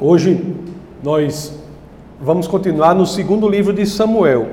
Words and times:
Hoje 0.00 0.54
nós 1.02 1.52
vamos 2.20 2.46
continuar 2.46 2.94
no 2.94 3.04
segundo 3.04 3.48
livro 3.48 3.72
de 3.72 3.84
Samuel. 3.84 4.46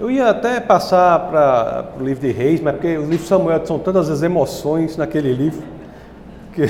Eu 0.00 0.10
ia 0.10 0.30
até 0.30 0.58
passar 0.58 1.30
para 1.30 1.92
o 1.96 2.02
livro 2.02 2.26
de 2.26 2.32
Reis, 2.32 2.60
mas 2.60 2.74
porque 2.74 2.98
o 2.98 3.02
livro 3.02 3.18
de 3.18 3.28
Samuel 3.28 3.64
são 3.64 3.78
tantas 3.78 4.10
as 4.10 4.20
emoções 4.20 4.96
naquele 4.96 5.32
livro, 5.32 5.62
que 6.52 6.62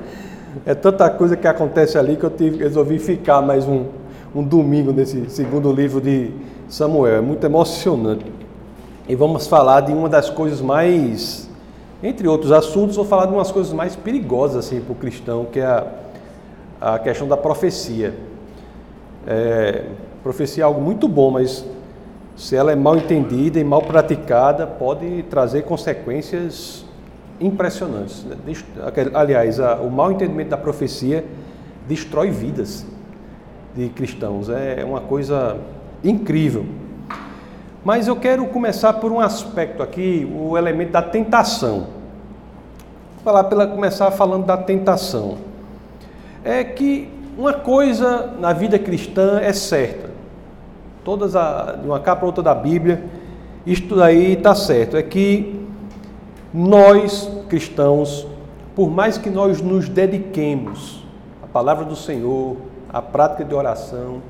é 0.64 0.74
tanta 0.74 1.10
coisa 1.10 1.36
que 1.36 1.46
acontece 1.46 1.98
ali 1.98 2.16
que 2.16 2.24
eu 2.24 2.30
tive, 2.30 2.56
resolvi 2.56 2.98
ficar 2.98 3.42
mais 3.42 3.68
um, 3.68 3.84
um 4.34 4.42
domingo 4.42 4.90
nesse 4.90 5.28
segundo 5.28 5.70
livro 5.70 6.00
de 6.00 6.30
Samuel. 6.70 7.16
É 7.16 7.20
muito 7.20 7.44
emocionante. 7.44 8.24
E 9.06 9.14
vamos 9.14 9.46
falar 9.46 9.82
de 9.82 9.92
uma 9.92 10.08
das 10.08 10.30
coisas 10.30 10.62
mais, 10.62 11.50
entre 12.02 12.26
outros 12.26 12.50
assuntos, 12.50 12.96
vou 12.96 13.04
falar 13.04 13.26
de 13.26 13.34
umas 13.34 13.52
coisas 13.52 13.74
mais 13.74 13.94
perigosas 13.94 14.64
assim, 14.64 14.80
para 14.80 14.92
o 14.92 14.96
cristão, 14.96 15.44
que 15.44 15.60
é 15.60 15.66
a 15.66 16.05
a 16.80 16.98
questão 16.98 17.26
da 17.26 17.36
profecia. 17.36 18.14
É, 19.26 19.84
profecia 20.22 20.62
é 20.62 20.66
algo 20.66 20.80
muito 20.80 21.08
bom, 21.08 21.30
mas 21.30 21.64
se 22.36 22.54
ela 22.54 22.70
é 22.70 22.76
mal 22.76 22.96
entendida 22.96 23.58
e 23.58 23.64
mal 23.64 23.82
praticada, 23.82 24.66
pode 24.66 25.22
trazer 25.24 25.62
consequências 25.62 26.84
impressionantes. 27.40 28.26
Aliás, 29.14 29.58
a, 29.58 29.76
o 29.76 29.90
mal 29.90 30.12
entendimento 30.12 30.50
da 30.50 30.56
profecia 30.56 31.24
destrói 31.88 32.30
vidas 32.30 32.86
de 33.74 33.88
cristãos. 33.88 34.48
É 34.48 34.84
uma 34.84 35.00
coisa 35.00 35.58
incrível. 36.04 36.66
Mas 37.84 38.08
eu 38.08 38.16
quero 38.16 38.44
começar 38.46 38.94
por 38.94 39.12
um 39.12 39.20
aspecto 39.20 39.82
aqui, 39.82 40.30
o 40.34 40.58
elemento 40.58 40.90
da 40.92 41.02
tentação. 41.02 41.86
Vou 43.14 43.24
falar 43.24 43.44
pela 43.44 43.66
começar 43.66 44.10
falando 44.10 44.44
da 44.44 44.56
tentação 44.56 45.45
é 46.46 46.62
que 46.62 47.08
uma 47.36 47.52
coisa 47.52 48.34
na 48.38 48.52
vida 48.52 48.78
cristã 48.78 49.40
é 49.40 49.52
certa. 49.52 50.10
Todas 51.04 51.34
a, 51.34 51.72
de 51.72 51.86
uma 51.86 51.98
capa 51.98 52.20
para 52.20 52.26
outra 52.26 52.42
da 52.42 52.54
Bíblia, 52.54 53.02
isto 53.66 53.96
daí 53.96 54.34
está 54.34 54.54
certo. 54.54 54.96
É 54.96 55.02
que 55.02 55.60
nós, 56.54 57.28
cristãos, 57.48 58.26
por 58.76 58.88
mais 58.88 59.18
que 59.18 59.28
nós 59.28 59.60
nos 59.60 59.88
dediquemos 59.88 61.04
à 61.42 61.46
palavra 61.48 61.84
do 61.84 61.96
Senhor, 61.96 62.56
à 62.92 63.02
prática 63.02 63.44
de 63.44 63.54
oração, 63.54 64.22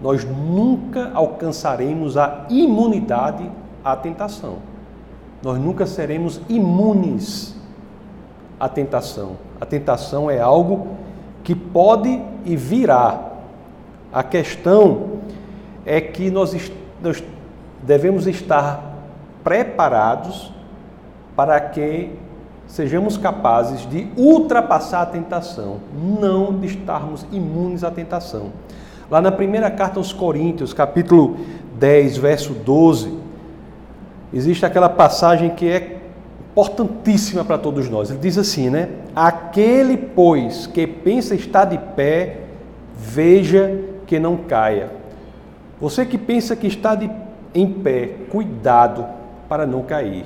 nós 0.00 0.24
nunca 0.24 1.10
alcançaremos 1.12 2.16
a 2.16 2.46
imunidade 2.48 3.50
à 3.84 3.94
tentação. 3.94 4.56
Nós 5.42 5.58
nunca 5.58 5.84
seremos 5.84 6.40
imunes 6.48 7.54
à 8.58 8.66
tentação. 8.66 9.32
A 9.60 9.66
tentação 9.66 10.30
é 10.30 10.40
algo 10.40 11.03
que 11.44 11.54
pode 11.54 12.20
e 12.44 12.56
virá. 12.56 13.32
A 14.12 14.22
questão 14.22 15.18
é 15.84 16.00
que 16.00 16.30
nós, 16.30 16.72
nós 17.02 17.22
devemos 17.82 18.26
estar 18.26 18.94
preparados 19.44 20.52
para 21.36 21.60
que 21.60 22.10
sejamos 22.66 23.18
capazes 23.18 23.88
de 23.88 24.08
ultrapassar 24.16 25.02
a 25.02 25.06
tentação, 25.06 25.80
não 25.94 26.58
de 26.58 26.66
estarmos 26.66 27.26
imunes 27.30 27.84
à 27.84 27.90
tentação. 27.90 28.50
Lá 29.10 29.20
na 29.20 29.30
primeira 29.30 29.70
carta 29.70 30.00
aos 30.00 30.12
Coríntios, 30.12 30.72
capítulo 30.72 31.36
10, 31.78 32.16
verso 32.16 32.54
12, 32.54 33.18
existe 34.32 34.64
aquela 34.64 34.88
passagem 34.88 35.50
que 35.50 35.68
é 35.68 36.00
importantíssima 36.54 37.44
para 37.44 37.58
todos 37.58 37.90
nós. 37.90 38.10
Ele 38.10 38.20
diz 38.20 38.38
assim, 38.38 38.70
né? 38.70 38.88
Aquele, 39.14 39.96
pois, 39.96 40.68
que 40.68 40.86
pensa 40.86 41.34
estar 41.34 41.64
de 41.64 41.76
pé, 41.76 42.42
veja 42.96 43.76
que 44.06 44.20
não 44.20 44.36
caia. 44.36 44.90
Você 45.80 46.06
que 46.06 46.16
pensa 46.16 46.54
que 46.54 46.68
está 46.68 46.94
de, 46.94 47.10
em 47.52 47.68
pé, 47.68 48.10
cuidado 48.30 49.04
para 49.48 49.66
não 49.66 49.82
cair. 49.82 50.24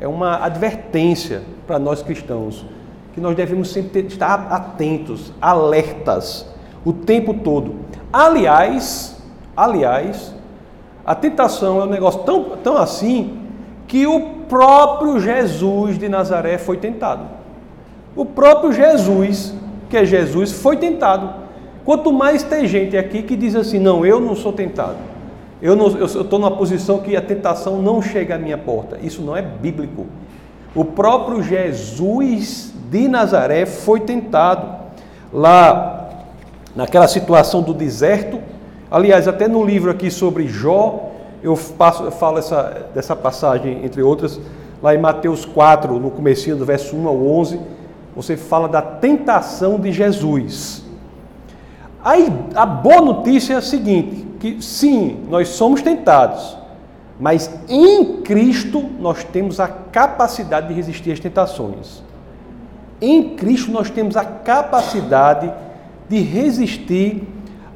É 0.00 0.08
uma 0.08 0.44
advertência 0.44 1.42
para 1.64 1.78
nós 1.78 2.02
cristãos, 2.02 2.66
que 3.14 3.20
nós 3.20 3.36
devemos 3.36 3.70
sempre 3.70 4.00
estar 4.00 4.48
atentos, 4.50 5.32
alertas, 5.40 6.52
o 6.84 6.92
tempo 6.92 7.34
todo. 7.34 7.76
Aliás, 8.12 9.16
aliás, 9.56 10.34
a 11.06 11.14
tentação 11.14 11.80
é 11.80 11.84
um 11.84 11.88
negócio 11.88 12.20
tão, 12.24 12.56
tão 12.64 12.76
assim 12.76 13.42
que 13.86 14.06
o 14.06 14.37
próprio 14.48 15.20
Jesus 15.20 15.98
de 15.98 16.08
Nazaré 16.08 16.58
foi 16.58 16.76
tentado. 16.76 17.24
O 18.16 18.24
próprio 18.24 18.72
Jesus, 18.72 19.54
que 19.88 19.96
é 19.96 20.04
Jesus, 20.04 20.52
foi 20.52 20.76
tentado. 20.76 21.46
Quanto 21.84 22.12
mais 22.12 22.42
tem 22.42 22.66
gente 22.66 22.96
aqui 22.96 23.22
que 23.22 23.36
diz 23.36 23.54
assim: 23.54 23.78
não, 23.78 24.04
eu 24.04 24.20
não 24.20 24.34
sou 24.34 24.52
tentado. 24.52 24.96
Eu 25.60 25.74
estou 26.04 26.38
numa 26.38 26.50
posição 26.50 26.98
que 26.98 27.16
a 27.16 27.20
tentação 27.20 27.82
não 27.82 28.00
chega 28.00 28.36
à 28.36 28.38
minha 28.38 28.58
porta. 28.58 28.98
Isso 29.02 29.22
não 29.22 29.36
é 29.36 29.42
bíblico. 29.42 30.06
O 30.74 30.84
próprio 30.84 31.42
Jesus 31.42 32.72
de 32.90 33.08
Nazaré 33.08 33.66
foi 33.66 34.00
tentado. 34.00 34.78
Lá, 35.32 36.10
naquela 36.76 37.08
situação 37.08 37.62
do 37.62 37.74
deserto, 37.74 38.40
aliás, 38.90 39.26
até 39.26 39.48
no 39.48 39.64
livro 39.64 39.90
aqui 39.90 40.10
sobre 40.10 40.46
Jó, 40.46 41.07
eu, 41.42 41.56
passo, 41.76 42.04
eu 42.04 42.10
falo 42.10 42.38
essa, 42.38 42.88
dessa 42.94 43.14
passagem, 43.14 43.84
entre 43.84 44.02
outras, 44.02 44.40
lá 44.82 44.94
em 44.94 44.98
Mateus 44.98 45.44
4, 45.44 45.98
no 45.98 46.10
comecinho 46.10 46.56
do 46.56 46.64
verso 46.64 46.96
1 46.96 47.08
ao 47.08 47.16
11, 47.16 47.60
você 48.14 48.36
fala 48.36 48.68
da 48.68 48.82
tentação 48.82 49.78
de 49.78 49.92
Jesus. 49.92 50.84
Aí, 52.04 52.32
a 52.54 52.64
boa 52.64 53.00
notícia 53.00 53.54
é 53.54 53.56
a 53.56 53.62
seguinte, 53.62 54.26
que 54.40 54.62
sim, 54.62 55.24
nós 55.28 55.48
somos 55.48 55.82
tentados, 55.82 56.56
mas 57.18 57.50
em 57.68 58.22
Cristo 58.22 58.84
nós 58.98 59.24
temos 59.24 59.58
a 59.58 59.68
capacidade 59.68 60.68
de 60.68 60.74
resistir 60.74 61.12
às 61.12 61.20
tentações. 61.20 62.02
Em 63.00 63.36
Cristo 63.36 63.70
nós 63.70 63.90
temos 63.90 64.16
a 64.16 64.24
capacidade 64.24 65.52
de 66.08 66.20
resistir 66.20 67.22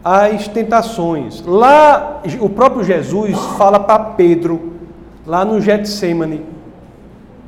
as 0.05 0.49
tentações. 0.49 1.43
Lá, 1.47 2.23
o 2.41 2.49
próprio 2.49 2.85
Jesus 2.85 3.39
fala 3.57 3.79
para 3.81 3.99
Pedro, 3.99 4.73
lá 5.27 5.45
no 5.45 5.61
Getsemane, 5.61 6.45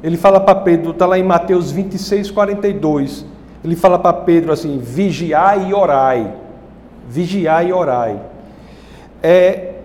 ele 0.03 0.16
fala 0.16 0.38
para 0.38 0.54
Pedro, 0.56 0.91
está 0.91 1.06
lá 1.06 1.19
em 1.19 1.22
Mateus 1.22 1.70
26, 1.70 2.31
42. 2.31 3.25
Ele 3.65 3.75
fala 3.75 3.98
para 3.98 4.12
Pedro 4.12 4.53
assim: 4.53 4.78
vigiai 4.78 5.70
e 5.70 5.75
orai. 5.75 6.34
Vigiai 7.09 7.69
e 7.69 7.72
orai. 7.72 8.20
É, 9.22 9.76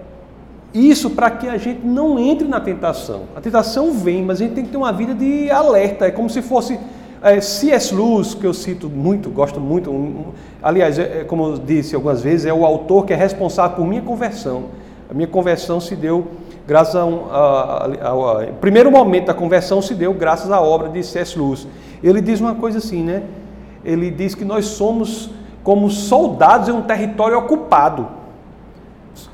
isso 0.74 1.12
para 1.12 1.32
que 1.32 1.48
a 1.48 1.58
gente 1.58 1.86
não 1.86 2.20
entre 2.20 2.48
na 2.48 2.60
tentação. 2.60 3.24
A 3.36 3.40
tentação 3.40 3.94
vem, 3.94 4.24
mas 4.24 4.42
a 4.42 4.44
gente 4.44 4.56
tem 4.56 4.66
que 4.66 4.72
ter 4.72 4.78
uma 4.78 4.92
vida 4.92 5.16
de 5.16 5.50
alerta. 5.50 6.06
É 6.06 6.12
como 6.12 6.30
se 6.30 6.42
fosse 6.42 6.78
é, 7.22 7.42
C.S. 7.42 7.94
Lewis, 7.94 8.34
que 8.34 8.46
eu 8.46 8.54
cito 8.54 8.90
muito, 8.90 9.30
gosto 9.30 9.60
muito, 9.60 9.92
um, 9.92 10.26
aliás, 10.64 10.98
é, 10.98 11.22
é, 11.22 11.24
como 11.24 11.48
eu 11.48 11.58
disse 11.58 11.96
algumas 11.96 12.22
vezes, 12.22 12.46
é 12.46 12.54
o 12.54 12.66
autor 12.66 13.06
que 13.06 13.14
é 13.14 13.16
responsável 13.16 13.76
por 13.76 13.86
minha 13.86 14.02
conversão. 14.02 14.66
A 15.10 15.14
minha 15.14 15.28
conversão 15.28 15.80
se 15.80 15.96
deu 15.96 16.28
graças 16.68 16.96
a, 16.96 17.04
um, 17.04 17.26
a, 17.32 18.48
primeiro 18.62 18.92
momento 18.92 19.26
da 19.26 19.34
conversão 19.34 19.82
se 19.82 19.96
deu 19.96 20.14
graças 20.14 20.52
à 20.52 20.62
obra 20.62 20.88
de 20.88 21.04
C.S. 21.04 21.38
Lewis. 21.38 21.68
Ele 22.02 22.22
diz 22.22 22.40
uma 22.40 22.56
coisa 22.56 22.78
assim, 22.78 23.04
né? 23.04 23.24
Ele 23.84 24.12
diz 24.12 24.36
que 24.36 24.46
nós 24.46 24.66
somos 24.66 25.30
como 25.64 25.90
soldados 25.90 26.70
em 26.70 26.72
um 26.72 26.82
território 26.82 27.38
ocupado. 27.38 28.08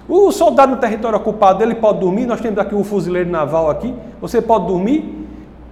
O 0.07 0.31
soldado 0.31 0.73
no 0.73 0.81
território 0.81 1.17
ocupado, 1.17 1.61
ele 1.61 1.75
pode 1.75 1.99
dormir, 1.99 2.25
nós 2.25 2.39
temos 2.39 2.57
aqui 2.57 2.73
um 2.73 2.83
fuzileiro 2.83 3.29
naval 3.29 3.69
aqui, 3.69 3.93
você 4.21 4.41
pode 4.41 4.67
dormir 4.67 5.27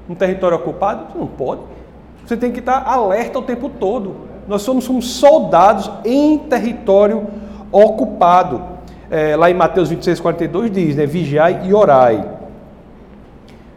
no 0.08 0.16
território 0.16 0.58
ocupado? 0.58 1.18
Não 1.18 1.28
pode. 1.28 1.62
Você 2.26 2.38
tem 2.38 2.52
que 2.52 2.60
estar 2.60 2.84
alerta 2.88 3.40
o 3.40 3.42
tempo 3.42 3.70
todo. 3.70 4.16
Nós 4.48 4.62
somos, 4.62 4.86
somos 4.86 5.12
soldados 5.14 5.90
em 6.06 6.38
território 6.38 7.28
ocupado. 7.72 8.62
É, 9.10 9.36
lá 9.36 9.50
em 9.50 9.54
Mateus 9.54 9.90
26, 9.90 10.20
42 10.20 10.72
diz, 10.72 10.96
né? 10.96 11.06
Vigiai 11.06 11.62
e 11.66 11.74
orai. 11.74 12.26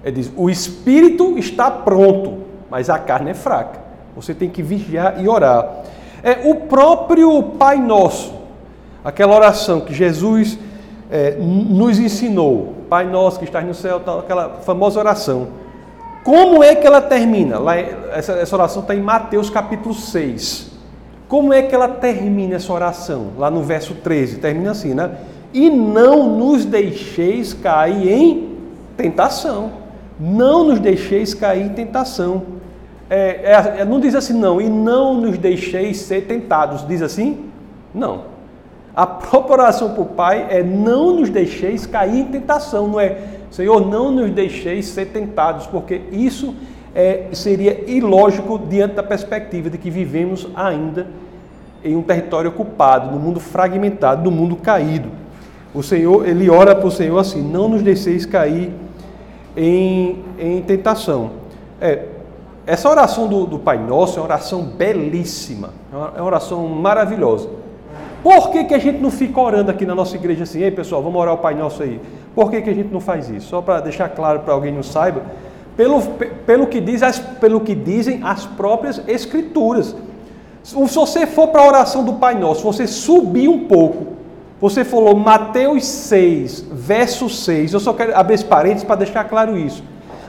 Ele 0.05 0.17
diz, 0.17 0.32
o 0.37 0.49
espírito 0.49 1.37
está 1.37 1.71
pronto, 1.71 2.38
mas 2.71 2.88
a 2.88 2.99
carne 2.99 3.31
é 3.31 3.35
fraca. 3.35 3.81
Você 4.15 4.32
tem 4.32 4.49
que 4.49 4.62
vigiar 4.62 5.23
e 5.23 5.29
orar. 5.29 5.82
É 6.23 6.49
o 6.49 6.55
próprio 6.55 7.43
Pai 7.59 7.76
Nosso, 7.76 8.32
aquela 9.05 9.35
oração 9.35 9.81
que 9.81 9.93
Jesus 9.93 10.59
é, 11.11 11.37
nos 11.38 11.99
ensinou. 11.99 12.75
Pai 12.88 13.05
Nosso 13.05 13.38
que 13.38 13.44
estás 13.44 13.67
no 13.67 13.75
céu, 13.75 14.00
aquela 14.19 14.61
famosa 14.61 14.99
oração. 14.99 15.49
Como 16.26 16.61
é 16.61 16.75
que 16.75 16.84
ela 16.84 17.00
termina? 17.00 17.56
Lá, 17.56 17.76
essa, 17.78 18.32
essa 18.32 18.56
oração 18.56 18.82
está 18.82 18.93
em 18.93 19.00
Mateus 19.00 19.49
capítulo 19.49 19.94
6. 19.94 20.73
Como 21.28 21.52
é 21.52 21.62
que 21.62 21.73
ela 21.73 21.87
termina 21.87 22.56
essa 22.56 22.73
oração? 22.73 23.28
Lá 23.38 23.49
no 23.49 23.62
verso 23.62 23.94
13, 23.94 24.38
termina 24.38 24.73
assim, 24.73 24.93
né? 24.93 25.19
E 25.55 25.70
não 25.70 26.37
nos 26.37 26.64
deixeis 26.64 27.55
cair 27.55 28.08
em 28.11 28.56
tentação. 28.96 29.70
Não 30.19 30.64
nos 30.64 30.81
deixeis 30.81 31.32
cair 31.32 31.64
em 31.64 31.69
tentação. 31.69 32.43
É, 33.08 33.52
é, 33.52 33.81
é, 33.82 33.84
não 33.84 34.00
diz 34.00 34.17
assim, 34.17 34.32
não, 34.32 34.61
e 34.61 34.69
não 34.69 35.14
nos 35.14 35.38
deixeis 35.38 35.99
ser 35.99 36.23
tentados. 36.23 36.84
Diz 36.88 37.02
assim? 37.02 37.44
Não. 37.94 38.23
A 38.96 39.06
própria 39.06 39.52
oração 39.62 39.90
para 39.90 40.02
o 40.02 40.06
Pai 40.06 40.44
é 40.50 40.61
não 40.61 41.20
nos 41.20 41.31
deixeis 41.31 41.87
cair 41.87 42.19
em 42.19 42.25
tentação, 42.25 42.88
não 42.88 42.99
é 42.99 43.17
Senhor, 43.56 43.87
não 43.87 44.11
nos 44.11 44.31
deixeis 44.32 44.85
ser 44.85 45.06
tentados, 45.06 45.67
porque 45.67 46.03
isso 46.12 46.55
é, 46.94 47.29
seria 47.32 47.91
ilógico 47.91 48.58
diante 48.58 48.97
da 48.97 49.03
perspectiva 49.03 49.70
de 49.70 49.79
que 49.79 49.88
vivemos 49.88 50.47
ainda 50.55 51.06
em 51.82 51.97
um 51.97 52.03
território 52.03 52.50
ocupado, 52.50 53.11
no 53.11 53.19
mundo 53.19 53.41
fragmentado, 53.41 54.31
no 54.31 54.31
mundo 54.31 54.56
caído. 54.56 55.08
O 55.75 55.82
Senhor, 55.82 56.29
ele 56.29 56.50
ora 56.50 56.75
para 56.75 56.87
o 56.87 56.91
Senhor 56.91 57.19
assim: 57.19 57.41
não 57.41 57.67
nos 57.67 57.81
deixeis 57.81 58.26
cair 58.26 58.75
em, 59.56 60.23
em 60.38 60.61
tentação. 60.61 61.31
É, 61.81 62.09
essa 62.67 62.91
oração 62.91 63.26
do, 63.26 63.47
do 63.47 63.59
Pai 63.59 63.79
Nosso 63.79 64.19
é 64.19 64.20
uma 64.20 64.26
oração 64.26 64.64
belíssima, 64.64 65.70
é 66.14 66.20
uma 66.20 66.26
oração 66.26 66.69
maravilhosa. 66.69 67.49
Por 68.23 68.50
que, 68.50 68.64
que 68.64 68.75
a 68.75 68.79
gente 68.79 68.99
não 69.00 69.11
fica 69.11 69.41
orando 69.41 69.70
aqui 69.70 69.87
na 69.87 69.94
nossa 69.94 70.14
igreja 70.14 70.43
assim? 70.43 70.61
Ei, 70.61 70.70
pessoal, 70.70 71.02
vamos 71.02 71.19
orar 71.19 71.32
o 71.32 71.38
Pai 71.38 71.55
Nosso 71.55 71.82
aí. 71.82 71.99
Por 72.37 72.50
que, 72.50 72.61
que 72.61 72.69
a 72.69 72.75
gente 72.75 72.93
não 72.93 73.00
faz 73.00 73.31
isso? 73.31 73.49
Só 73.49 73.62
para 73.62 73.81
deixar 73.81 74.11
claro 74.11 74.41
para 74.41 74.53
alguém 74.53 74.71
não 74.71 74.83
saiba, 74.83 75.23
pelo, 75.75 76.03
pelo, 76.47 76.67
que 76.67 76.83
diz 76.83 77.03
as, 77.03 77.19
pelo 77.19 77.61
que 77.61 77.75
dizem 77.75 78.21
as 78.23 78.44
próprias 78.44 79.00
Escrituras. 79.09 79.97
Se 80.62 80.75
você 80.75 81.27
for 81.27 81.49
para 81.49 81.62
a 81.62 81.67
oração 81.67 82.05
do 82.05 82.15
Pai 82.15 82.35
Nosso, 82.35 82.62
você 82.62 82.87
subir 82.87 83.49
um 83.49 83.67
pouco, 83.67 84.17
você 84.61 84.85
falou 84.85 85.17
Mateus 85.17 85.87
6, 85.87 86.67
verso 86.73 87.31
6. 87.31 87.73
Eu 87.73 87.81
só 87.81 87.94
quero 87.94 88.15
abrir 88.15 88.35
esse 88.35 88.44
parênteses 88.44 88.85
para 88.85 88.97
deixar 88.97 89.25
claro 89.25 89.56
isso. 89.56 89.83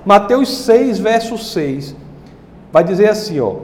Mateus 0.05 0.49
6, 0.59 0.99
verso 0.99 1.37
6. 1.37 1.93
Vai 2.71 2.83
dizer 2.83 3.09
assim, 3.09 3.39
ó. 3.39 3.55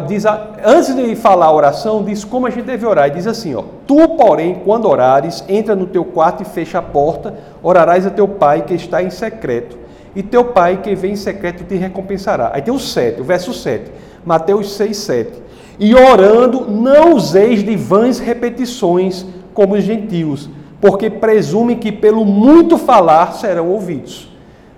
Diz, 0.00 0.24
antes 0.64 0.94
de 0.96 1.14
falar 1.14 1.46
a 1.46 1.52
oração, 1.52 2.02
diz 2.02 2.24
como 2.24 2.46
a 2.46 2.50
gente 2.50 2.64
deve 2.64 2.86
orar. 2.86 3.08
E 3.08 3.10
diz 3.10 3.26
assim, 3.26 3.54
ó. 3.54 3.62
Tu, 3.86 4.08
porém, 4.16 4.62
quando 4.64 4.88
orares, 4.88 5.44
entra 5.48 5.76
no 5.76 5.86
teu 5.86 6.04
quarto 6.04 6.42
e 6.42 6.46
fecha 6.46 6.78
a 6.78 6.82
porta, 6.82 7.34
orarás 7.62 8.06
a 8.06 8.10
teu 8.10 8.28
pai 8.28 8.62
que 8.62 8.74
está 8.74 9.02
em 9.02 9.10
secreto. 9.10 9.78
E 10.14 10.22
teu 10.22 10.44
pai 10.44 10.80
que 10.82 10.94
vem 10.94 11.12
em 11.12 11.16
secreto 11.16 11.64
te 11.64 11.76
recompensará. 11.76 12.50
Aí 12.52 12.62
tem 12.62 12.72
o 12.72 12.78
7, 12.78 13.20
o 13.20 13.24
verso 13.24 13.52
7. 13.52 13.90
Mateus 14.24 14.72
6, 14.72 14.96
7. 14.96 15.42
E 15.78 15.94
orando, 15.94 16.68
não 16.68 17.14
useis 17.14 17.62
de 17.62 17.76
vãs 17.76 18.18
repetições, 18.18 19.24
como 19.54 19.74
os 19.74 19.84
gentios, 19.84 20.48
porque 20.80 21.08
presume 21.08 21.76
que 21.76 21.92
pelo 21.92 22.24
muito 22.24 22.78
falar 22.78 23.32
serão 23.34 23.68
ouvidos. 23.68 24.28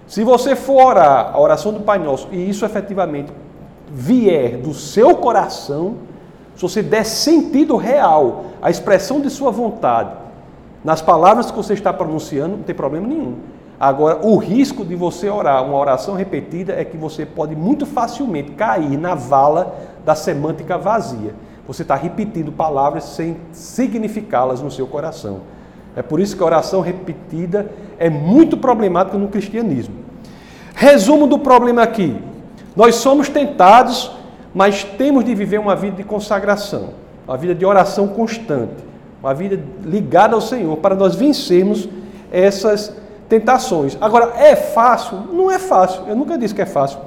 Se 0.06 0.25
você 0.25 0.56
for 0.56 0.87
orar 0.87 1.31
a 1.33 1.41
oração 1.41 1.73
do 1.73 1.81
Pai 1.81 1.99
Nosso 1.99 2.29
e 2.33 2.49
isso 2.49 2.65
efetivamente 2.65 3.33
vier 3.91 4.56
do 4.56 4.75
seu 4.75 5.15
coração, 5.17 5.94
se 6.56 6.62
você 6.62 6.83
der 6.83 7.05
sentido 7.05 7.76
real 7.76 8.47
à 8.61 8.71
expressão 8.71 9.21
de 9.21 9.31
sua 9.31 9.50
vontade 9.50 10.11
nas 10.85 11.03
palavras 11.03 11.50
que 11.50 11.56
você 11.56 11.75
está 11.75 11.93
pronunciando, 11.93 12.56
não 12.56 12.62
tem 12.62 12.75
problema 12.75 13.06
nenhum. 13.06 13.37
Agora, 13.79 14.19
o 14.23 14.37
risco 14.37 14.85
de 14.85 14.94
você 14.94 15.29
orar 15.31 15.65
uma 15.65 15.77
oração 15.77 16.15
repetida 16.15 16.75
é 16.75 16.85
que 16.85 16.99
você 16.99 17.25
pode 17.25 17.56
muito 17.56 17.87
facilmente 17.87 18.53
cair 18.53 18.99
na 18.99 19.15
vala 19.15 19.75
da 20.05 20.15
semântica 20.15 20.77
vazia. 20.77 21.35
Você 21.67 21.82
está 21.82 21.94
repetindo 21.94 22.53
palavras 22.53 23.05
sem 23.05 23.38
significá-las 23.53 24.61
no 24.61 24.71
seu 24.71 24.87
coração. 24.87 25.41
É 25.97 26.03
por 26.03 26.21
isso 26.21 26.37
que 26.37 26.43
a 26.43 26.47
oração 26.47 26.81
repetida 26.81 27.71
é 27.99 28.11
muito 28.11 28.56
problemática 28.56 29.17
no 29.17 29.29
cristianismo. 29.29 29.94
Resumo 30.75 31.26
do 31.26 31.38
problema 31.38 31.83
aqui: 31.83 32.17
nós 32.76 32.97
somos 32.97 33.29
tentados, 33.29 34.11
mas 34.55 34.85
temos 34.85 35.25
de 35.25 35.35
viver 35.35 35.59
uma 35.59 35.75
vida 35.75 35.97
de 35.97 36.05
consagração, 36.05 36.91
uma 37.26 37.37
vida 37.37 37.55
de 37.55 37.65
oração 37.65 38.09
constante, 38.09 38.89
uma 39.22 39.34
vida 39.34 39.62
ligada 39.84 40.34
ao 40.34 40.40
Senhor, 40.40 40.76
para 40.78 40.94
nós 40.94 41.14
vencermos 41.14 41.88
essas 42.31 42.94
tentações. 43.28 43.96
Agora, 44.00 44.32
é 44.37 44.56
fácil? 44.56 45.19
Não 45.32 45.50
é 45.50 45.58
fácil. 45.58 46.05
Eu 46.08 46.17
nunca 46.17 46.38
disse 46.38 46.55
que 46.55 46.62
é 46.62 46.67
fácil. 46.67 46.99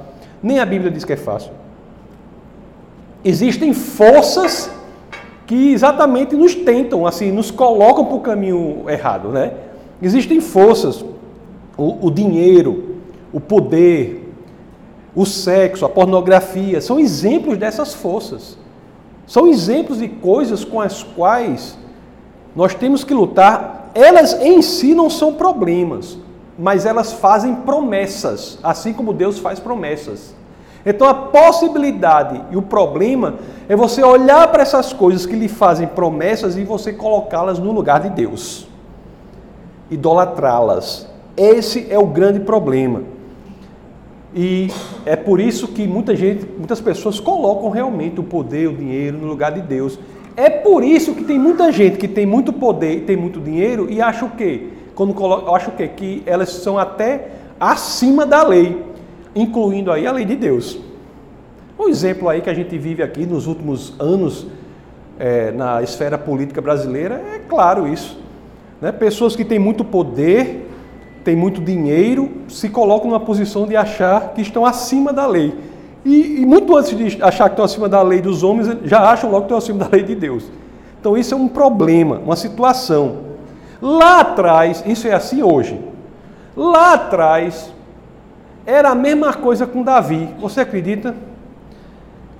Nem 0.42 0.58
a 0.58 0.66
Bíblia 0.66 0.90
diz 0.90 1.04
que 1.04 1.12
é 1.12 1.16
fácil 1.16 1.50
existem 3.24 3.72
forças 3.72 4.70
que 5.46 5.72
exatamente 5.72 6.36
nos 6.36 6.54
tentam, 6.54 7.06
assim, 7.06 7.32
nos 7.32 7.50
colocam 7.50 8.04
para 8.04 8.16
o 8.16 8.20
caminho 8.20 8.84
errado, 8.88 9.30
né? 9.30 9.52
Existem 10.00 10.40
forças, 10.40 11.04
o, 11.76 12.06
o 12.06 12.10
dinheiro, 12.10 12.96
o 13.32 13.40
poder, 13.40 14.32
o 15.14 15.24
sexo, 15.24 15.84
a 15.84 15.88
pornografia, 15.88 16.80
são 16.80 16.98
exemplos 16.98 17.56
dessas 17.56 17.94
forças. 17.94 18.58
São 19.26 19.46
exemplos 19.46 19.98
de 19.98 20.08
coisas 20.08 20.64
com 20.64 20.80
as 20.80 21.02
quais 21.02 21.78
nós 22.54 22.74
temos 22.74 23.04
que 23.04 23.14
lutar. 23.14 23.90
Elas 23.94 24.40
em 24.40 24.60
si 24.62 24.94
não 24.94 25.08
são 25.08 25.34
problemas, 25.34 26.18
mas 26.58 26.86
elas 26.86 27.12
fazem 27.12 27.54
promessas, 27.54 28.58
assim 28.62 28.92
como 28.92 29.12
Deus 29.12 29.38
faz 29.38 29.58
promessas. 29.58 30.34
Então 30.86 31.08
a 31.08 31.14
possibilidade 31.14 32.42
e 32.50 32.56
o 32.56 32.62
problema 32.62 33.36
é 33.68 33.74
você 33.74 34.02
olhar 34.02 34.48
para 34.48 34.62
essas 34.62 34.92
coisas 34.92 35.24
que 35.24 35.34
lhe 35.34 35.48
fazem 35.48 35.86
promessas 35.86 36.56
e 36.56 36.64
você 36.64 36.92
colocá-las 36.92 37.58
no 37.58 37.72
lugar 37.72 38.00
de 38.00 38.10
Deus. 38.10 38.68
Idolatrá-las. 39.90 41.08
Esse 41.36 41.86
é 41.90 41.98
o 41.98 42.06
grande 42.06 42.40
problema. 42.40 43.02
E 44.34 44.68
é 45.06 45.16
por 45.16 45.40
isso 45.40 45.68
que 45.68 45.86
muita 45.86 46.14
gente, 46.14 46.44
muitas 46.58 46.80
pessoas 46.80 47.20
colocam 47.20 47.70
realmente 47.70 48.20
o 48.20 48.22
poder, 48.24 48.68
o 48.68 48.76
dinheiro 48.76 49.16
no 49.16 49.26
lugar 49.26 49.52
de 49.52 49.62
Deus. 49.62 49.98
É 50.36 50.50
por 50.50 50.82
isso 50.82 51.14
que 51.14 51.24
tem 51.24 51.38
muita 51.38 51.70
gente 51.70 51.96
que 51.96 52.08
tem 52.08 52.26
muito 52.26 52.52
poder 52.52 53.02
tem 53.02 53.16
muito 53.16 53.40
dinheiro 53.40 53.86
e 53.90 54.00
acha 54.00 54.24
o 54.24 54.30
quê? 54.30 54.68
Quando 54.94 55.14
coloca, 55.14 55.50
acha 55.52 55.70
o 55.70 55.74
quê? 55.74 55.88
Que 55.88 56.22
elas 56.26 56.50
são 56.50 56.78
até 56.78 57.28
acima 57.60 58.26
da 58.26 58.42
lei 58.42 58.94
incluindo 59.34 59.90
aí 59.90 60.06
a 60.06 60.12
lei 60.12 60.24
de 60.24 60.36
Deus. 60.36 60.78
Um 61.78 61.88
exemplo 61.88 62.28
aí 62.28 62.40
que 62.40 62.48
a 62.48 62.54
gente 62.54 62.78
vive 62.78 63.02
aqui 63.02 63.26
nos 63.26 63.46
últimos 63.46 63.94
anos 63.98 64.46
é, 65.18 65.50
na 65.50 65.82
esfera 65.82 66.16
política 66.16 66.60
brasileira 66.60 67.14
é 67.34 67.40
claro 67.48 67.88
isso. 67.88 68.18
Né? 68.80 68.92
Pessoas 68.92 69.34
que 69.34 69.44
têm 69.44 69.58
muito 69.58 69.84
poder, 69.84 70.70
têm 71.24 71.34
muito 71.34 71.60
dinheiro, 71.60 72.30
se 72.48 72.68
colocam 72.68 73.10
numa 73.10 73.20
posição 73.20 73.66
de 73.66 73.76
achar 73.76 74.34
que 74.34 74.40
estão 74.40 74.64
acima 74.64 75.12
da 75.12 75.26
lei. 75.26 75.52
E, 76.04 76.42
e 76.42 76.46
muito 76.46 76.76
antes 76.76 76.96
de 76.96 77.22
achar 77.22 77.44
que 77.48 77.52
estão 77.52 77.64
acima 77.64 77.88
da 77.88 78.02
lei 78.02 78.20
dos 78.20 78.42
homens, 78.42 78.68
já 78.84 79.00
acham 79.10 79.30
logo 79.30 79.42
que 79.42 79.46
estão 79.46 79.58
acima 79.58 79.84
da 79.84 79.88
lei 79.90 80.02
de 80.02 80.14
Deus. 80.14 80.44
Então 81.00 81.16
isso 81.16 81.34
é 81.34 81.36
um 81.36 81.48
problema, 81.48 82.20
uma 82.24 82.36
situação. 82.36 83.18
Lá 83.80 84.20
atrás, 84.20 84.82
isso 84.86 85.08
é 85.08 85.12
assim 85.12 85.42
hoje. 85.42 85.80
Lá 86.56 86.94
atrás, 86.94 87.72
era 88.66 88.90
a 88.90 88.94
mesma 88.94 89.32
coisa 89.32 89.66
com 89.66 89.82
Davi. 89.82 90.28
Você 90.40 90.60
acredita? 90.60 91.14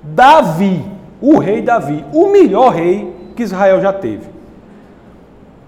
Davi, 0.03 0.85
o 1.21 1.39
rei 1.39 1.63
Davi, 1.63 2.05
o 2.13 2.29
melhor 2.29 2.73
rei 2.73 3.13
que 3.35 3.43
Israel 3.43 3.81
já 3.81 3.93
teve. 3.93 4.29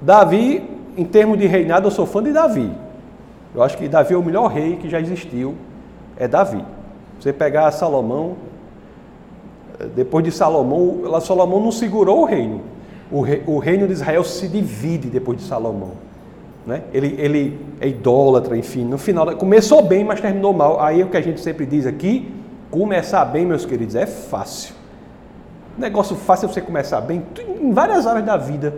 Davi, 0.01 0.63
em 0.97 1.05
termos 1.05 1.39
de 1.39 1.47
reinado, 1.47 1.87
eu 1.87 1.91
sou 1.91 2.07
fã 2.07 2.23
de 2.23 2.33
Davi. 2.33 2.71
Eu 3.55 3.63
acho 3.63 3.77
que 3.77 3.89
Davi 3.89 4.15
é 4.15 4.17
o 4.17 4.23
melhor 4.23 4.49
rei 4.49 4.77
que 4.77 4.89
já 4.89 5.01
existiu, 5.01 5.55
é 6.17 6.29
Davi. 6.29 6.63
Você 7.21 7.33
pegar 7.33 7.71
Salomão, 7.71 8.37
depois 9.95 10.25
de 10.25 10.31
Salomão, 10.31 11.21
Salomão 11.21 11.61
não 11.61 11.73
segurou 11.73 12.23
o 12.23 12.25
reino. 12.25 12.61
O, 13.11 13.21
rei, 13.21 13.43
o 13.47 13.59
reino 13.59 13.87
de 13.87 13.93
Israel 13.93 14.25
se 14.25 14.49
divide 14.49 15.09
depois 15.09 15.39
de 15.39 15.45
Salomão. 15.45 15.93
Né? 16.67 16.83
Ele, 16.93 17.15
ele 17.19 17.61
é 17.81 17.87
idólatra, 17.87 18.57
enfim. 18.57 18.85
No 18.85 18.99
final, 18.99 19.37
começou 19.37 19.83
bem, 19.83 20.05
mas 20.05 20.21
terminou 20.21 20.53
mal. 20.53 20.81
Aí 20.81 21.01
é 21.01 21.05
o 21.05 21.09
que 21.09 21.17
a 21.17 21.21
gente 21.21 21.41
sempre 21.41 21.65
diz 21.65 21.87
aqui: 21.87 22.33
começar 22.71 23.25
bem, 23.27 23.47
meus 23.47 23.65
queridos, 23.65 23.95
é 23.95 24.07
fácil. 24.07 24.75
Negócio 25.79 26.17
fácil 26.17 26.47
é 26.47 26.53
você 26.53 26.61
começar 26.61 27.01
bem 27.01 27.23
em 27.61 27.71
várias 27.73 28.07
áreas 28.07 28.25
da 28.25 28.37
vida. 28.37 28.75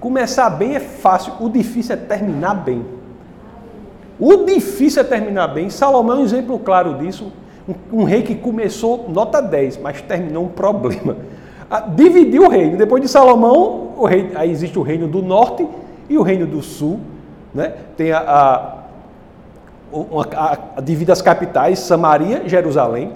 Começar 0.00 0.48
bem 0.50 0.76
é 0.76 0.80
fácil, 0.80 1.34
o 1.40 1.48
difícil 1.48 1.94
é 1.94 1.96
terminar 1.96 2.54
bem. 2.54 2.84
O 4.18 4.44
difícil 4.44 5.02
é 5.02 5.04
terminar 5.04 5.48
bem. 5.48 5.70
Salomão 5.70 6.16
é 6.16 6.20
um 6.20 6.24
exemplo 6.24 6.58
claro 6.58 6.94
disso. 6.94 7.30
Um, 7.92 8.04
rei 8.04 8.22
que 8.22 8.34
começou 8.34 9.06
nota 9.08 9.42
10, 9.42 9.78
mas 9.78 10.00
terminou 10.00 10.44
um 10.44 10.48
problema. 10.48 11.16
dividiu 11.94 12.44
o 12.44 12.48
reino. 12.48 12.76
Depois 12.78 13.02
de 13.02 13.08
Salomão, 13.08 13.92
o 13.96 14.06
rei, 14.06 14.32
aí 14.34 14.50
existe 14.50 14.78
o 14.78 14.82
reino 14.82 15.06
do 15.06 15.20
norte 15.20 15.66
e 16.08 16.16
o 16.16 16.22
reino 16.22 16.46
do 16.46 16.62
sul. 16.62 17.00
Né? 17.52 17.74
Tem 17.96 18.10
a, 18.10 18.18
a, 18.20 18.78
a, 19.92 20.52
a 20.78 21.12
as 21.12 21.22
capitais, 21.22 21.80
Samaria 21.80 22.48
Jerusalém. 22.48 23.12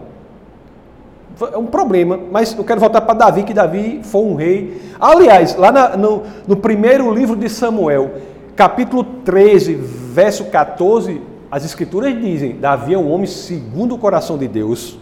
É 1.51 1.57
um 1.57 1.67
problema, 1.67 2.21
mas 2.31 2.57
eu 2.57 2.63
quero 2.63 2.79
voltar 2.79 3.01
para 3.01 3.15
Davi, 3.15 3.43
que 3.43 3.55
Davi 3.55 4.01
foi 4.03 4.21
um 4.21 4.35
rei. 4.35 4.83
Aliás, 5.01 5.57
lá 5.57 5.73
na, 5.73 5.97
no, 5.97 6.25
no 6.47 6.57
primeiro 6.57 7.11
livro 7.11 7.35
de 7.35 7.49
Samuel, 7.49 8.11
capítulo 8.55 9.03
13, 9.03 9.75
verso 9.75 10.45
14, 10.45 11.23
as 11.53 11.65
escrituras 11.65 12.19
dizem: 12.21 12.59
Davi 12.59 12.95
é 12.95 12.99
um 12.99 13.13
homem 13.13 13.27
segundo 13.27 13.95
o 13.95 13.99
coração 13.99 14.37
de 14.37 14.49
Deus, 14.49 14.99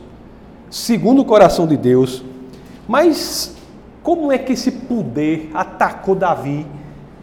segundo 0.69 1.23
o 1.23 1.25
coração 1.25 1.67
de 1.67 1.77
Deus. 1.77 2.23
Mas 2.87 3.57
Como 4.03 4.33
é 4.33 4.39
que 4.39 4.55
esse 4.55 4.73
poder 4.73 5.51
atacou 5.53 6.15
Davi? 6.15 6.67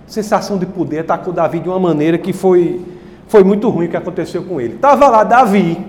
Sensação 0.05 0.57
de 0.57 0.65
poder 0.65 0.99
atacou 0.99 1.33
Davi 1.33 1.59
de 1.59 1.67
uma 1.67 1.79
maneira 1.79 2.17
que 2.17 2.31
foi, 2.31 2.81
foi 3.27 3.43
muito 3.43 3.67
ruim 3.69 3.87
o 3.87 3.89
que 3.89 3.97
aconteceu 3.97 4.43
com 4.43 4.61
ele. 4.61 4.75
Estava 4.75 5.09
lá 5.09 5.23
Davi, 5.23 5.85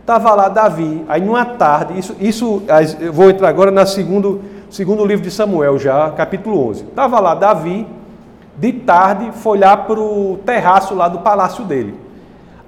estava 0.00 0.34
lá 0.34 0.48
Davi, 0.48 1.04
aí 1.08 1.20
numa 1.20 1.44
tarde, 1.44 1.98
isso, 1.98 2.16
isso 2.18 2.62
eu 3.00 3.12
vou 3.12 3.30
entrar 3.30 3.48
agora 3.48 3.70
no 3.70 3.86
segundo, 3.86 4.40
segundo 4.70 5.04
livro 5.04 5.22
de 5.22 5.30
Samuel 5.30 5.78
já, 5.78 6.10
capítulo 6.12 6.68
11. 6.70 6.84
Estava 6.84 7.20
lá 7.20 7.34
Davi, 7.34 7.86
de 8.56 8.72
tarde, 8.72 9.30
foi 9.32 9.58
lá 9.58 9.76
para 9.76 10.00
o 10.00 10.38
terraço 10.44 10.94
lá 10.94 11.06
do 11.06 11.18
palácio 11.18 11.64
dele. 11.64 11.94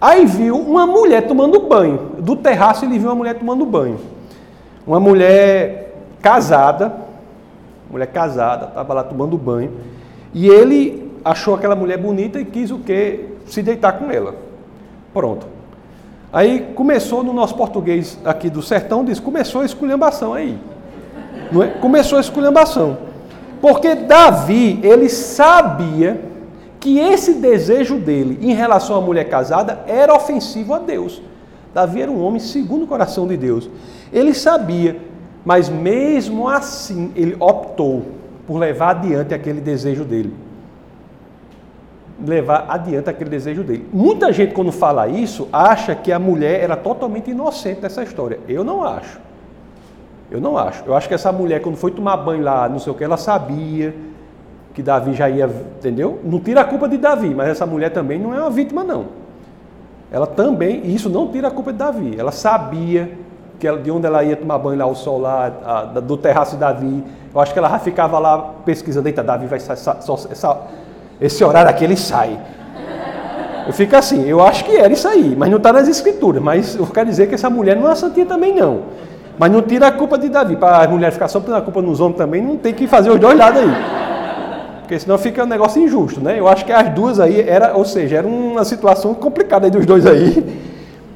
Aí 0.00 0.24
viu 0.24 0.56
uma 0.56 0.86
mulher 0.86 1.26
tomando 1.26 1.60
banho. 1.60 2.12
Do 2.18 2.34
terraço 2.34 2.84
ele 2.84 2.98
viu 2.98 3.08
uma 3.08 3.14
mulher 3.14 3.34
tomando 3.34 3.66
banho. 3.66 4.00
Uma 4.86 4.98
mulher 4.98 5.94
casada, 6.22 6.92
mulher 7.90 8.06
casada, 8.06 8.66
estava 8.66 8.94
lá 8.94 9.04
tomando 9.04 9.36
banho. 9.36 9.72
E 10.32 10.48
ele 10.48 11.12
achou 11.24 11.54
aquela 11.54 11.76
mulher 11.76 11.98
bonita 11.98 12.40
e 12.40 12.44
quis 12.44 12.70
o 12.70 12.78
quê? 12.78 13.26
Se 13.46 13.62
deitar 13.62 13.92
com 13.92 14.10
ela. 14.10 14.34
Pronto. 15.12 15.46
Aí 16.32 16.72
começou 16.74 17.22
no 17.22 17.32
nosso 17.32 17.54
português 17.56 18.18
aqui 18.24 18.48
do 18.48 18.62
sertão, 18.62 19.04
diz, 19.04 19.18
começou 19.18 19.60
a 19.60 19.64
esculhambação 19.64 20.32
aí. 20.32 20.56
Não 21.50 21.62
é? 21.62 21.68
Começou 21.68 22.16
a 22.16 22.20
esculhambação. 22.20 22.96
Porque 23.60 23.94
Davi, 23.94 24.80
ele 24.82 25.08
sabia 25.08 26.29
que 26.80 26.98
esse 26.98 27.34
desejo 27.34 27.98
dele 27.98 28.38
em 28.40 28.54
relação 28.54 28.96
à 28.96 29.00
mulher 29.00 29.28
casada 29.28 29.84
era 29.86 30.14
ofensivo 30.14 30.72
a 30.72 30.78
Deus. 30.78 31.22
Davi 31.74 32.02
era 32.02 32.10
um 32.10 32.24
homem 32.24 32.40
segundo 32.40 32.84
o 32.84 32.86
coração 32.86 33.28
de 33.28 33.36
Deus. 33.36 33.68
Ele 34.10 34.32
sabia, 34.34 34.96
mas 35.44 35.68
mesmo 35.68 36.48
assim 36.48 37.12
ele 37.14 37.36
optou 37.38 38.06
por 38.46 38.56
levar 38.56 38.96
adiante 38.96 39.34
aquele 39.34 39.60
desejo 39.60 40.04
dele 40.04 40.34
levar 42.24 42.66
adiante 42.68 43.08
aquele 43.08 43.30
desejo 43.30 43.62
dele. 43.62 43.88
Muita 43.92 44.32
gente, 44.32 44.52
quando 44.52 44.70
fala 44.70 45.08
isso, 45.08 45.48
acha 45.52 45.94
que 45.94 46.12
a 46.12 46.18
mulher 46.18 46.60
era 46.60 46.76
totalmente 46.76 47.30
inocente 47.30 47.80
nessa 47.80 48.02
história. 48.02 48.38
Eu 48.46 48.62
não 48.62 48.84
acho. 48.84 49.18
Eu 50.30 50.40
não 50.40 50.56
acho. 50.56 50.84
Eu 50.84 50.94
acho 50.94 51.08
que 51.08 51.14
essa 51.14 51.32
mulher, 51.32 51.60
quando 51.62 51.76
foi 51.76 51.90
tomar 51.90 52.18
banho 52.18 52.42
lá, 52.42 52.68
não 52.68 52.78
sei 52.78 52.92
o 52.92 52.94
que, 52.94 53.02
ela 53.02 53.16
sabia 53.16 53.94
que 54.80 54.82
Davi 54.82 55.12
já 55.12 55.28
ia, 55.28 55.44
entendeu? 55.78 56.18
Não 56.24 56.40
tira 56.40 56.62
a 56.62 56.64
culpa 56.64 56.88
de 56.88 56.96
Davi, 56.96 57.34
mas 57.34 57.50
essa 57.50 57.66
mulher 57.66 57.90
também 57.90 58.18
não 58.18 58.34
é 58.34 58.40
uma 58.40 58.50
vítima, 58.50 58.82
não. 58.82 59.04
Ela 60.10 60.26
também, 60.26 60.80
e 60.84 60.94
isso 60.94 61.10
não 61.10 61.28
tira 61.28 61.48
a 61.48 61.50
culpa 61.50 61.70
de 61.70 61.78
Davi. 61.78 62.14
Ela 62.18 62.32
sabia 62.32 63.12
que 63.58 63.68
ela, 63.68 63.78
de 63.78 63.90
onde 63.90 64.06
ela 64.06 64.24
ia 64.24 64.34
tomar 64.36 64.56
banho 64.56 64.78
lá, 64.78 64.86
o 64.86 64.94
sol 64.94 65.20
lá, 65.20 65.52
a, 65.64 66.00
do 66.00 66.16
terraço 66.16 66.52
de 66.52 66.60
Davi. 66.60 67.04
Eu 67.32 67.40
acho 67.40 67.52
que 67.52 67.58
ela 67.58 67.68
já 67.68 67.78
ficava 67.78 68.18
lá 68.18 68.38
pesquisando, 68.64 69.06
eita, 69.06 69.22
Davi 69.22 69.46
vai 69.46 69.60
sair, 69.60 69.76
só, 69.76 70.14
essa, 70.30 70.56
esse 71.20 71.44
horário 71.44 71.70
aqui 71.70 71.84
ele 71.84 71.96
sai. 71.96 72.40
Eu 73.66 73.74
fico 73.74 73.94
assim, 73.94 74.26
eu 74.26 74.40
acho 74.42 74.64
que 74.64 74.74
era 74.74 74.92
isso 74.92 75.06
aí, 75.06 75.36
mas 75.36 75.50
não 75.50 75.58
está 75.58 75.74
nas 75.74 75.88
escrituras. 75.88 76.42
Mas 76.42 76.74
eu 76.74 76.86
quero 76.86 77.10
dizer 77.10 77.28
que 77.28 77.34
essa 77.34 77.50
mulher 77.50 77.76
não 77.76 77.88
é 77.88 77.94
santinha 77.94 78.24
também, 78.24 78.54
não. 78.54 78.80
Mas 79.38 79.52
não 79.52 79.60
tira 79.60 79.88
a 79.88 79.92
culpa 79.92 80.16
de 80.16 80.30
Davi. 80.30 80.56
Para 80.56 80.84
a 80.84 80.88
mulher 80.88 81.12
ficar 81.12 81.28
só 81.28 81.38
pondo 81.38 81.54
a 81.54 81.60
culpa 81.60 81.82
nos 81.82 82.00
homens 82.00 82.16
também, 82.16 82.42
não 82.42 82.56
tem 82.56 82.72
que 82.72 82.86
fazer 82.86 83.10
os 83.10 83.20
dois 83.20 83.36
lados 83.36 83.60
aí. 83.60 84.09
Porque 84.90 84.98
senão 84.98 85.16
fica 85.18 85.44
um 85.44 85.46
negócio 85.46 85.80
injusto, 85.80 86.20
né? 86.20 86.36
Eu 86.36 86.48
acho 86.48 86.64
que 86.64 86.72
as 86.72 86.88
duas 86.92 87.20
aí 87.20 87.48
era, 87.48 87.76
ou 87.76 87.84
seja, 87.84 88.16
era 88.16 88.26
uma 88.26 88.64
situação 88.64 89.14
complicada 89.14 89.64
aí 89.64 89.70
dos 89.70 89.86
dois 89.86 90.04
aí. 90.04 90.44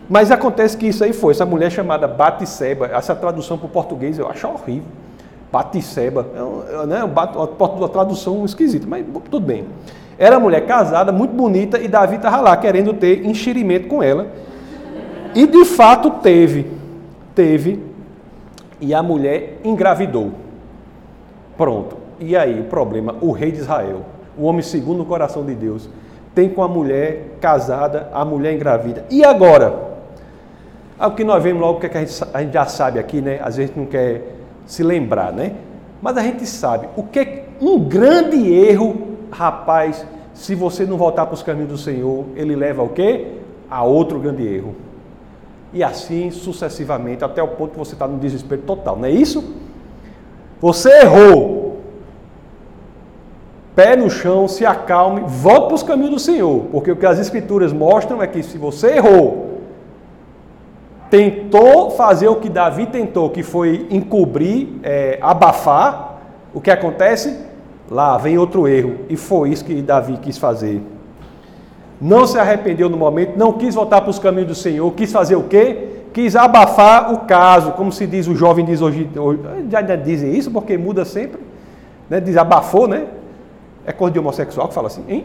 Mas 0.09 0.31
acontece 0.31 0.77
que 0.77 0.87
isso 0.87 1.03
aí 1.03 1.13
foi, 1.13 1.33
essa 1.33 1.45
mulher 1.45 1.73
chamada 1.73 2.07
Batisseba, 2.07 2.87
essa 2.87 3.17
tradução 3.17 3.59
para 3.59 3.67
o 3.67 3.69
português 3.69 4.17
eu 4.17 4.29
acho 4.29 4.47
horrível. 4.47 4.85
Batisseba, 5.51 6.25
é 6.83 6.87
né, 6.87 7.03
uma 7.03 7.89
tradução 7.89 8.45
esquisita, 8.45 8.87
mas 8.89 9.05
tudo 9.29 9.45
bem. 9.45 9.67
Era 10.17 10.39
mulher 10.39 10.65
casada, 10.67 11.11
muito 11.11 11.35
bonita, 11.35 11.77
e 11.81 11.89
Davi 11.89 12.15
estava 12.15 12.41
lá 12.41 12.57
querendo 12.57 12.95
ter 12.95 13.27
enxerimento 13.27 13.89
com 13.89 14.01
ela. 14.01 14.29
E 15.35 15.49
de 15.49 15.65
fato 15.65 16.11
teve. 16.23 16.71
Teve. 17.35 17.83
E 18.81 18.95
a 18.95 19.03
mulher 19.03 19.59
engravidou. 19.65 20.31
Pronto. 21.57 22.04
E 22.19 22.37
aí, 22.37 22.61
o 22.61 22.65
problema: 22.65 23.17
o 23.21 23.33
rei 23.33 23.53
de 23.53 23.59
Israel, 23.59 24.03
o 24.37 24.45
homem 24.45 24.63
segundo 24.63 25.03
o 25.03 25.07
coração 25.07 25.45
de 25.45 25.55
Deus, 25.55 25.89
tem 26.35 26.49
com 26.49 26.63
a 26.63 26.69
mulher 26.69 27.37
casada, 27.41 28.09
a 28.13 28.25
mulher 28.25 28.55
engravida. 28.55 29.05
E 29.11 29.25
agora? 29.25 29.95
É 30.99 31.07
o 31.07 31.11
que 31.11 31.25
nós 31.25 31.43
vemos 31.43 31.61
logo, 31.61 31.81
que 31.81 31.87
a 31.87 32.01
gente, 32.01 32.25
a 32.33 32.41
gente 32.41 32.53
já 32.53 32.67
sabe 32.67 32.99
aqui, 32.99 33.21
né? 33.21 33.41
Às 33.43 33.57
vezes 33.57 33.75
não 33.75 33.85
quer 33.85 34.37
se 34.65 34.83
lembrar, 34.83 35.33
né? 35.33 35.55
Mas 36.01 36.17
a 36.17 36.23
gente 36.23 36.47
sabe 36.47 36.89
o 36.97 37.03
que 37.03 37.45
um 37.61 37.79
grande 37.81 38.53
erro, 38.53 39.17
rapaz, 39.31 40.07
se 40.33 40.55
você 40.55 40.85
não 40.85 40.97
voltar 40.97 41.27
para 41.27 41.35
os 41.35 41.43
caminhos 41.43 41.71
do 41.71 41.79
Senhor, 41.79 42.25
ele 42.35 42.55
leva 42.55 42.83
ao 42.83 42.89
quê? 42.89 43.39
A 43.71 43.85
outro 43.85 44.19
grande 44.19 44.47
erro. 44.47 44.75
E 45.73 45.83
assim 45.83 46.31
sucessivamente, 46.31 47.25
até 47.25 47.43
o 47.43 47.49
ponto 47.49 47.73
que 47.73 47.79
você 47.79 47.95
está 47.95 48.07
no 48.07 48.19
desespero 48.19 48.63
total, 48.63 48.97
não 48.97 49.07
é 49.07 49.11
isso? 49.11 49.45
Você 50.61 50.91
errou. 51.01 51.64
Pé 53.75 53.97
no 53.97 54.09
chão, 54.09 54.47
se 54.47 54.65
acalme, 54.65 55.23
volte 55.27 55.67
para 55.67 55.75
os 55.75 55.83
caminhos 55.83 56.11
do 56.11 56.19
Senhor, 56.21 56.67
porque 56.71 56.93
o 56.93 56.97
que 56.97 57.07
as 57.07 57.19
Escrituras 57.19 57.73
mostram 57.73 58.23
é 58.23 58.27
que 58.27 58.41
se 58.43 58.57
você 58.57 58.97
errou, 58.97 59.61
tentou 61.11 61.91
fazer 61.91 62.29
o 62.29 62.37
que 62.37 62.49
Davi 62.49 62.87
tentou, 62.87 63.31
que 63.31 63.43
foi 63.43 63.89
encobrir, 63.91 64.69
é, 64.83 65.19
abafar, 65.21 66.21
o 66.53 66.61
que 66.61 66.71
acontece? 66.71 67.37
Lá 67.91 68.17
vem 68.17 68.39
outro 68.39 68.69
erro, 68.69 69.01
e 69.09 69.17
foi 69.17 69.51
isso 69.51 69.65
que 69.65 69.83
Davi 69.83 70.19
quis 70.23 70.39
fazer. 70.39 70.81
Não 72.01 72.27
se 72.27 72.39
arrependeu 72.39 72.89
no 72.89 72.97
momento, 72.97 73.37
não 73.37 73.53
quis 73.53 73.75
voltar 73.75 74.03
para 74.03 74.11
os 74.11 74.21
caminhos 74.21 74.49
do 74.49 74.55
Senhor, 74.55 74.89
quis 74.93 75.11
fazer 75.11 75.35
o 75.35 75.45
quê? 75.45 75.89
Quis 76.13 76.37
abafar 76.37 77.13
o 77.13 77.21
caso, 77.21 77.73
como 77.73 77.91
se 77.91 78.07
diz 78.07 78.29
o 78.29 78.37
jovem 78.37 78.65
diz 78.65 78.81
hoje, 78.81 79.11
já, 79.69 79.81
dizem 79.81 80.33
isso 80.33 80.49
porque 80.49 80.79
muda 80.79 81.05
sempre, 81.05 81.41
né? 82.09 82.21
diz 82.21 82.37
abafou, 82.37 82.87
né? 82.87 83.07
É 83.87 83.93
cor 83.93 84.11
de 84.11 84.19
homossexual 84.19 84.69
que 84.69 84.75
fala 84.75 84.87
assim, 84.89 85.05
hein? 85.09 85.25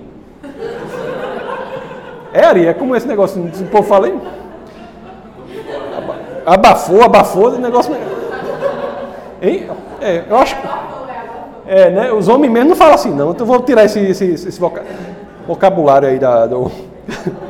É, 2.33 2.45
Ari, 2.45 2.67
é 2.67 2.73
como 2.73 2.95
esse 2.95 3.07
negócio, 3.07 3.41
o 3.41 3.65
povo 3.67 3.87
fala, 3.87 4.07
hein? 4.07 4.19
abafou, 6.53 7.03
abafou, 7.03 7.49
o 7.49 7.59
negócio. 7.59 7.95
Hein? 9.41 9.69
É, 10.01 10.23
eu 10.29 10.37
acho. 10.37 10.55
É, 11.67 11.89
né? 11.89 12.11
Os 12.11 12.27
homens 12.27 12.51
mesmo 12.51 12.69
não 12.69 12.75
falam 12.75 12.95
assim, 12.95 13.11
não. 13.11 13.31
Então 13.31 13.45
eu 13.45 13.51
vou 13.51 13.61
tirar 13.61 13.85
esse, 13.85 13.99
esse, 13.99 14.25
esse 14.25 14.61
vocabulário 15.47 16.09
aí 16.09 16.17
da, 16.17 16.47
do. 16.47 16.71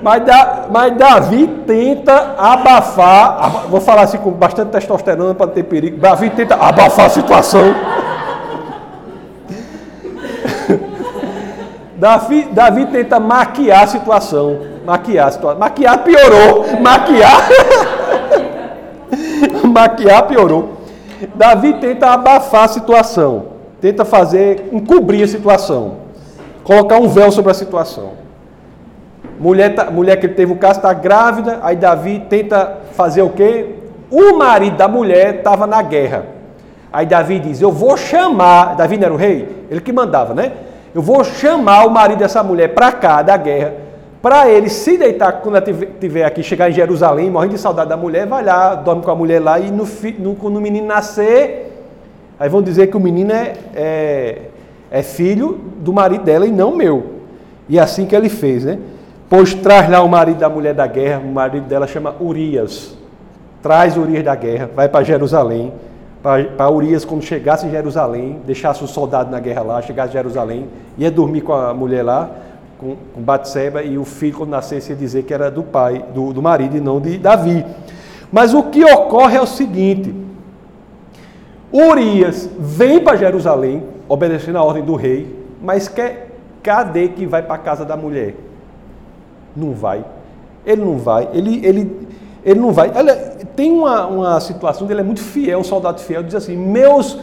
Mas, 0.00 0.24
da, 0.24 0.68
mas 0.70 0.96
Davi 0.96 1.48
tenta 1.66 2.36
abafar, 2.38 3.64
vou 3.68 3.80
falar 3.80 4.02
assim 4.02 4.18
com 4.18 4.30
bastante 4.30 4.70
testosterona 4.70 5.34
para 5.34 5.46
não 5.46 5.52
ter 5.52 5.64
perigo. 5.64 5.98
Davi 5.98 6.30
tenta 6.30 6.54
abafar 6.54 7.06
a 7.06 7.08
situação. 7.08 7.74
Davi, 11.98 12.48
Davi 12.52 12.86
tenta 12.86 13.18
maquiar 13.18 13.82
a 13.82 13.86
situação. 13.88 14.60
Maquiar 14.86 15.26
a 15.26 15.30
situação. 15.32 15.58
Maquiar 15.58 16.04
piorou. 16.04 16.64
Maquiar. 16.80 17.48
maquiar 19.66 20.26
piorou. 20.28 20.78
Davi 21.34 21.74
tenta 21.74 22.12
abafar 22.12 22.64
a 22.64 22.68
situação. 22.68 23.46
Tenta 23.80 24.04
fazer, 24.04 24.68
encobrir 24.72 25.24
a 25.24 25.28
situação. 25.28 25.96
Colocar 26.62 26.98
um 26.98 27.08
véu 27.08 27.32
sobre 27.32 27.50
a 27.50 27.54
situação. 27.54 28.12
Mulher, 29.40 29.74
tá, 29.74 29.90
mulher 29.90 30.16
que 30.16 30.28
teve 30.28 30.52
o 30.52 30.56
caso 30.56 30.78
está 30.78 30.92
grávida, 30.92 31.60
aí 31.62 31.76
Davi 31.76 32.26
tenta 32.28 32.78
fazer 32.92 33.22
o 33.22 33.30
quê? 33.30 33.74
O 34.10 34.36
marido 34.36 34.76
da 34.76 34.88
mulher 34.88 35.36
estava 35.36 35.66
na 35.66 35.82
guerra. 35.82 36.26
Aí 36.92 37.06
Davi 37.06 37.40
diz: 37.40 37.60
Eu 37.60 37.72
vou 37.72 37.96
chamar. 37.96 38.76
Davi 38.76 38.96
não 38.96 39.04
era 39.04 39.14
o 39.14 39.16
rei? 39.16 39.66
Ele 39.70 39.80
que 39.80 39.92
mandava, 39.92 40.34
né? 40.34 40.52
Eu 40.94 41.02
vou 41.02 41.22
chamar 41.24 41.86
o 41.86 41.90
marido 41.90 42.18
dessa 42.18 42.42
mulher 42.42 42.74
para 42.74 42.90
cá 42.92 43.22
da 43.22 43.36
guerra, 43.36 43.74
para 44.22 44.48
ele 44.48 44.68
se 44.68 44.96
deitar 44.96 45.32
quando 45.40 45.56
ela 45.56 45.70
estiver 45.70 46.24
aqui, 46.24 46.42
chegar 46.42 46.70
em 46.70 46.72
Jerusalém, 46.72 47.30
morrendo 47.30 47.54
de 47.54 47.60
saudade 47.60 47.88
da 47.88 47.96
mulher, 47.96 48.26
vai 48.26 48.44
lá, 48.44 48.74
dorme 48.74 49.02
com 49.02 49.10
a 49.10 49.14
mulher 49.14 49.40
lá 49.40 49.60
e 49.60 49.70
no, 49.70 49.86
no, 50.18 50.34
quando 50.34 50.56
o 50.56 50.60
menino 50.60 50.86
nascer, 50.86 51.72
aí 52.38 52.48
vão 52.48 52.62
dizer 52.62 52.88
que 52.88 52.96
o 52.96 53.00
menino 53.00 53.32
é, 53.32 53.54
é, 53.74 54.38
é 54.90 55.02
filho 55.02 55.60
do 55.78 55.92
marido 55.92 56.24
dela 56.24 56.46
e 56.46 56.50
não 56.50 56.74
meu. 56.74 57.18
E 57.68 57.78
é 57.78 57.82
assim 57.82 58.06
que 58.06 58.16
ele 58.16 58.28
fez, 58.28 58.64
né? 58.64 58.78
Pois 59.28 59.54
traz 59.54 59.88
lá 59.90 60.02
o 60.02 60.08
marido 60.08 60.38
da 60.38 60.48
mulher 60.48 60.74
da 60.74 60.86
guerra, 60.86 61.20
o 61.20 61.30
marido 61.30 61.66
dela 61.66 61.86
chama 61.86 62.14
Urias. 62.18 62.96
Traz 63.62 63.96
Urias 63.96 64.24
da 64.24 64.34
guerra, 64.34 64.70
vai 64.74 64.88
para 64.88 65.04
Jerusalém 65.04 65.72
para 66.56 66.70
Urias, 66.70 67.04
quando 67.04 67.22
chegasse 67.22 67.66
em 67.66 67.70
Jerusalém, 67.70 68.40
deixasse 68.46 68.82
os 68.84 68.90
soldados 68.90 69.30
na 69.30 69.40
guerra 69.40 69.62
lá, 69.62 69.82
chegasse 69.82 70.10
em 70.10 70.12
Jerusalém, 70.12 70.68
ia 70.96 71.10
dormir 71.10 71.40
com 71.40 71.52
a 71.52 71.72
mulher 71.72 72.02
lá, 72.02 72.30
com, 72.78 72.96
com 73.14 73.20
Batseba, 73.20 73.82
e 73.82 73.96
o 73.96 74.04
filho, 74.04 74.38
quando 74.38 74.50
nascesse, 74.50 74.90
ia 74.90 74.96
dizer 74.96 75.24
que 75.24 75.32
era 75.32 75.50
do 75.50 75.62
pai, 75.62 76.04
do, 76.14 76.32
do 76.32 76.42
marido 76.42 76.76
e 76.76 76.80
não 76.80 77.00
de 77.00 77.18
Davi. 77.18 77.64
Mas 78.30 78.54
o 78.54 78.64
que 78.64 78.84
ocorre 78.84 79.36
é 79.36 79.40
o 79.40 79.46
seguinte: 79.46 80.14
Urias 81.72 82.48
vem 82.58 83.00
para 83.00 83.16
Jerusalém, 83.16 83.82
obedecendo 84.08 84.58
a 84.58 84.62
ordem 84.62 84.84
do 84.84 84.94
rei, 84.94 85.34
mas 85.62 85.88
quer, 85.88 86.30
cadê 86.62 87.08
que 87.08 87.26
vai 87.26 87.42
para 87.42 87.54
a 87.54 87.58
casa 87.58 87.84
da 87.84 87.96
mulher? 87.96 88.34
Não 89.56 89.72
vai. 89.72 90.04
Ele 90.64 90.84
não 90.84 90.98
vai. 90.98 91.28
Ele, 91.32 91.64
ele, 91.64 92.07
ele 92.48 92.60
não 92.60 92.72
vai. 92.72 92.90
Olha, 92.94 93.14
tem 93.54 93.70
uma, 93.70 94.06
uma 94.06 94.40
situação 94.40 94.86
dele 94.86 95.00
é 95.00 95.04
muito 95.04 95.20
fiel, 95.20 95.58
um 95.58 95.64
soldado 95.64 96.00
fiel, 96.00 96.22
diz 96.22 96.34
assim: 96.34 96.56
Meus 96.56 97.18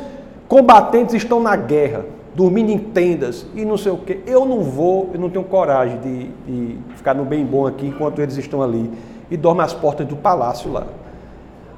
combatentes 0.47 1.15
estão 1.15 1.39
na 1.39 1.55
guerra, 1.55 2.05
dormindo 2.35 2.69
em 2.71 2.77
tendas 2.77 3.45
e 3.55 3.65
não 3.65 3.75
sei 3.75 3.91
o 3.91 3.97
quê. 3.97 4.19
Eu 4.27 4.45
não 4.45 4.61
vou, 4.61 5.09
eu 5.13 5.19
não 5.19 5.29
tenho 5.29 5.43
coragem 5.43 5.97
de, 5.99 6.29
de 6.47 6.77
ficar 6.95 7.15
no 7.15 7.25
bem 7.25 7.43
bom 7.43 7.65
aqui 7.65 7.87
enquanto 7.87 8.21
eles 8.21 8.37
estão 8.37 8.61
ali. 8.61 8.91
E 9.31 9.35
dorme 9.35 9.63
às 9.63 9.73
portas 9.73 10.05
do 10.05 10.15
palácio 10.15 10.71
lá. 10.71 10.85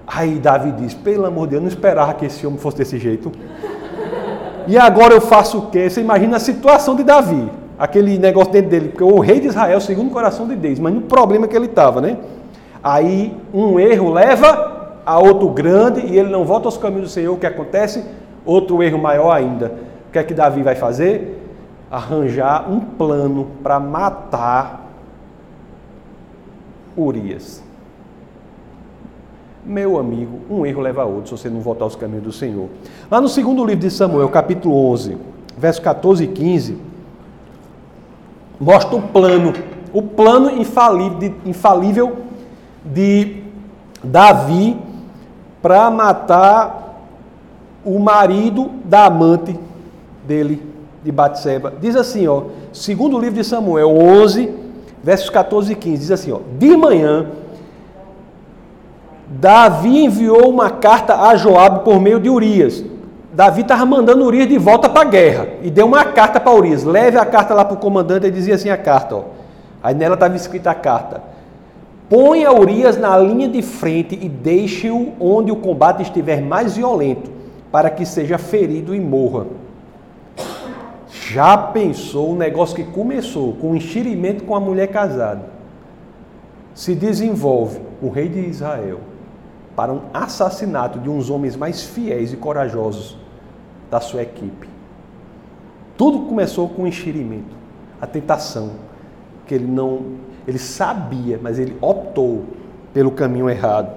Aí 0.06 0.40
Davi 0.40 0.72
diz: 0.74 0.94
Pelo 0.94 1.26
amor 1.26 1.48
de 1.48 1.52
Deus, 1.52 1.62
eu 1.62 1.62
não 1.62 1.70
esperava 1.70 2.14
que 2.16 2.26
esse 2.26 2.46
homem 2.46 2.60
fosse 2.60 2.78
desse 2.78 2.98
jeito. 2.98 3.32
E 4.68 4.78
agora 4.78 5.14
eu 5.14 5.22
faço 5.22 5.60
o 5.60 5.62
quê? 5.68 5.90
Você 5.90 6.02
imagina 6.02 6.36
a 6.36 6.40
situação 6.42 6.98
de 6.98 7.04
Davi, 7.04 7.50
aquele 7.80 8.18
negócio 8.18 8.52
dentro 8.52 8.70
dele, 8.70 8.90
porque 8.90 9.04
o 9.06 9.20
rei 9.20 9.40
de 9.40 9.48
Israel, 9.48 9.80
segundo 9.80 10.10
o 10.10 10.12
coração 10.12 10.46
de 10.46 10.58
Deus, 10.58 10.78
mas 10.80 10.94
no 10.94 11.04
problema 11.04 11.48
que 11.48 11.56
ele 11.56 11.68
estava, 11.68 12.02
né? 12.02 12.18
Aí 12.84 13.36
um 13.54 13.80
erro 13.80 14.12
leva 14.12 14.78
a 15.06 15.18
outro 15.20 15.50
grande 15.50 16.02
e 16.02 16.18
ele 16.18 16.30
não 16.30 16.44
volta 16.44 16.68
aos 16.68 16.78
caminhos 16.78 17.10
do 17.10 17.14
Senhor. 17.14 17.34
O 17.34 17.40
que 17.40 17.46
acontece? 17.46 18.04
Outro 18.46 18.84
erro 18.84 18.98
maior 18.98 19.32
ainda. 19.32 19.74
O 20.08 20.12
que 20.12 20.20
é 20.20 20.24
que 20.24 20.34
Davi 20.34 20.62
vai 20.62 20.76
fazer? 20.76 21.42
Arranjar 21.90 22.70
um 22.70 22.80
plano 22.80 23.48
para 23.64 23.80
matar 23.80 24.86
Urias. 26.98 27.64
Meu 29.64 30.00
amigo, 30.00 30.40
um 30.50 30.66
erro 30.66 30.82
leva 30.82 31.04
a 31.04 31.06
outro 31.06 31.28
se 31.28 31.44
você 31.44 31.50
não 31.50 31.60
voltar 31.60 31.84
aos 31.84 31.96
caminhos 31.96 32.24
do 32.24 32.32
Senhor. 32.32 32.70
Lá 33.12 33.20
no 33.20 33.28
segundo 33.28 33.64
livro 33.66 33.82
de 33.82 33.92
Samuel, 33.92 34.30
capítulo 34.30 34.76
11, 34.92 35.18
verso 35.58 35.82
14 35.82 36.24
e 36.24 36.28
15, 36.28 36.78
mostra 38.60 38.96
o 38.96 39.02
plano, 39.02 39.54
o 39.94 40.02
plano 40.02 40.50
infalível 40.52 41.34
infalível 41.46 42.27
de 42.94 43.44
Davi 44.04 44.78
para 45.62 45.90
matar 45.92 47.02
o 47.84 48.00
marido 48.00 48.72
da 48.84 49.06
amante 49.06 49.58
dele, 50.26 50.62
de 51.04 51.12
Batseba. 51.12 51.74
Diz 51.80 51.96
assim, 51.96 52.28
ó, 52.28 52.44
segundo 52.74 53.20
livro 53.20 53.36
de 53.36 53.44
Samuel 53.44 53.90
11, 53.98 54.54
versos 55.04 55.30
14 55.30 55.72
e 55.72 55.76
15, 55.76 55.98
diz 55.98 56.12
assim, 56.12 56.32
ó, 56.32 56.40
de 56.58 56.76
manhã 56.76 57.28
Davi 59.30 60.06
enviou 60.06 60.50
uma 60.50 60.70
carta 60.70 61.22
a 61.22 61.36
Joabe 61.36 61.84
por 61.84 62.00
meio 62.00 62.20
de 62.20 62.30
Urias. 62.30 62.84
Davi 63.34 63.62
estava 63.62 63.86
mandando 63.86 64.24
Urias 64.24 64.48
de 64.48 64.58
volta 64.58 64.90
para 64.90 65.02
a 65.02 65.10
guerra 65.10 65.48
e 65.62 65.70
deu 65.70 65.86
uma 65.86 66.06
carta 66.06 66.40
para 66.40 66.54
Urias. 66.54 66.84
Leve 66.84 67.18
a 67.18 67.26
carta 67.26 67.54
lá 67.54 67.66
para 67.66 67.76
o 67.76 67.80
comandante 67.80 68.26
e 68.26 68.32
dizia 68.32 68.56
assim 68.56 68.70
a 68.70 68.78
carta. 68.78 69.16
Ó. 69.16 69.24
Aí 69.84 69.94
nela 69.94 70.14
estava 70.14 70.36
escrita 70.36 70.72
a 70.72 70.76
carta. 70.76 71.22
Ponha 72.10 72.54
Urias 72.54 72.98
na 72.98 73.18
linha 73.18 73.50
de 73.50 73.62
frente 73.62 74.18
e 74.22 74.30
deixe-o 74.30 75.14
onde 75.20 75.52
o 75.52 75.58
combate 75.58 76.04
estiver 76.04 76.42
mais 76.42 76.78
violento, 76.78 77.30
para 77.72 77.90
que 77.90 78.06
seja 78.06 78.38
ferido 78.38 78.96
e 78.96 79.00
morra. 79.00 79.48
Já 81.10 81.58
pensou 81.58 82.32
o 82.32 82.36
negócio 82.36 82.76
que 82.76 82.84
começou 82.84 83.54
com 83.54 83.72
o 83.72 83.76
enxerimento 83.76 84.46
com 84.46 84.56
a 84.56 84.60
mulher 84.60 84.88
casada? 84.88 85.50
Se 86.74 86.96
desenvolve 86.96 87.82
o 88.02 88.10
rei 88.10 88.30
de 88.30 88.40
Israel 88.40 89.00
para 89.76 89.92
um 89.92 90.02
assassinato 90.14 91.00
de 91.00 91.10
uns 91.10 91.30
homens 91.30 91.56
mais 91.56 91.84
fiéis 91.84 92.32
e 92.32 92.38
corajosos 92.38 93.18
da 93.92 94.00
sua 94.00 94.22
equipe. 94.22 94.68
Tudo 95.98 96.22
começou 96.22 96.70
com 96.70 96.84
o 96.84 96.88
enxerimento, 96.88 97.56
a 98.00 98.08
tentação, 98.08 98.72
que 99.46 99.54
ele 99.54 99.68
não, 99.68 100.16
ele 100.48 100.58
sabia, 100.58 101.38
mas 101.42 101.60
ele 101.60 101.76
optou 101.82 102.46
pelo 102.94 103.12
caminho 103.12 103.50
errado. 103.50 103.92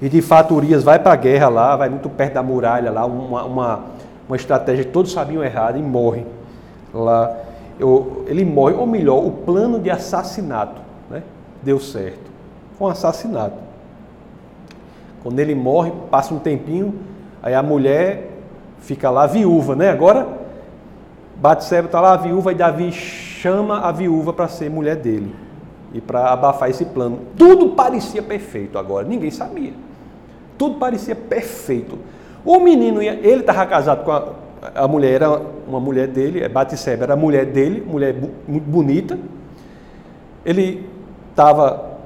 E 0.00 0.08
de 0.08 0.20
fato 0.20 0.54
Urias 0.54 0.84
vai 0.84 0.98
para 0.98 1.12
a 1.14 1.16
guerra 1.16 1.48
lá, 1.48 1.76
vai 1.76 1.88
muito 1.88 2.10
perto 2.10 2.34
da 2.34 2.42
muralha 2.42 2.90
lá, 2.90 3.06
uma, 3.06 3.44
uma, 3.44 3.80
uma 4.28 4.36
estratégia 4.36 4.84
que 4.84 4.90
todos 4.90 5.10
sabiam 5.10 5.42
errado 5.42 5.78
e 5.78 5.82
morre 5.82 6.24
lá. 6.92 7.34
Eu, 7.80 8.24
ele 8.26 8.44
morre, 8.44 8.74
ou 8.74 8.86
melhor, 8.86 9.24
o 9.24 9.30
plano 9.30 9.80
de 9.80 9.90
assassinato 9.90 10.80
né, 11.10 11.22
deu 11.62 11.80
certo. 11.80 12.28
Foi 12.78 12.88
um 12.88 12.90
assassinato. 12.90 13.56
Quando 15.22 15.38
ele 15.40 15.54
morre, 15.54 15.92
passa 16.10 16.34
um 16.34 16.38
tempinho, 16.38 16.94
aí 17.42 17.54
a 17.54 17.62
mulher 17.62 18.30
fica 18.78 19.10
lá 19.10 19.26
viúva, 19.26 19.74
né? 19.74 19.90
Agora, 19.90 20.28
Batseba 21.36 21.86
está 21.86 22.00
lá 22.00 22.16
viúva 22.16 22.52
e 22.52 22.54
Davi 22.54 22.92
chama 22.92 23.80
a 23.80 23.90
viúva 23.90 24.32
para 24.32 24.48
ser 24.48 24.68
mulher 24.70 24.96
dele 24.96 25.47
e 25.92 26.00
para 26.00 26.32
abafar 26.32 26.70
esse 26.70 26.84
plano. 26.84 27.20
Tudo 27.36 27.70
parecia 27.70 28.22
perfeito 28.22 28.78
agora, 28.78 29.06
ninguém 29.06 29.30
sabia. 29.30 29.72
Tudo 30.56 30.78
parecia 30.78 31.14
perfeito. 31.14 31.98
O 32.44 32.58
menino, 32.60 33.02
ia, 33.02 33.12
ele 33.12 33.40
estava 33.40 33.66
casado 33.66 34.04
com 34.04 34.12
a, 34.12 34.32
a 34.74 34.88
mulher, 34.88 35.12
era 35.12 35.40
uma 35.66 35.80
mulher 35.80 36.08
dele, 36.08 36.42
é 36.42 36.48
Batseba 36.48 37.04
era 37.04 37.14
a 37.14 37.16
mulher 37.16 37.46
dele, 37.46 37.82
mulher 37.86 38.14
muito 38.46 38.64
bonita. 38.64 39.18
Ele 40.44 40.86
estava 41.30 41.98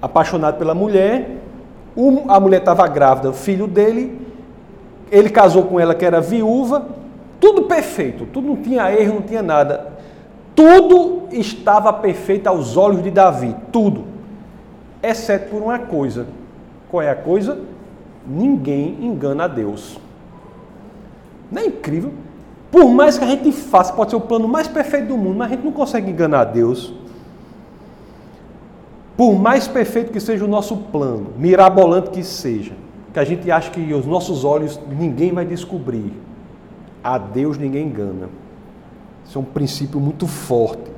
apaixonado 0.00 0.58
pela 0.58 0.74
mulher, 0.74 1.30
um, 1.96 2.30
a 2.30 2.38
mulher 2.38 2.58
estava 2.58 2.86
grávida, 2.86 3.30
o 3.30 3.32
filho 3.32 3.66
dele, 3.66 4.20
ele 5.10 5.30
casou 5.30 5.64
com 5.64 5.78
ela 5.78 5.94
que 5.94 6.04
era 6.04 6.20
viúva, 6.20 6.86
tudo 7.40 7.62
perfeito, 7.62 8.26
tudo 8.26 8.48
não 8.48 8.56
tinha 8.56 8.90
erro, 8.92 9.14
não 9.14 9.22
tinha 9.22 9.42
nada. 9.42 9.93
Tudo 10.54 11.28
estava 11.32 11.92
perfeito 11.92 12.46
aos 12.46 12.76
olhos 12.76 13.02
de 13.02 13.10
Davi, 13.10 13.54
tudo. 13.72 14.04
Exceto 15.02 15.50
por 15.50 15.62
uma 15.62 15.78
coisa. 15.78 16.26
Qual 16.90 17.02
é 17.02 17.10
a 17.10 17.16
coisa? 17.16 17.60
Ninguém 18.26 19.04
engana 19.04 19.44
a 19.44 19.48
Deus. 19.48 19.98
Não 21.50 21.60
é 21.60 21.66
incrível? 21.66 22.12
Por 22.70 22.88
mais 22.88 23.18
que 23.18 23.24
a 23.24 23.28
gente 23.28 23.52
faça, 23.52 23.92
pode 23.92 24.10
ser 24.10 24.16
o 24.16 24.20
plano 24.20 24.48
mais 24.48 24.66
perfeito 24.66 25.08
do 25.08 25.16
mundo, 25.16 25.36
mas 25.36 25.48
a 25.48 25.54
gente 25.54 25.64
não 25.64 25.72
consegue 25.72 26.10
enganar 26.10 26.40
a 26.40 26.44
Deus. 26.44 26.92
Por 29.16 29.34
mais 29.34 29.68
perfeito 29.68 30.10
que 30.10 30.18
seja 30.18 30.44
o 30.44 30.48
nosso 30.48 30.76
plano, 30.76 31.28
mirabolante 31.38 32.10
que 32.10 32.24
seja, 32.24 32.72
que 33.12 33.18
a 33.18 33.24
gente 33.24 33.48
acha 33.48 33.70
que 33.70 33.94
os 33.94 34.06
nossos 34.06 34.44
olhos 34.44 34.80
ninguém 34.88 35.32
vai 35.32 35.44
descobrir, 35.44 36.12
a 37.02 37.16
Deus 37.16 37.56
ninguém 37.56 37.86
engana. 37.86 38.28
Isso 39.26 39.38
é 39.38 39.40
um 39.40 39.44
princípio 39.44 40.00
muito 40.00 40.26
forte. 40.26 40.90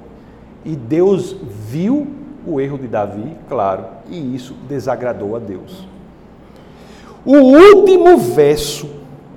E 0.65 0.75
Deus 0.75 1.37
viu 1.69 2.07
o 2.47 2.61
erro 2.61 2.79
de 2.79 2.87
Davi, 2.87 3.37
claro, 3.49 3.85
e 4.09 4.35
isso 4.35 4.55
desagradou 4.69 5.37
a 5.37 5.39
Deus. 5.39 5.87
O 7.25 7.37
último 7.37 8.17
verso 8.19 8.89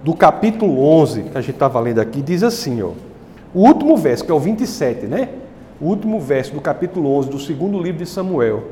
do 0.04 0.14
capítulo 0.14 0.84
11, 0.84 1.24
que 1.24 1.38
a 1.38 1.42
gente 1.42 1.56
estava 1.56 1.80
lendo 1.80 2.00
aqui, 2.00 2.22
diz 2.22 2.44
assim, 2.44 2.82
ó. 2.82 2.92
O 3.54 3.62
último 3.68 3.98
verso, 3.98 4.24
que 4.24 4.32
é 4.32 4.34
o 4.34 4.40
27, 4.40 5.08
né? 5.08 5.30
o 5.82 5.86
último 5.86 6.20
verso 6.20 6.54
do 6.54 6.62
capítulo 6.62 7.10
11 7.16 7.30
do 7.30 7.40
segundo 7.40 7.80
livro 7.82 8.04
de 8.04 8.10
Samuel, 8.10 8.64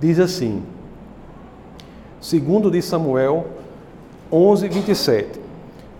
diz 0.00 0.18
assim: 0.18 0.62
segundo 2.20 2.70
de 2.70 2.82
Samuel 2.82 3.46
11, 4.30 4.68
27. 4.68 5.40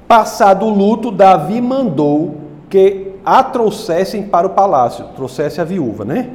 Passado 0.09 0.67
o 0.67 0.71
luto, 0.71 1.11
Davi 1.11 1.61
mandou 1.61 2.37
que 2.69 3.12
a 3.24 3.42
trouxessem 3.42 4.24
para 4.24 4.46
o 4.46 4.50
palácio, 4.50 5.06
trouxesse 5.14 5.61
a 5.61 5.64
viúva, 5.64 6.04
né? 6.04 6.30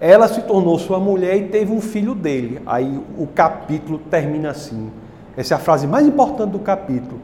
Ela 0.00 0.28
se 0.28 0.40
tornou 0.42 0.78
sua 0.78 0.98
mulher 0.98 1.36
e 1.36 1.48
teve 1.48 1.72
um 1.72 1.80
filho 1.80 2.14
dele. 2.14 2.60
Aí 2.64 2.98
o 3.18 3.26
capítulo 3.26 3.98
termina 3.98 4.50
assim. 4.50 4.90
Essa 5.36 5.54
é 5.54 5.56
a 5.56 5.60
frase 5.60 5.86
mais 5.86 6.06
importante 6.06 6.52
do 6.52 6.58
capítulo. 6.58 7.20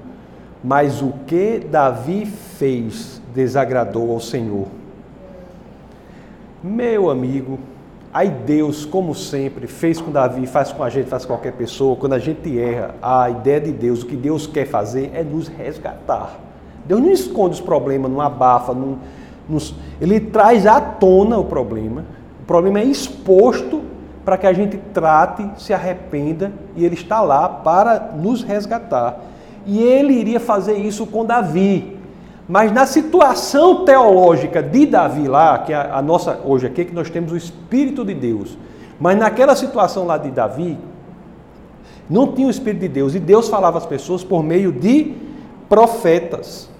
Mas 0.62 1.00
o 1.00 1.12
que 1.26 1.60
Davi 1.60 2.26
fez 2.26 3.20
desagradou 3.34 4.12
ao 4.12 4.20
Senhor. 4.20 4.66
Meu 6.62 7.08
amigo, 7.08 7.58
aí 8.12 8.28
Deus, 8.28 8.84
como 8.84 9.14
sempre, 9.14 9.66
fez 9.66 10.00
com 10.00 10.10
Davi, 10.10 10.46
faz 10.46 10.72
com 10.72 10.82
a 10.82 10.90
gente, 10.90 11.08
faz 11.08 11.24
com 11.24 11.32
qualquer 11.32 11.52
pessoa. 11.52 11.96
Quando 11.96 12.14
a 12.14 12.18
gente 12.18 12.58
erra, 12.58 12.94
a 13.00 13.30
ideia 13.30 13.60
de 13.60 13.72
Deus, 13.72 14.02
o 14.02 14.06
que 14.06 14.16
Deus 14.16 14.46
quer 14.46 14.66
fazer 14.66 15.12
é 15.14 15.22
nos 15.22 15.48
resgatar. 15.48 16.45
Deus 16.87 17.01
não 17.01 17.11
esconde 17.11 17.55
os 17.55 17.61
problemas, 17.61 18.11
não 18.11 18.20
abafa, 18.20 18.72
não, 18.72 18.99
não, 19.49 19.59
ele 20.01 20.20
traz 20.20 20.66
à 20.66 20.81
tona 20.81 21.38
o 21.38 21.44
problema. 21.44 22.05
O 22.42 22.46
problema 22.46 22.81
é 22.81 22.85
exposto 22.85 23.83
para 24.25 24.37
que 24.37 24.46
a 24.46 24.53
gente 24.53 24.77
trate, 24.92 25.49
se 25.57 25.72
arrependa 25.72 26.53
e 26.75 26.85
ele 26.85 26.94
está 26.94 27.20
lá 27.20 27.49
para 27.49 28.12
nos 28.16 28.42
resgatar. 28.42 29.20
E 29.64 29.81
ele 29.83 30.12
iria 30.14 30.40
fazer 30.40 30.75
isso 30.75 31.07
com 31.07 31.25
Davi. 31.25 31.96
Mas 32.49 32.70
na 32.72 32.87
situação 32.87 33.85
teológica 33.85 34.62
de 34.62 34.87
Davi 34.87 35.27
lá, 35.27 35.59
que 35.59 35.72
é 35.72 35.77
a, 35.77 36.01
nossa 36.01 36.40
hoje 36.44 36.66
aqui 36.66 36.85
que 36.85 36.94
nós 36.94 37.11
temos 37.11 37.33
o 37.33 37.37
Espírito 37.37 38.05
de 38.05 38.14
Deus, 38.14 38.57
mas 39.01 39.18
naquela 39.18 39.57
situação 39.57 40.07
lá 40.07 40.16
de 40.16 40.31
Davi, 40.31 40.79
Não 42.09 42.33
tinha 42.33 42.46
o 42.46 42.51
Espírito 42.51 42.83
de 42.83 42.88
Deus. 42.88 43.14
E 43.16 43.18
Deus 43.18 43.49
falava 43.49 43.79
às 43.79 43.87
pessoas 43.87 44.22
por 44.22 44.42
meio 44.42 44.70
de 44.70 45.14
profetas. 45.68 46.70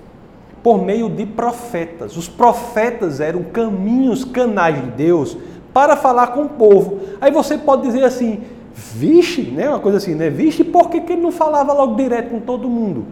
Por 0.67 0.83
meio 0.83 1.09
de 1.09 1.25
profetas. 1.25 2.17
Os 2.17 2.29
profetas 2.29 3.21
eram 3.21 3.45
caminhos, 3.45 4.25
canais 4.25 4.83
de 4.83 4.91
Deus 4.91 5.39
para 5.73 5.95
falar 5.95 6.27
com 6.33 6.43
o 6.43 6.49
povo. 6.49 7.03
Aí 7.21 7.31
você 7.31 7.57
pode 7.57 7.83
dizer 7.83 8.03
assim, 8.03 8.41
vixe, 8.75 9.43
né? 9.43 9.69
Uma 9.69 9.79
coisa 9.79 9.99
assim, 9.99 10.17
né? 10.17 10.29
Vixe, 10.29 10.65
por 10.65 10.91
que, 10.91 11.03
que 11.03 11.13
ele 11.13 11.23
não 11.23 11.31
falava 11.31 11.73
logo 11.73 11.95
direto 11.95 12.31
com 12.31 12.41
todo 12.41 12.69
mundo? 12.69 13.05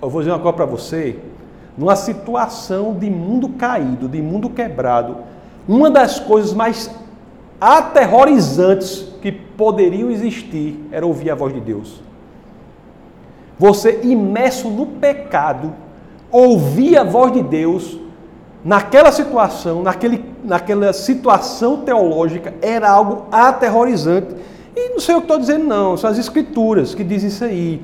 Eu 0.00 0.08
vou 0.08 0.20
dizer 0.20 0.30
uma 0.30 0.38
coisa 0.38 0.54
para 0.54 0.64
você. 0.64 1.18
Numa 1.76 1.96
situação 1.96 2.94
de 2.94 3.10
mundo 3.10 3.48
caído, 3.48 4.06
de 4.06 4.22
mundo 4.22 4.48
quebrado, 4.48 5.16
uma 5.66 5.90
das 5.90 6.20
coisas 6.20 6.54
mais 6.54 6.88
aterrorizantes 7.60 9.12
que 9.20 9.32
poderiam 9.32 10.08
existir 10.08 10.86
era 10.92 11.04
ouvir 11.04 11.32
a 11.32 11.34
voz 11.34 11.52
de 11.52 11.60
Deus. 11.60 12.00
Você 13.58 14.02
imerso 14.04 14.70
no 14.70 14.86
pecado, 14.86 15.87
ouvir 16.30 16.96
a 16.96 17.04
voz 17.04 17.32
de 17.32 17.42
Deus 17.42 17.98
naquela 18.64 19.10
situação, 19.12 19.82
naquele, 19.82 20.24
naquela 20.44 20.92
situação 20.92 21.78
teológica, 21.78 22.54
era 22.60 22.90
algo 22.90 23.26
aterrorizante. 23.30 24.34
E 24.76 24.90
não 24.90 25.00
sei 25.00 25.14
o 25.14 25.18
que 25.18 25.24
estou 25.24 25.38
dizendo, 25.38 25.64
não, 25.64 25.96
são 25.96 26.10
as 26.10 26.18
escrituras 26.18 26.94
que 26.94 27.02
dizem 27.02 27.28
isso 27.28 27.44
aí. 27.44 27.82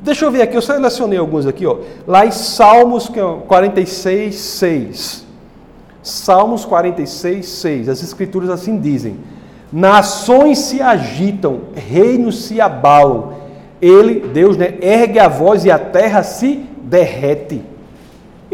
Deixa 0.00 0.24
eu 0.24 0.30
ver 0.30 0.42
aqui, 0.42 0.56
eu 0.56 0.62
selecionei 0.62 1.18
alguns 1.18 1.46
aqui, 1.46 1.66
ó. 1.66 1.78
Lá 2.06 2.26
em 2.26 2.30
Salmos 2.30 3.10
46, 3.48 4.34
6. 4.34 5.26
Salmos 6.02 6.64
46, 6.64 7.46
6. 7.46 7.88
As 7.88 8.02
escrituras 8.02 8.50
assim 8.50 8.78
dizem: 8.78 9.16
Nações 9.72 10.58
se 10.58 10.80
agitam, 10.80 11.62
reinos 11.74 12.44
se 12.44 12.60
abalam. 12.60 13.32
Ele, 13.82 14.20
Deus, 14.20 14.56
né, 14.56 14.74
ergue 14.80 15.18
a 15.18 15.28
voz 15.28 15.64
e 15.64 15.70
a 15.70 15.78
terra 15.78 16.22
se 16.22 16.64
derrete. 16.82 17.62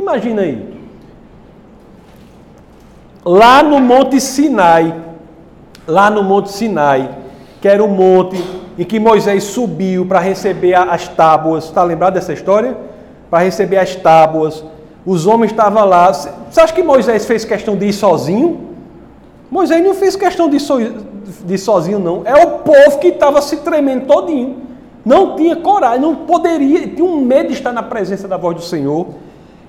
Imagina 0.03 0.43
aí. 0.43 0.83
Lá 3.25 3.63
no 3.63 3.79
Monte 3.79 4.21
Sinai, 4.21 4.93
lá 5.87 6.11
no 6.11 6.25
Monte 6.25 6.51
Sinai, 6.51 7.09
que 7.61 7.69
era 7.69 7.83
o 7.83 7.89
monte 7.89 8.43
em 8.77 8.85
que 8.85 8.99
Moisés 8.99 9.45
subiu 9.45 10.05
para 10.05 10.19
receber 10.19 10.75
as 10.75 11.07
tábuas. 11.07 11.65
Está 11.65 11.85
lembrado 11.85 12.15
dessa 12.15 12.33
história? 12.33 12.77
Para 13.31 13.45
receber 13.45 13.79
as 13.79 13.95
tábuas. 13.95 14.65
Os 15.07 15.25
homens 15.25 15.53
estavam 15.53 15.85
lá. 15.85 16.13
Você 16.13 16.61
acha 16.61 16.73
que 16.73 16.83
Moisés 16.83 17.25
fez 17.25 17.45
questão 17.45 17.77
de 17.77 17.87
ir 17.87 17.93
sozinho? 17.93 18.71
Moisés 19.49 19.85
não 19.85 19.95
fez 19.95 20.17
questão 20.17 20.51
de, 20.51 20.57
ir 20.57 21.59
sozinho, 21.59 22.01
não. 22.01 22.23
É 22.25 22.45
o 22.45 22.59
povo 22.59 22.99
que 22.99 23.09
estava 23.09 23.41
se 23.41 23.59
tremendo 23.59 24.07
todinho. 24.07 24.63
Não 25.05 25.37
tinha 25.37 25.55
coragem, 25.55 26.01
não 26.01 26.17
poderia, 26.17 26.89
tinha 26.89 27.05
um 27.05 27.21
medo 27.21 27.49
de 27.49 27.55
estar 27.55 27.73
na 27.73 27.83
presença 27.85 28.27
da 28.27 28.37
voz 28.37 28.57
do 28.57 28.63
Senhor. 28.63 29.07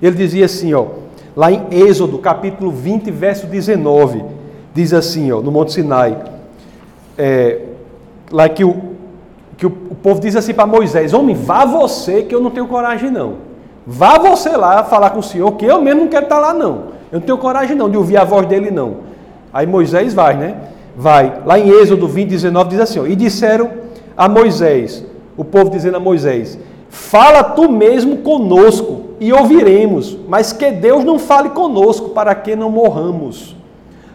Ele 0.04 0.16
dizia 0.16 0.44
assim, 0.44 0.74
ó, 0.74 0.84
lá 1.34 1.50
em 1.50 1.66
Êxodo, 1.70 2.18
capítulo 2.18 2.70
20, 2.70 3.10
verso 3.10 3.46
19, 3.46 4.22
diz 4.74 4.92
assim, 4.92 5.32
ó, 5.32 5.40
no 5.40 5.50
Monte 5.50 5.72
Sinai, 5.72 6.18
é, 7.16 7.60
lá 8.30 8.46
que 8.46 8.62
o, 8.62 8.76
que 9.56 9.64
o, 9.64 9.70
o 9.70 9.94
povo 9.94 10.20
diz 10.20 10.36
assim 10.36 10.52
para 10.52 10.66
Moisés: 10.66 11.14
Homem, 11.14 11.34
vá 11.34 11.64
você, 11.64 12.20
que 12.20 12.34
eu 12.34 12.40
não 12.42 12.50
tenho 12.50 12.66
coragem 12.66 13.10
não. 13.10 13.36
Vá 13.86 14.18
você 14.18 14.50
lá 14.50 14.84
falar 14.84 15.08
com 15.08 15.20
o 15.20 15.22
Senhor, 15.22 15.50
que 15.52 15.64
eu 15.64 15.80
mesmo 15.80 16.02
não 16.02 16.08
quero 16.08 16.24
estar 16.24 16.38
lá 16.38 16.52
não. 16.52 16.92
Eu 17.10 17.18
não 17.18 17.20
tenho 17.22 17.38
coragem 17.38 17.74
não 17.74 17.88
de 17.88 17.96
ouvir 17.96 18.18
a 18.18 18.24
voz 18.24 18.46
dele 18.46 18.70
não. 18.70 18.96
Aí 19.54 19.66
Moisés 19.66 20.12
vai, 20.12 20.36
né? 20.36 20.54
Vai. 20.94 21.40
Lá 21.46 21.58
em 21.58 21.70
Êxodo 21.70 22.06
20, 22.06 22.28
19 22.28 22.68
diz 22.68 22.80
assim: 22.80 22.98
ó, 22.98 23.06
E 23.06 23.16
disseram 23.16 23.70
a 24.14 24.28
Moisés, 24.28 25.02
o 25.34 25.44
povo 25.46 25.70
dizendo 25.70 25.96
a 25.96 26.00
Moisés: 26.00 26.58
Fala 26.90 27.42
tu 27.42 27.72
mesmo 27.72 28.18
conosco 28.18 29.03
e 29.20 29.32
ouviremos, 29.32 30.16
mas 30.28 30.52
que 30.52 30.70
Deus 30.70 31.04
não 31.04 31.18
fale 31.18 31.50
conosco 31.50 32.10
para 32.10 32.34
que 32.34 32.56
não 32.56 32.70
morramos. 32.70 33.56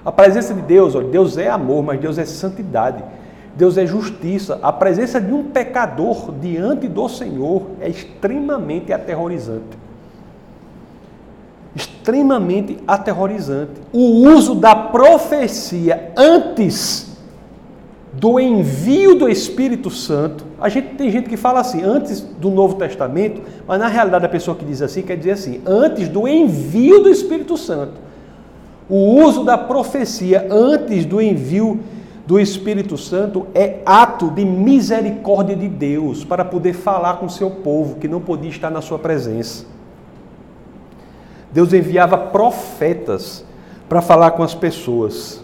A 0.03 0.11
presença 0.11 0.53
de 0.53 0.61
Deus, 0.61 0.95
ó, 0.95 1.01
Deus 1.01 1.37
é 1.37 1.49
amor, 1.49 1.83
mas 1.83 1.99
Deus 1.99 2.17
é 2.17 2.25
santidade. 2.25 3.03
Deus 3.55 3.77
é 3.77 3.85
justiça. 3.85 4.59
A 4.61 4.71
presença 4.71 5.19
de 5.19 5.33
um 5.33 5.43
pecador 5.43 6.31
diante 6.39 6.87
do 6.87 7.09
Senhor 7.09 7.63
é 7.81 7.89
extremamente 7.89 8.93
aterrorizante. 8.93 9.77
Extremamente 11.75 12.77
aterrorizante. 12.87 13.73
O 13.91 14.27
uso 14.29 14.55
da 14.55 14.75
profecia 14.75 16.11
antes 16.15 17.17
do 18.13 18.39
envio 18.39 19.15
do 19.15 19.27
Espírito 19.27 19.89
Santo. 19.89 20.45
A 20.61 20.69
gente 20.69 20.95
tem 20.95 21.09
gente 21.09 21.29
que 21.29 21.37
fala 21.37 21.59
assim, 21.59 21.81
antes 21.83 22.21
do 22.21 22.49
Novo 22.49 22.75
Testamento, 22.75 23.41
mas 23.67 23.79
na 23.79 23.87
realidade 23.87 24.25
a 24.25 24.29
pessoa 24.29 24.55
que 24.55 24.65
diz 24.65 24.81
assim 24.81 25.01
quer 25.01 25.17
dizer 25.17 25.31
assim, 25.31 25.61
antes 25.65 26.09
do 26.09 26.27
envio 26.27 27.01
do 27.01 27.09
Espírito 27.09 27.57
Santo. 27.57 27.93
O 28.89 29.23
uso 29.23 29.43
da 29.43 29.57
profecia 29.57 30.47
antes 30.49 31.05
do 31.05 31.21
envio 31.21 31.79
do 32.25 32.39
Espírito 32.39 32.97
Santo 32.97 33.47
é 33.55 33.79
ato 33.85 34.29
de 34.29 34.45
misericórdia 34.45 35.55
de 35.55 35.67
Deus 35.67 36.23
para 36.23 36.45
poder 36.45 36.73
falar 36.73 37.15
com 37.15 37.27
seu 37.29 37.49
povo 37.49 37.95
que 37.95 38.07
não 38.07 38.19
podia 38.21 38.49
estar 38.49 38.69
na 38.69 38.81
sua 38.81 38.99
presença. 38.99 39.65
Deus 41.51 41.73
enviava 41.73 42.17
profetas 42.17 43.43
para 43.87 44.01
falar 44.01 44.31
com 44.31 44.43
as 44.43 44.53
pessoas. 44.53 45.43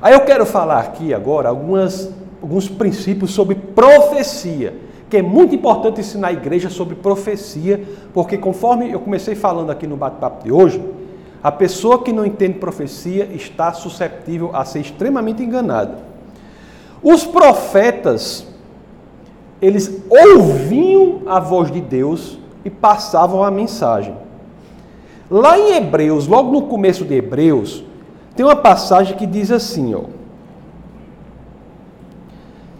Aí 0.00 0.12
eu 0.12 0.20
quero 0.20 0.44
falar 0.44 0.80
aqui 0.80 1.14
agora 1.14 1.48
algumas, 1.48 2.10
alguns 2.40 2.68
princípios 2.68 3.32
sobre 3.32 3.54
profecia, 3.54 4.74
que 5.08 5.16
é 5.16 5.22
muito 5.22 5.54
importante 5.54 6.00
ensinar 6.00 6.28
a 6.28 6.32
igreja 6.32 6.68
sobre 6.68 6.94
profecia, 6.94 7.82
porque 8.12 8.36
conforme 8.36 8.90
eu 8.90 9.00
comecei 9.00 9.34
falando 9.34 9.70
aqui 9.70 9.86
no 9.86 9.96
bate-papo 9.96 10.44
de 10.44 10.52
hoje, 10.52 10.82
a 11.42 11.52
pessoa 11.52 12.02
que 12.02 12.12
não 12.12 12.26
entende 12.26 12.58
profecia 12.58 13.28
está 13.32 13.72
susceptível 13.72 14.50
a 14.52 14.64
ser 14.64 14.80
extremamente 14.80 15.42
enganada. 15.42 15.98
Os 17.02 17.24
profetas, 17.24 18.46
eles 19.62 20.02
ouviam 20.10 21.22
a 21.26 21.38
voz 21.38 21.70
de 21.70 21.80
Deus 21.80 22.38
e 22.64 22.70
passavam 22.70 23.44
a 23.44 23.50
mensagem. 23.50 24.16
Lá 25.30 25.58
em 25.58 25.74
Hebreus, 25.74 26.26
logo 26.26 26.50
no 26.50 26.62
começo 26.62 27.04
de 27.04 27.14
Hebreus, 27.14 27.84
tem 28.34 28.44
uma 28.44 28.56
passagem 28.56 29.16
que 29.16 29.26
diz 29.26 29.50
assim, 29.50 29.94
ó. 29.94 30.15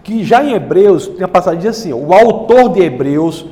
Que 0.06 0.22
já 0.22 0.44
em 0.44 0.52
Hebreus, 0.52 1.08
tem 1.08 1.18
uma 1.18 1.26
passagem 1.26 1.58
diz 1.58 1.70
assim, 1.70 1.92
o 1.92 2.12
autor 2.12 2.68
de 2.68 2.80
Hebreus 2.80 3.44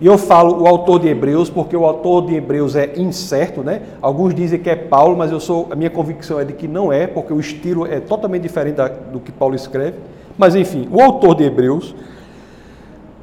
e 0.00 0.06
eu 0.06 0.18
falo 0.18 0.64
o 0.64 0.66
autor 0.66 0.98
de 0.98 1.06
Hebreus 1.06 1.48
porque 1.48 1.76
o 1.76 1.84
autor 1.84 2.26
de 2.26 2.34
Hebreus 2.34 2.74
é 2.74 2.94
incerto, 2.96 3.62
né? 3.62 3.82
Alguns 4.02 4.34
dizem 4.34 4.58
que 4.58 4.68
é 4.68 4.74
Paulo, 4.74 5.16
mas 5.16 5.30
eu 5.30 5.38
sou 5.38 5.68
a 5.70 5.76
minha 5.76 5.88
convicção 5.88 6.40
é 6.40 6.44
de 6.44 6.52
que 6.52 6.66
não 6.66 6.92
é, 6.92 7.06
porque 7.06 7.32
o 7.32 7.38
estilo 7.38 7.86
é 7.86 8.00
totalmente 8.00 8.42
diferente 8.42 8.74
da, 8.74 8.88
do 8.88 9.20
que 9.20 9.30
Paulo 9.30 9.54
escreve. 9.54 9.98
Mas 10.36 10.56
enfim, 10.56 10.88
o 10.90 11.00
autor 11.00 11.36
de 11.36 11.44
Hebreus 11.44 11.94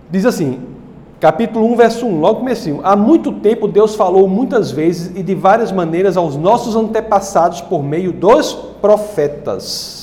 diz 0.10 0.26
assim, 0.26 0.62
capítulo 1.20 1.70
1, 1.74 1.76
verso 1.76 2.06
1, 2.06 2.22
logo 2.22 2.40
comecinho. 2.40 2.80
Há 2.86 2.96
muito 2.96 3.34
tempo 3.34 3.68
Deus 3.68 3.96
falou 3.96 4.30
muitas 4.30 4.72
vezes 4.72 5.12
e 5.14 5.22
de 5.22 5.36
várias 5.36 5.74
maneiras 5.74 6.16
aos 6.16 6.38
nossos 6.38 6.74
antepassados 6.74 7.60
por 7.60 7.84
meio 7.84 8.14
dos 8.14 8.54
profetas. 8.80 9.97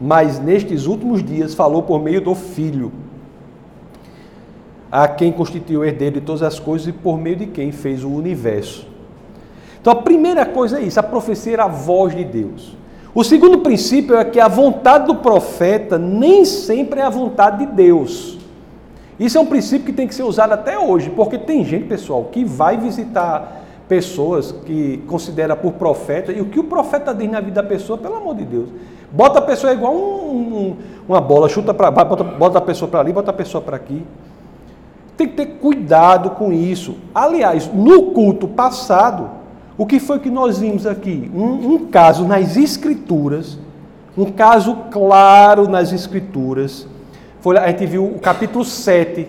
Mas 0.00 0.38
nestes 0.38 0.86
últimos 0.86 1.22
dias 1.22 1.54
falou 1.54 1.82
por 1.82 2.02
meio 2.02 2.20
do 2.20 2.34
Filho 2.34 2.92
a 4.90 5.08
quem 5.08 5.32
constituiu 5.32 5.80
o 5.80 5.84
herdeiro 5.84 6.20
de 6.20 6.26
todas 6.26 6.42
as 6.42 6.58
coisas 6.58 6.88
e 6.88 6.92
por 6.92 7.18
meio 7.18 7.36
de 7.36 7.46
quem 7.46 7.72
fez 7.72 8.04
o 8.04 8.08
universo. 8.08 8.86
Então 9.80 9.92
a 9.92 9.96
primeira 9.96 10.44
coisa 10.46 10.78
é 10.78 10.82
isso, 10.82 10.98
a 10.98 11.02
profecia 11.02 11.54
era 11.54 11.64
a 11.64 11.68
voz 11.68 12.14
de 12.14 12.24
Deus. 12.24 12.76
O 13.14 13.24
segundo 13.24 13.58
princípio 13.58 14.16
é 14.16 14.24
que 14.24 14.38
a 14.38 14.48
vontade 14.48 15.06
do 15.06 15.16
profeta 15.16 15.98
nem 15.98 16.44
sempre 16.44 17.00
é 17.00 17.02
a 17.02 17.10
vontade 17.10 17.64
de 17.64 17.72
Deus. 17.72 18.38
Isso 19.18 19.38
é 19.38 19.40
um 19.40 19.46
princípio 19.46 19.86
que 19.86 19.92
tem 19.92 20.06
que 20.06 20.14
ser 20.14 20.22
usado 20.22 20.52
até 20.52 20.78
hoje, 20.78 21.10
porque 21.10 21.38
tem 21.38 21.64
gente, 21.64 21.86
pessoal, 21.86 22.24
que 22.24 22.44
vai 22.44 22.76
visitar 22.76 23.65
pessoas 23.88 24.52
que 24.64 24.98
considera 25.06 25.54
por 25.54 25.72
profeta, 25.74 26.32
e 26.32 26.40
o 26.40 26.46
que 26.46 26.58
o 26.58 26.64
profeta 26.64 27.14
diz 27.14 27.30
na 27.30 27.40
vida 27.40 27.62
da 27.62 27.68
pessoa, 27.68 27.96
pelo 27.96 28.16
amor 28.16 28.34
de 28.34 28.44
Deus, 28.44 28.68
bota 29.12 29.38
a 29.38 29.42
pessoa 29.42 29.72
igual 29.72 29.94
um, 29.94 30.36
um, 30.36 30.76
uma 31.08 31.20
bola, 31.20 31.48
chuta 31.48 31.72
para 31.72 31.90
bota, 31.90 32.24
bota 32.24 32.58
a 32.58 32.60
pessoa 32.60 32.90
para 32.90 33.00
ali, 33.00 33.12
bota 33.12 33.30
a 33.30 33.34
pessoa 33.34 33.62
para 33.62 33.76
aqui. 33.76 34.04
Tem 35.16 35.28
que 35.28 35.34
ter 35.34 35.46
cuidado 35.58 36.30
com 36.30 36.52
isso. 36.52 36.96
Aliás, 37.14 37.70
no 37.72 38.10
culto 38.10 38.46
passado, 38.46 39.30
o 39.78 39.86
que 39.86 40.00
foi 40.00 40.18
que 40.18 40.30
nós 40.30 40.58
vimos 40.58 40.86
aqui? 40.86 41.30
Um, 41.34 41.74
um 41.74 41.86
caso 41.86 42.24
nas 42.26 42.56
Escrituras, 42.56 43.58
um 44.16 44.26
caso 44.26 44.76
claro 44.90 45.68
nas 45.68 45.92
Escrituras. 45.92 46.86
Foi, 47.40 47.56
a 47.56 47.68
gente 47.68 47.86
viu 47.86 48.04
o 48.04 48.18
capítulo 48.18 48.64
7, 48.64 49.28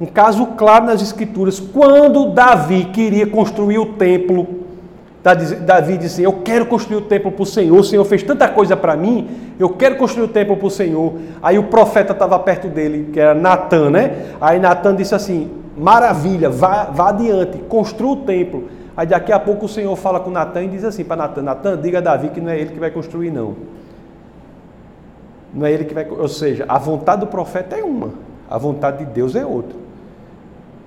um 0.00 0.06
caso 0.06 0.46
claro 0.56 0.86
nas 0.86 1.00
Escrituras, 1.00 1.60
quando 1.60 2.30
Davi 2.30 2.86
queria 2.86 3.26
construir 3.26 3.78
o 3.78 3.86
templo, 3.94 4.64
Davi 5.64 5.96
disse: 5.96 6.22
Eu 6.22 6.34
quero 6.44 6.66
construir 6.66 6.98
o 6.98 7.00
templo 7.00 7.32
para 7.32 7.42
o 7.42 7.46
Senhor. 7.46 7.78
O 7.78 7.82
Senhor 7.82 8.04
fez 8.04 8.22
tanta 8.22 8.46
coisa 8.46 8.76
para 8.76 8.94
mim. 8.94 9.54
Eu 9.58 9.70
quero 9.70 9.96
construir 9.96 10.24
o 10.24 10.28
templo 10.28 10.54
para 10.54 10.66
o 10.66 10.70
Senhor. 10.70 11.14
Aí 11.42 11.58
o 11.58 11.64
profeta 11.64 12.12
estava 12.12 12.38
perto 12.38 12.68
dele, 12.68 13.10
que 13.10 13.18
era 13.18 13.34
Natan, 13.34 13.88
né? 13.88 14.34
Aí 14.38 14.60
Natan 14.60 14.94
disse 14.94 15.14
assim: 15.14 15.50
Maravilha, 15.78 16.50
vá, 16.50 16.84
vá 16.84 17.08
adiante, 17.08 17.56
construa 17.68 18.12
o 18.12 18.16
templo. 18.16 18.64
Aí 18.94 19.06
daqui 19.06 19.32
a 19.32 19.40
pouco 19.40 19.64
o 19.64 19.68
Senhor 19.68 19.96
fala 19.96 20.20
com 20.20 20.30
Natan 20.30 20.64
e 20.64 20.68
diz 20.68 20.84
assim 20.84 21.04
para 21.04 21.16
Natan: 21.16 21.42
Natan, 21.42 21.80
diga 21.80 21.98
a 21.98 22.02
Davi 22.02 22.28
que 22.28 22.40
não 22.40 22.50
é 22.50 22.58
ele 22.58 22.70
que 22.70 22.78
vai 22.78 22.90
construir, 22.90 23.30
não. 23.30 23.54
Não 25.54 25.64
é 25.64 25.72
ele 25.72 25.84
que 25.86 25.94
vai. 25.94 26.06
Ou 26.06 26.28
seja, 26.28 26.66
a 26.68 26.78
vontade 26.78 27.20
do 27.22 27.28
profeta 27.28 27.76
é 27.76 27.82
uma, 27.82 28.10
a 28.50 28.58
vontade 28.58 28.98
de 28.98 29.06
Deus 29.06 29.34
é 29.34 29.46
outra. 29.46 29.83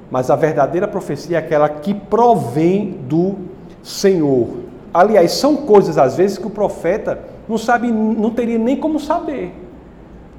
Mas 0.10 0.30
a 0.30 0.36
verdadeira 0.36 0.88
profecia 0.88 1.38
é 1.38 1.40
aquela 1.40 1.68
que 1.68 1.94
provém 1.94 2.98
do 3.08 3.36
Senhor. 3.84 4.50
Aliás, 4.94 5.34
são 5.34 5.56
coisas 5.58 5.98
às 5.98 6.16
vezes 6.16 6.38
que 6.38 6.48
o 6.48 6.52
profeta 6.52 7.20
não 7.48 7.58
sabe, 7.58 7.92
não 7.92 8.30
teria 8.32 8.58
nem 8.58 8.76
como 8.76 9.00
saber. 9.00 9.54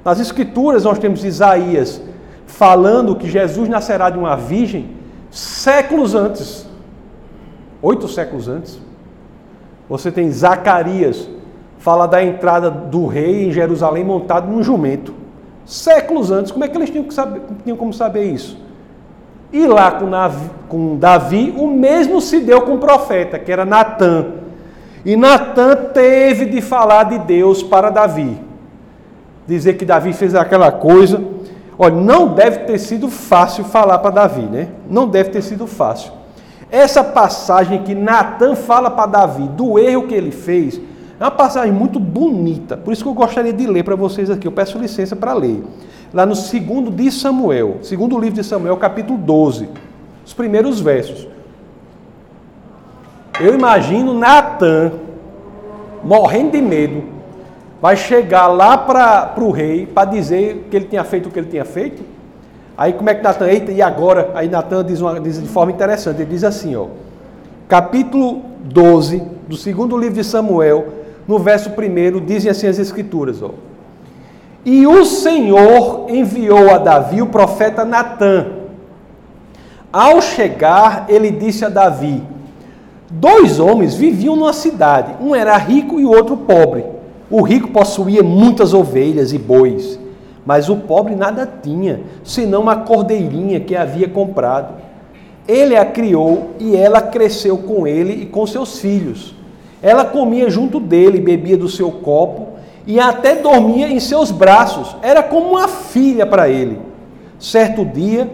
Nas 0.03 0.19
escrituras 0.19 0.83
nós 0.83 0.99
temos 0.99 1.23
Isaías 1.23 2.01
falando 2.45 3.15
que 3.15 3.29
Jesus 3.29 3.69
nascerá 3.69 4.09
de 4.09 4.17
uma 4.17 4.35
virgem 4.35 4.89
séculos 5.29 6.15
antes. 6.15 6.67
Oito 7.81 8.07
séculos 8.07 8.47
antes. 8.47 8.79
Você 9.87 10.11
tem 10.11 10.31
Zacarias, 10.31 11.29
fala 11.77 12.07
da 12.07 12.23
entrada 12.23 12.69
do 12.69 13.07
rei 13.07 13.47
em 13.47 13.51
Jerusalém 13.51 14.03
montado 14.03 14.51
num 14.51 14.61
jumento. 14.61 15.13
Séculos 15.65 16.31
antes, 16.31 16.51
como 16.51 16.63
é 16.63 16.67
que 16.67 16.77
eles 16.77 16.89
tinham, 16.89 17.05
que 17.05 17.13
saber, 17.13 17.41
tinham 17.63 17.77
como 17.77 17.93
saber 17.93 18.23
isso? 18.25 18.57
E 19.51 19.65
lá 19.65 19.91
com, 19.91 20.09
com 20.67 20.97
Davi, 20.97 21.53
o 21.57 21.67
mesmo 21.67 22.21
se 22.21 22.39
deu 22.39 22.61
com 22.61 22.75
o 22.75 22.79
profeta, 22.79 23.39
que 23.39 23.51
era 23.51 23.65
Natã. 23.65 24.27
E 25.03 25.15
Natã 25.15 25.75
teve 25.75 26.45
de 26.45 26.61
falar 26.61 27.03
de 27.03 27.19
Deus 27.19 27.63
para 27.63 27.89
Davi. 27.89 28.37
Dizer 29.47 29.73
que 29.73 29.85
Davi 29.85 30.13
fez 30.13 30.35
aquela 30.35 30.71
coisa. 30.71 31.23
Olha, 31.77 31.95
não 31.95 32.27
deve 32.27 32.59
ter 32.59 32.77
sido 32.77 33.09
fácil 33.09 33.63
falar 33.63 33.97
para 33.99 34.11
Davi, 34.11 34.41
né? 34.41 34.67
Não 34.89 35.07
deve 35.07 35.29
ter 35.29 35.41
sido 35.41 35.65
fácil. 35.65 36.11
Essa 36.69 37.03
passagem 37.03 37.81
que 37.81 37.95
Natan 37.95 38.53
fala 38.53 38.91
para 38.91 39.07
Davi 39.07 39.47
do 39.47 39.79
erro 39.79 40.05
que 40.05 40.13
ele 40.13 40.29
fez, 40.29 40.79
é 41.19 41.23
uma 41.23 41.31
passagem 41.31 41.71
muito 41.71 41.99
bonita. 41.99 42.77
Por 42.77 42.93
isso 42.93 43.01
que 43.01 43.09
eu 43.09 43.13
gostaria 43.13 43.51
de 43.51 43.65
ler 43.65 43.83
para 43.83 43.95
vocês 43.95 44.29
aqui. 44.29 44.47
Eu 44.47 44.51
peço 44.51 44.77
licença 44.77 45.15
para 45.15 45.33
ler 45.33 45.63
lá 46.13 46.25
no 46.25 46.35
segundo 46.35 46.89
de 46.89 47.11
Samuel, 47.11 47.77
segundo 47.81 48.17
livro 48.17 48.35
de 48.35 48.43
Samuel, 48.43 48.77
capítulo 48.77 49.17
12, 49.17 49.69
os 50.25 50.33
primeiros 50.33 50.79
versos. 50.79 51.27
Eu 53.39 53.53
imagino 53.53 54.13
Natan 54.13 54.91
morrendo 56.03 56.51
de 56.51 56.61
medo, 56.61 57.03
vai 57.81 57.95
chegar 57.95 58.47
lá 58.47 58.77
para 58.77 59.33
o 59.37 59.51
rei 59.51 59.85
para 59.85 60.09
dizer 60.09 60.67
que 60.69 60.75
ele 60.75 60.85
tinha 60.85 61.03
feito 61.03 61.29
o 61.29 61.31
que 61.31 61.39
ele 61.39 61.49
tinha 61.49 61.65
feito. 61.65 62.03
Aí 62.77 62.93
como 62.93 63.09
é 63.09 63.15
que 63.15 63.21
Natan, 63.21 63.47
eita, 63.47 63.71
e 63.71 63.81
agora? 63.81 64.31
Aí 64.33 64.47
Natan 64.47 64.83
diz, 64.85 65.01
uma, 65.01 65.19
diz 65.19 65.41
de 65.41 65.47
forma 65.47 65.71
interessante, 65.71 66.21
ele 66.21 66.31
diz 66.31 66.43
assim, 66.43 66.75
ó, 66.75 66.87
capítulo 67.67 68.41
12 68.63 69.21
do 69.47 69.55
segundo 69.55 69.97
livro 69.97 70.15
de 70.15 70.23
Samuel, 70.23 70.87
no 71.27 71.37
verso 71.37 71.69
1, 71.69 72.25
dizem 72.25 72.49
assim 72.49 72.67
as 72.67 72.79
escrituras, 72.79 73.41
ó. 73.41 73.51
E 74.65 74.85
o 74.85 75.05
Senhor 75.05 76.07
enviou 76.09 76.69
a 76.69 76.77
Davi 76.77 77.21
o 77.21 77.27
profeta 77.27 77.85
Natã. 77.85 78.47
Ao 79.91 80.21
chegar, 80.21 81.05
ele 81.07 81.31
disse 81.31 81.63
a 81.63 81.69
Davi: 81.69 82.21
Dois 83.09 83.59
homens 83.59 83.95
viviam 83.95 84.35
numa 84.35 84.53
cidade, 84.53 85.15
um 85.21 85.33
era 85.33 85.55
rico 85.57 85.99
e 85.99 86.05
o 86.05 86.11
outro 86.11 86.35
pobre. 86.35 86.83
O 87.31 87.41
rico 87.41 87.69
possuía 87.69 88.21
muitas 88.21 88.73
ovelhas 88.73 89.31
e 89.33 89.37
bois, 89.37 89.99
mas 90.45 90.67
o 90.67 90.75
pobre 90.75 91.15
nada 91.15 91.49
tinha, 91.61 92.01
senão 92.23 92.61
uma 92.61 92.77
cordeirinha 92.77 93.59
que 93.59 93.75
havia 93.75 94.09
comprado. 94.09 94.73
Ele 95.47 95.75
a 95.75 95.85
criou 95.85 96.51
e 96.59 96.75
ela 96.75 97.01
cresceu 97.01 97.57
com 97.57 97.87
ele 97.87 98.23
e 98.23 98.25
com 98.25 98.45
seus 98.45 98.79
filhos. 98.79 99.33
Ela 99.81 100.05
comia 100.05 100.49
junto 100.49 100.79
dele, 100.79 101.19
bebia 101.19 101.57
do 101.57 101.69
seu 101.69 101.89
copo 101.91 102.58
e 102.89 102.99
até 102.99 103.35
dormia 103.35 103.87
em 103.87 103.99
seus 103.99 104.31
braços. 104.31 104.95
Era 105.03 105.21
como 105.21 105.51
uma 105.51 105.67
filha 105.67 106.25
para 106.25 106.49
ele. 106.49 106.79
Certo 107.37 107.85
dia, 107.85 108.27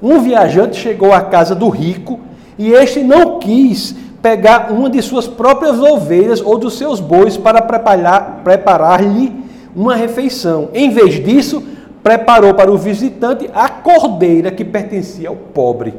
um 0.00 0.20
viajante 0.20 0.76
chegou 0.76 1.12
à 1.12 1.22
casa 1.22 1.56
do 1.56 1.68
rico 1.68 2.20
e 2.56 2.70
este 2.70 3.02
não 3.02 3.40
quis 3.40 3.96
pegar 4.22 4.70
uma 4.70 4.88
de 4.88 5.02
suas 5.02 5.26
próprias 5.26 5.80
ovelhas 5.80 6.40
ou 6.40 6.56
dos 6.56 6.78
seus 6.78 7.00
bois 7.00 7.36
para 7.36 7.60
preparar-lhe 7.60 8.42
preparar 8.44 9.00
uma 9.74 9.96
refeição. 9.96 10.68
Em 10.72 10.88
vez 10.88 11.14
disso, 11.14 11.60
preparou 12.00 12.54
para 12.54 12.70
o 12.70 12.78
visitante 12.78 13.50
a 13.52 13.68
cordeira 13.68 14.52
que 14.52 14.64
pertencia 14.64 15.28
ao 15.28 15.34
pobre. 15.34 15.92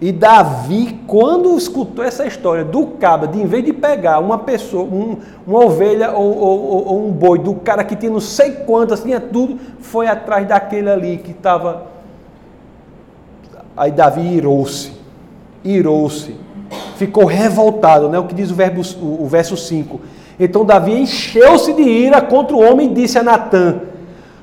E 0.00 0.10
Davi, 0.10 1.00
quando 1.06 1.56
escutou 1.56 2.04
essa 2.04 2.26
história 2.26 2.64
do 2.64 2.86
cabra, 2.86 3.28
de 3.28 3.40
em 3.40 3.46
vez 3.46 3.64
de 3.64 3.72
pegar 3.72 4.18
uma 4.18 4.38
pessoa, 4.38 4.82
um, 4.82 5.18
uma 5.46 5.64
ovelha 5.64 6.12
ou, 6.12 6.36
ou, 6.36 6.86
ou, 6.86 7.08
um 7.08 7.12
boi 7.12 7.38
do 7.38 7.54
cara 7.54 7.84
que 7.84 7.94
tinha 7.94 8.10
não 8.10 8.20
sei 8.20 8.50
quantas, 8.50 9.02
tinha 9.02 9.20
tudo, 9.20 9.58
foi 9.80 10.06
atrás 10.08 10.46
daquele 10.46 10.90
ali 10.90 11.16
que 11.18 11.30
estava. 11.30 11.86
Aí 13.76 13.92
Davi 13.92 14.20
irou-se, 14.20 14.92
irou-se, 15.64 16.34
ficou 16.96 17.24
revoltado, 17.24 18.08
né? 18.08 18.18
o 18.18 18.24
que 18.24 18.34
diz 18.34 18.50
o, 18.50 18.54
verbo, 18.54 18.82
o, 19.00 19.22
o 19.22 19.26
verso 19.26 19.56
5. 19.56 20.00
Então 20.38 20.64
Davi 20.64 20.92
encheu-se 20.92 21.72
de 21.72 21.82
ira 21.82 22.20
contra 22.20 22.56
o 22.56 22.60
homem 22.60 22.90
e 22.90 22.94
disse 22.94 23.16
a 23.16 23.22
Natã: 23.22 23.76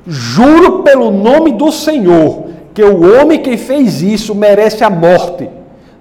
Juro 0.07 0.81
pelo 0.81 1.11
nome 1.11 1.51
do 1.51 1.71
Senhor 1.73 2.50
que 2.73 2.83
o 2.83 3.19
homem 3.19 3.41
que 3.41 3.57
fez 3.57 4.01
isso 4.01 4.33
merece 4.33 4.83
a 4.83 4.89
morte. 4.89 5.49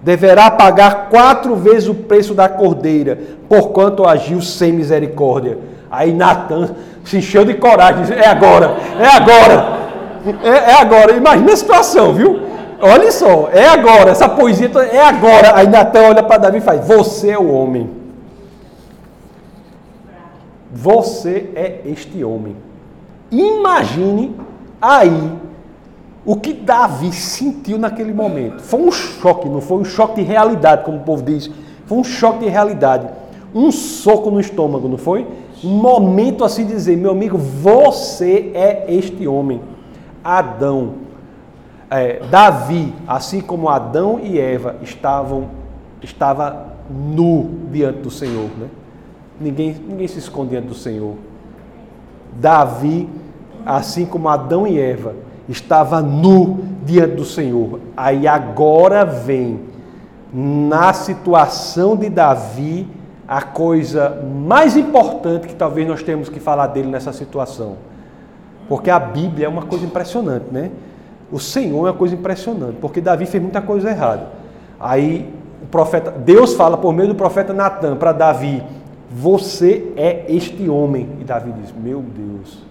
Deverá 0.03 0.51
pagar 0.51 1.09
quatro 1.11 1.55
vezes 1.57 1.89
o 1.89 1.95
preço 1.95 2.33
da 2.33 2.49
cordeira, 2.49 3.19
porquanto 3.49 4.07
agiu 4.07 4.41
sem 4.41 4.73
misericórdia. 4.73 5.59
Aí 5.91 6.13
Natan 6.13 6.71
se 7.05 7.19
encheu 7.19 7.45
de 7.45 7.55
coragem, 7.55 8.03
disse, 8.03 8.15
é 8.15 8.27
agora, 8.27 8.77
é 8.99 9.07
agora, 9.07 9.79
é, 10.43 10.71
é 10.71 10.81
agora. 10.81 11.13
Imagina 11.13 11.53
a 11.53 11.57
situação, 11.57 12.15
viu? 12.15 12.41
Olha 12.81 13.13
só, 13.13 13.51
é 13.53 13.69
agora, 13.69 14.11
essa 14.11 14.29
poesia 14.29 14.71
é 14.91 15.03
agora. 15.03 15.57
Aí 15.57 15.69
Natan 15.69 16.01
olha 16.09 16.23
para 16.23 16.39
Davi 16.39 16.59
e 16.59 16.63
faz: 16.63 16.87
Você 16.87 17.31
é 17.31 17.39
o 17.39 17.53
homem. 17.53 17.91
Você 20.73 21.51
é 21.55 21.81
este 21.85 22.25
homem. 22.25 22.57
Imagine 23.31 24.35
aí 24.81 25.33
o 26.25 26.37
que 26.37 26.53
Davi 26.53 27.13
sentiu 27.13 27.79
naquele 27.79 28.13
momento 28.13 28.61
foi 28.61 28.81
um 28.81 28.93
choque, 28.93 29.49
não 29.49 29.61
foi 29.61 29.79
um 29.79 29.85
choque 29.85 30.17
de 30.17 30.23
realidade, 30.23 30.85
como 30.85 30.99
o 30.99 31.01
povo 31.01 31.23
diz, 31.23 31.51
foi 31.87 31.99
um 31.99 32.05
choque 32.05 32.41
de 32.41 32.49
realidade. 32.49 33.09
Um 33.55 33.73
soco 33.73 34.31
no 34.31 34.39
estômago, 34.39 34.87
não 34.87 34.99
foi? 34.99 35.27
Um 35.65 35.71
momento 35.71 36.45
assim 36.45 36.65
de 36.65 36.73
dizer, 36.73 36.97
meu 36.97 37.11
amigo, 37.11 37.37
você 37.37 38.53
é 38.55 38.85
este 38.89 39.27
homem. 39.27 39.61
Adão, 40.23 40.93
é, 41.91 42.21
Davi, 42.31 42.95
assim 43.09 43.41
como 43.41 43.69
Adão 43.69 44.21
e 44.23 44.39
Eva 44.39 44.77
estavam 44.83 45.49
estava 46.03 46.67
nu 46.91 47.51
diante 47.71 47.99
do 48.01 48.11
Senhor, 48.11 48.49
né? 48.59 48.69
Ninguém, 49.41 49.75
ninguém 49.87 50.09
se 50.09 50.19
esconde 50.19 50.51
diante 50.51 50.69
do 50.69 50.75
Senhor. 50.75 51.15
Davi, 52.39 53.09
assim 53.65 54.07
como 54.07 54.29
Adão 54.29 54.67
e 54.67 54.79
Eva, 54.79 55.15
estava 55.51 56.01
nu 56.01 56.61
diante 56.85 57.17
do 57.17 57.25
Senhor. 57.25 57.81
Aí 57.97 58.27
agora 58.27 59.05
vem, 59.05 59.61
na 60.33 60.93
situação 60.93 61.97
de 61.97 62.09
Davi, 62.09 62.87
a 63.27 63.43
coisa 63.43 64.23
mais 64.45 64.77
importante 64.77 65.47
que 65.47 65.55
talvez 65.55 65.87
nós 65.87 66.03
temos 66.03 66.29
que 66.29 66.41
falar 66.41 66.69
dele 66.69 66.89
nessa 66.89 67.13
situação. 67.13 67.77
Porque 68.69 68.91
a 68.91 68.99
Bíblia 68.99 69.47
é 69.47 69.49
uma 69.49 69.63
coisa 69.63 69.85
impressionante, 69.85 70.47
né? 70.51 70.71
O 71.33 71.39
Senhor 71.39 71.87
é 71.87 71.91
uma 71.91 71.97
coisa 71.97 72.15
impressionante, 72.15 72.77
porque 72.81 73.01
Davi 73.01 73.27
fez 73.27 73.43
muita 73.43 73.61
coisa 73.61 73.91
errada. 73.91 74.29
Aí 74.79 75.33
o 75.63 75.67
profeta, 75.67 76.11
Deus 76.11 76.55
fala 76.55 76.77
por 76.77 76.93
meio 76.93 77.09
do 77.09 77.15
profeta 77.15 77.53
Natan 77.53 77.97
para 77.97 78.13
Davi: 78.13 78.63
"Você 79.11 79.93
é 79.97 80.25
este 80.29 80.69
homem". 80.69 81.09
E 81.21 81.25
Davi 81.25 81.53
diz: 81.53 81.73
"Meu 81.73 82.01
Deus, 82.01 82.65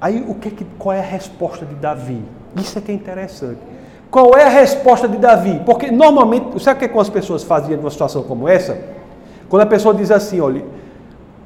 Aí 0.00 0.24
o 0.26 0.34
que, 0.34 0.64
qual 0.78 0.94
é 0.94 1.00
a 1.00 1.04
resposta 1.04 1.66
de 1.66 1.74
Davi? 1.74 2.22
Isso 2.56 2.78
é 2.78 2.80
que 2.80 2.90
é 2.90 2.94
interessante. 2.94 3.58
Qual 4.10 4.34
é 4.36 4.44
a 4.44 4.48
resposta 4.48 5.06
de 5.06 5.18
Davi? 5.18 5.60
Porque 5.64 5.90
normalmente, 5.90 6.60
sabe 6.62 6.76
o 6.76 6.78
que, 6.80 6.84
é 6.86 6.88
que 6.88 6.98
as 6.98 7.10
pessoas 7.10 7.44
faziam 7.44 7.76
numa 7.76 7.90
situação 7.90 8.22
como 8.22 8.48
essa? 8.48 8.80
Quando 9.48 9.62
a 9.62 9.66
pessoa 9.66 9.94
diz 9.94 10.10
assim, 10.10 10.40
olha, 10.40 10.64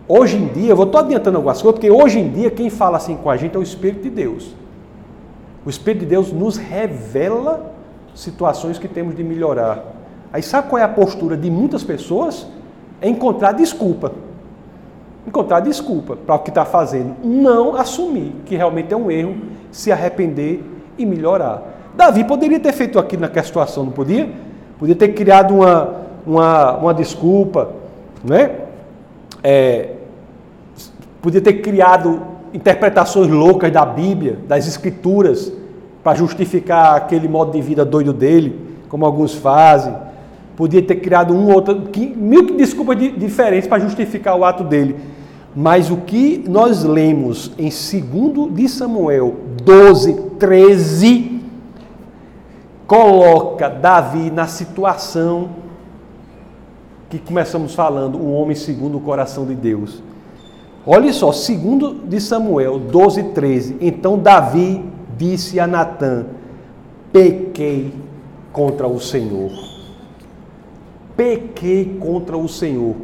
hoje 0.07 0.37
em 0.37 0.47
dia, 0.49 0.71
eu 0.71 0.77
vou 0.77 0.87
estar 0.87 1.01
adiantando 1.01 1.37
algumas 1.37 1.61
coisas, 1.61 1.79
porque 1.79 1.91
hoje 1.91 2.21
em 2.21 2.31
dia 2.31 2.51
quem 2.51 2.71
fala 2.71 2.97
assim 2.97 3.17
com 3.17 3.29
a 3.29 3.37
gente 3.37 3.57
é 3.57 3.59
o 3.59 3.63
Espírito 3.63 4.03
de 4.03 4.11
Deus. 4.11 4.55
O 5.67 5.71
Espírito 5.71 6.01
de 6.01 6.07
Deus 6.07 6.33
nos 6.33 6.57
revela 6.57 7.73
situações 8.15 8.79
que 8.79 8.87
temos 8.87 9.17
de 9.17 9.25
melhorar. 9.25 9.83
Aí 10.33 10.43
sabe 10.43 10.69
qual 10.69 10.81
é 10.81 10.85
a 10.85 10.89
postura 10.89 11.37
de 11.37 11.51
muitas 11.51 11.83
pessoas? 11.83 12.47
É 13.01 13.09
encontrar 13.09 13.53
desculpa. 13.53 14.13
Encontrar 15.27 15.61
desculpa 15.61 16.17
para 16.17 16.35
o 16.35 16.39
que 16.41 16.51
está 16.51 16.65
fazendo. 16.65 17.17
Não 17.23 17.77
assumir 17.77 18.35
que 18.45 18.57
realmente 18.57 18.93
é 18.93 18.97
um 18.97 19.11
erro, 19.11 19.37
se 19.71 19.91
arrepender 19.91 20.63
e 20.99 21.07
melhorar. 21.07 21.63
Davi 21.97 22.25
poderia 22.25 22.61
ter 22.61 22.73
feito 22.73 22.99
aquilo 22.99 23.23
naquela 23.23 23.47
situação, 23.47 23.85
não 23.85 23.93
podia? 23.93 24.29
Podia 24.79 24.95
ter 24.95 25.09
criado 25.09 25.55
uma, 25.55 25.95
uma, 26.27 26.77
uma 26.77 26.95
desculpa, 26.95 27.71
né? 28.23 28.51
É, 29.43 29.91
podia 31.23 31.41
ter 31.41 31.55
criado 31.55 32.21
interpretações 32.53 33.29
loucas 33.29 33.73
da 33.73 33.85
Bíblia, 33.85 34.39
das 34.47 34.67
Escrituras, 34.67 35.53
para 36.03 36.15
justificar 36.15 36.97
aquele 36.97 37.27
modo 37.29 37.53
de 37.53 37.61
vida 37.61 37.85
doido 37.85 38.13
dele, 38.13 38.61
como 38.89 39.07
alguns 39.07 39.35
fazem. 39.35 39.95
Podia 40.57 40.83
ter 40.83 40.97
criado 40.97 41.35
um 41.35 41.53
outro, 41.53 41.83
mil 42.17 42.57
desculpas 42.57 42.97
diferentes 42.99 43.67
para 43.67 43.81
justificar 43.81 44.37
o 44.37 44.45
ato 44.45 44.63
dele. 44.63 44.97
Mas 45.55 45.91
o 45.91 45.99
que 45.99 46.45
nós 46.49 46.83
lemos 46.83 47.53
em 47.57 47.71
2 47.71 48.55
de 48.55 48.69
Samuel 48.69 49.37
12, 49.63 50.15
13, 50.39 51.41
coloca 52.87 53.69
Davi 53.69 54.31
na 54.31 54.47
situação 54.47 55.51
que 57.09 57.19
começamos 57.19 57.75
falando, 57.75 58.19
um 58.19 58.35
homem 58.35 58.57
segundo 58.57 58.99
o 58.99 59.01
coração 59.01 59.47
de 59.47 59.55
Deus. 59.55 60.03
Olha 60.85 61.13
só, 61.13 61.31
segundo 61.31 61.95
de 61.95 62.21
Samuel 62.21 62.79
12, 62.79 63.23
13. 63.25 63.77
Então 63.81 64.19
Davi 64.19 64.85
disse 65.17 65.61
a 65.61 65.67
Natã: 65.67 66.27
Pequei 67.13 67.93
contra 68.53 68.89
o 68.89 68.99
Senhor. 69.01 69.53
Pequei 71.17 71.97
contra 72.01 72.37
o 72.37 72.49
Senhor. 72.49 72.97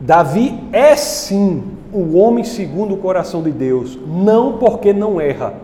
Davi 0.00 0.58
é 0.72 0.96
sim 0.96 1.62
o 1.92 2.18
homem 2.18 2.44
segundo 2.44 2.94
o 2.94 2.98
coração 2.98 3.42
de 3.42 3.50
Deus, 3.50 3.98
não 4.06 4.58
porque 4.58 4.92
não 4.92 5.20
erra, 5.20 5.54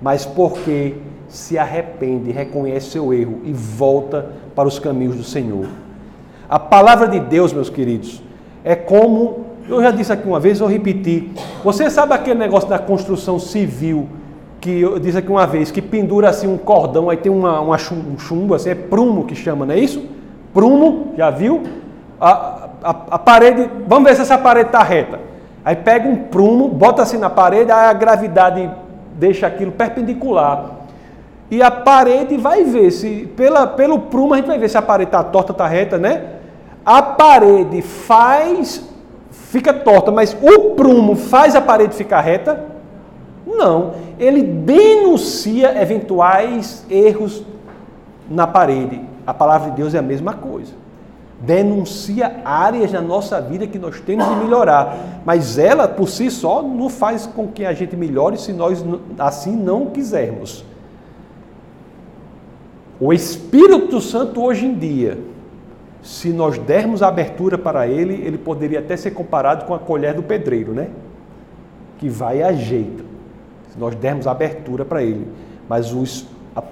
mas 0.00 0.24
porque 0.24 0.94
se 1.28 1.58
arrepende, 1.58 2.30
reconhece 2.30 2.90
seu 2.90 3.12
erro 3.12 3.40
e 3.44 3.52
volta 3.52 4.30
para 4.54 4.68
os 4.68 4.78
caminhos 4.78 5.16
do 5.16 5.24
Senhor. 5.24 5.66
A 6.48 6.58
palavra 6.58 7.08
de 7.08 7.18
Deus, 7.18 7.52
meus 7.52 7.68
queridos, 7.68 8.22
é 8.62 8.76
como 8.76 9.44
eu 9.68 9.82
já 9.82 9.90
disse 9.90 10.12
aqui 10.12 10.28
uma 10.28 10.38
vez, 10.38 10.58
vou 10.58 10.68
repetir. 10.68 11.30
Você 11.62 11.88
sabe 11.88 12.12
aquele 12.12 12.38
negócio 12.38 12.68
da 12.68 12.78
construção 12.78 13.38
civil 13.38 14.06
que 14.60 14.80
eu 14.80 14.98
disse 14.98 15.18
aqui 15.18 15.30
uma 15.30 15.46
vez, 15.46 15.70
que 15.70 15.82
pendura 15.82 16.28
assim 16.28 16.46
um 16.46 16.56
cordão, 16.56 17.10
aí 17.10 17.16
tem 17.16 17.30
uma, 17.30 17.60
uma 17.60 17.76
um 17.76 18.18
chumbo, 18.18 18.54
assim, 18.54 18.70
é 18.70 18.74
prumo 18.74 19.24
que 19.24 19.34
chama, 19.34 19.66
não 19.66 19.74
é 19.74 19.78
isso? 19.78 20.02
Prumo, 20.54 21.12
já 21.18 21.30
viu? 21.30 21.62
A, 22.20 22.53
a, 22.84 22.90
a 23.12 23.18
parede, 23.18 23.70
vamos 23.86 24.08
ver 24.08 24.14
se 24.14 24.22
essa 24.22 24.36
parede 24.36 24.66
está 24.66 24.82
reta. 24.82 25.18
Aí 25.64 25.74
pega 25.74 26.06
um 26.06 26.16
prumo, 26.16 26.68
bota 26.68 27.02
assim 27.02 27.16
na 27.16 27.30
parede, 27.30 27.72
aí 27.72 27.88
a 27.88 27.92
gravidade 27.94 28.70
deixa 29.14 29.46
aquilo 29.46 29.72
perpendicular. 29.72 30.72
E 31.50 31.62
a 31.62 31.70
parede 31.70 32.36
vai 32.36 32.64
ver 32.64 32.90
se, 32.90 33.26
pela, 33.34 33.66
pelo 33.66 33.98
prumo 33.98 34.34
a 34.34 34.36
gente 34.36 34.46
vai 34.46 34.58
ver 34.58 34.68
se 34.68 34.76
a 34.76 34.82
parede 34.82 35.08
está 35.08 35.22
torta, 35.22 35.52
está 35.52 35.66
reta, 35.66 35.96
né? 35.96 36.24
A 36.84 37.00
parede 37.00 37.80
faz 37.80 38.84
fica 39.30 39.72
torta, 39.72 40.10
mas 40.10 40.36
o 40.42 40.70
prumo 40.70 41.16
faz 41.16 41.56
a 41.56 41.60
parede 41.60 41.94
ficar 41.94 42.20
reta? 42.20 42.64
Não. 43.46 43.94
Ele 44.18 44.42
denuncia 44.42 45.80
eventuais 45.80 46.84
erros 46.90 47.44
na 48.28 48.46
parede. 48.46 49.00
A 49.26 49.32
palavra 49.32 49.70
de 49.70 49.76
Deus 49.76 49.94
é 49.94 49.98
a 49.98 50.02
mesma 50.02 50.34
coisa. 50.34 50.83
Denuncia 51.40 52.40
áreas 52.44 52.92
na 52.92 53.00
nossa 53.00 53.40
vida 53.40 53.66
que 53.66 53.78
nós 53.78 54.00
temos 54.00 54.26
de 54.28 54.36
melhorar. 54.36 55.22
Mas 55.24 55.58
ela, 55.58 55.86
por 55.86 56.08
si 56.08 56.30
só, 56.30 56.62
não 56.62 56.88
faz 56.88 57.26
com 57.26 57.48
que 57.48 57.64
a 57.64 57.72
gente 57.72 57.96
melhore 57.96 58.38
se 58.38 58.52
nós 58.52 58.84
assim 59.18 59.54
não 59.54 59.86
quisermos. 59.86 60.64
O 63.00 63.12
Espírito 63.12 64.00
Santo 64.00 64.42
hoje 64.42 64.66
em 64.66 64.74
dia 64.74 65.18
se 66.04 66.28
nós 66.34 66.58
dermos 66.58 67.02
abertura 67.02 67.56
para 67.56 67.88
ele, 67.88 68.12
ele 68.12 68.36
poderia 68.36 68.78
até 68.80 68.94
ser 68.94 69.12
comparado 69.12 69.64
com 69.64 69.72
a 69.72 69.78
colher 69.78 70.12
do 70.12 70.22
pedreiro, 70.22 70.74
né? 70.74 70.88
Que 71.98 72.10
vai 72.10 72.38
e 72.38 72.42
ajeita. 72.42 73.02
Se 73.70 73.78
nós 73.78 73.94
dermos 73.94 74.26
abertura 74.26 74.84
para 74.84 75.02
ele. 75.02 75.26
Mas 75.66 75.94
os, 75.94 76.26
a, 76.54 76.62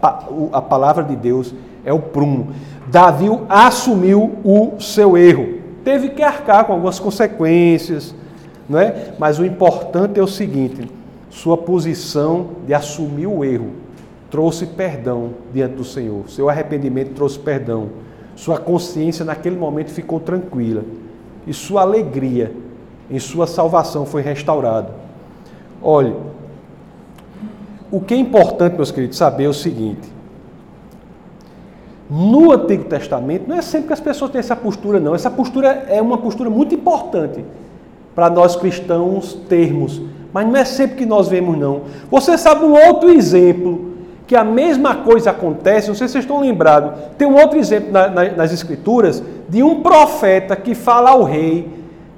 a, 0.53 0.61
palavra 0.61 1.03
de 1.03 1.17
Deus 1.17 1.55
é 1.85 1.93
o 1.93 1.99
prumo. 1.99 2.53
Davi 2.89 3.27
assumiu 3.49 4.33
o 4.45 4.81
seu 4.81 5.17
erro. 5.17 5.61
Teve 5.85 6.11
que 6.11 6.23
arcar 6.23 6.65
com 6.65 6.73
algumas 6.73 6.99
consequências, 6.99 8.15
não 8.69 8.79
é? 8.79 9.15
Mas 9.19 9.39
o 9.39 9.45
importante 9.45 10.21
é 10.21 10.23
o 10.23 10.29
seguinte: 10.29 10.89
sua 11.31 11.57
posição 11.57 12.51
de 12.67 12.75
assumir 12.75 13.27
o 13.27 13.45
erro 13.45 13.71
trouxe 14.31 14.67
perdão 14.67 15.31
diante 15.53 15.75
do 15.75 15.85
Senhor. 15.85 16.29
Seu 16.29 16.49
arrependimento 16.49 17.15
trouxe 17.15 17.39
perdão. 17.39 17.89
Sua 18.35 18.59
consciência 18.59 19.25
naquele 19.25 19.57
momento 19.57 19.91
ficou 19.91 20.19
tranquila 20.19 20.83
e 21.47 21.53
sua 21.53 21.83
alegria 21.83 22.53
em 23.11 23.19
sua 23.19 23.47
salvação 23.47 24.07
foi 24.07 24.23
restaurada. 24.23 24.91
Olhe, 25.83 26.15
o 27.91 28.01
que 28.01 28.15
é 28.15 28.17
importante, 28.17 28.77
meus 28.77 28.91
queridos, 28.91 29.19
saber 29.19 29.45
é 29.45 29.49
o 29.49 29.55
seguinte: 29.55 30.12
no 32.15 32.53
Antigo 32.53 32.85
Testamento, 32.85 33.49
não 33.49 33.57
é 33.57 33.63
sempre 33.63 33.87
que 33.87 33.93
as 33.95 34.01
pessoas 34.01 34.31
têm 34.31 34.39
essa 34.39 34.55
postura, 34.55 35.01
não. 35.01 35.15
Essa 35.15 35.31
postura 35.31 35.87
é 35.89 36.03
uma 36.03 36.19
postura 36.19 36.51
muito 36.51 36.75
importante 36.75 37.43
para 38.15 38.29
nós 38.29 38.55
cristãos 38.55 39.33
termos, 39.49 39.99
mas 40.31 40.47
não 40.47 40.55
é 40.55 40.65
sempre 40.67 40.97
que 40.97 41.07
nós 41.07 41.27
vemos, 41.29 41.57
não. 41.57 41.85
Você 42.11 42.37
sabe 42.37 42.67
um 42.67 42.73
outro 42.87 43.09
exemplo 43.09 43.93
que 44.27 44.37
a 44.37 44.45
mesma 44.45 44.97
coisa 44.97 45.31
acontece, 45.31 45.89
não 45.89 45.95
sei 45.95 46.07
se 46.07 46.13
vocês 46.13 46.25
estão 46.25 46.41
lembrados, 46.41 46.93
tem 47.17 47.27
um 47.27 47.35
outro 47.35 47.59
exemplo 47.59 47.91
na, 47.91 48.09
na, 48.09 48.31
nas 48.33 48.53
Escrituras 48.53 49.23
de 49.49 49.63
um 49.63 49.81
profeta 49.81 50.55
que 50.55 50.75
fala 50.75 51.13
ao 51.13 51.23
rei, 51.23 51.67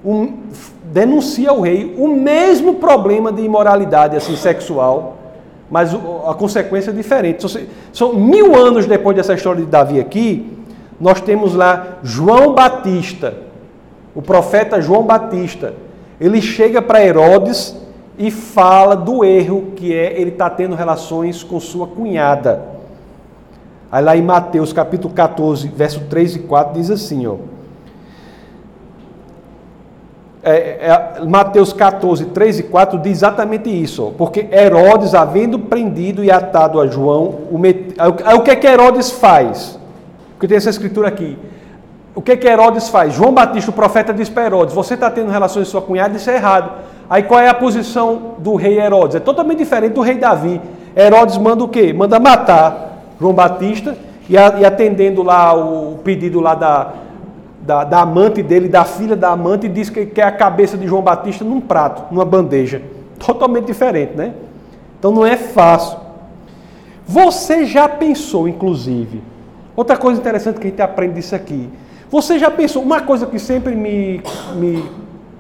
um, 0.04 0.32
denuncia 0.92 1.50
ao 1.50 1.60
rei 1.60 1.94
o 1.96 2.08
mesmo 2.08 2.74
problema 2.74 3.30
de 3.30 3.42
imoralidade 3.42 4.16
assim, 4.16 4.34
sexual, 4.34 5.18
mas 5.70 5.94
a 5.94 6.34
consequência 6.34 6.90
é 6.90 6.94
diferente. 6.94 7.44
São, 7.92 8.14
mil 8.14 8.54
anos 8.54 8.86
depois 8.86 9.16
dessa 9.16 9.34
história 9.34 9.62
de 9.62 9.70
Davi 9.70 9.98
aqui, 9.98 10.52
nós 11.00 11.20
temos 11.20 11.54
lá 11.54 11.98
João 12.02 12.54
Batista, 12.54 13.34
o 14.14 14.22
profeta 14.22 14.80
João 14.80 15.02
Batista. 15.02 15.74
Ele 16.20 16.40
chega 16.40 16.80
para 16.80 17.04
Herodes 17.04 17.76
e 18.16 18.30
fala 18.30 18.94
do 18.94 19.24
erro 19.24 19.72
que 19.74 19.92
é 19.92 20.20
ele 20.20 20.30
estar 20.30 20.50
tá 20.50 20.56
tendo 20.56 20.74
relações 20.74 21.42
com 21.42 21.58
sua 21.58 21.86
cunhada. 21.86 22.62
Aí 23.90 24.04
lá 24.04 24.16
em 24.16 24.22
Mateus 24.22 24.72
capítulo 24.72 25.12
14, 25.12 25.68
verso 25.68 26.00
3 26.08 26.36
e 26.36 26.38
4 26.40 26.74
diz 26.74 26.90
assim, 26.90 27.26
ó. 27.26 27.36
É, 30.46 31.16
é, 31.18 31.24
Mateus 31.24 31.72
14, 31.72 32.26
3 32.26 32.58
e 32.58 32.62
4 32.64 32.98
diz 32.98 33.12
exatamente 33.12 33.70
isso, 33.70 34.12
porque 34.18 34.46
Herodes, 34.52 35.14
havendo 35.14 35.58
prendido 35.58 36.22
e 36.22 36.30
atado 36.30 36.78
a 36.78 36.86
João, 36.86 37.36
o 37.50 37.56
met... 37.56 37.94
o 38.36 38.40
que 38.42 38.50
é 38.50 38.56
que 38.56 38.66
Herodes 38.66 39.10
faz? 39.10 39.78
Porque 40.32 40.46
tem 40.46 40.58
essa 40.58 40.68
escritura 40.68 41.08
aqui. 41.08 41.38
O 42.14 42.20
que 42.20 42.32
é 42.32 42.36
que 42.36 42.46
Herodes 42.46 42.90
faz? 42.90 43.14
João 43.14 43.32
Batista, 43.32 43.70
o 43.70 43.74
profeta, 43.74 44.12
diz 44.12 44.28
para 44.28 44.44
Herodes: 44.44 44.74
Você 44.74 44.94
está 44.94 45.10
tendo 45.10 45.30
relações 45.30 45.66
com 45.66 45.72
sua 45.72 45.82
cunhada, 45.82 46.14
isso 46.14 46.30
é 46.30 46.36
errado. 46.36 46.70
Aí 47.08 47.22
qual 47.22 47.40
é 47.40 47.48
a 47.48 47.54
posição 47.54 48.34
do 48.38 48.54
rei 48.54 48.78
Herodes? 48.78 49.16
É 49.16 49.20
totalmente 49.20 49.58
diferente 49.58 49.94
do 49.94 50.02
rei 50.02 50.16
Davi. 50.16 50.60
Herodes 50.94 51.38
manda 51.38 51.64
o 51.64 51.68
quê? 51.68 51.92
Manda 51.92 52.20
matar 52.20 53.02
João 53.18 53.32
Batista 53.32 53.96
e, 54.28 54.36
atendendo 54.36 55.22
lá 55.22 55.54
o 55.54 55.98
pedido 56.04 56.40
lá 56.40 56.54
da, 56.54 56.92
da, 57.64 57.82
da, 57.84 58.00
amante 58.00 58.42
dele, 58.42 58.68
da 58.68 58.84
filha 58.84 59.16
da 59.16 59.30
amante, 59.30 59.68
diz 59.68 59.88
que 59.88 60.06
quer 60.06 60.24
a 60.24 60.32
cabeça 60.32 60.76
de 60.76 60.86
João 60.86 61.02
Batista 61.02 61.44
num 61.44 61.60
prato, 61.60 62.12
numa 62.12 62.24
bandeja. 62.24 62.82
Totalmente 63.18 63.66
diferente, 63.66 64.14
né? 64.14 64.34
Então 64.98 65.10
não 65.10 65.24
é 65.24 65.36
fácil. 65.36 65.98
Você 67.06 67.64
já 67.64 67.88
pensou, 67.88 68.48
inclusive, 68.48 69.22
outra 69.74 69.96
coisa 69.96 70.20
interessante 70.20 70.60
que 70.60 70.66
a 70.66 70.70
gente 70.70 70.82
aprende 70.82 71.14
disso 71.14 71.34
aqui. 71.34 71.68
Você 72.10 72.38
já 72.38 72.50
pensou, 72.50 72.82
uma 72.82 73.00
coisa 73.00 73.26
que 73.26 73.38
sempre 73.38 73.74
me, 73.74 74.22
me 74.54 74.84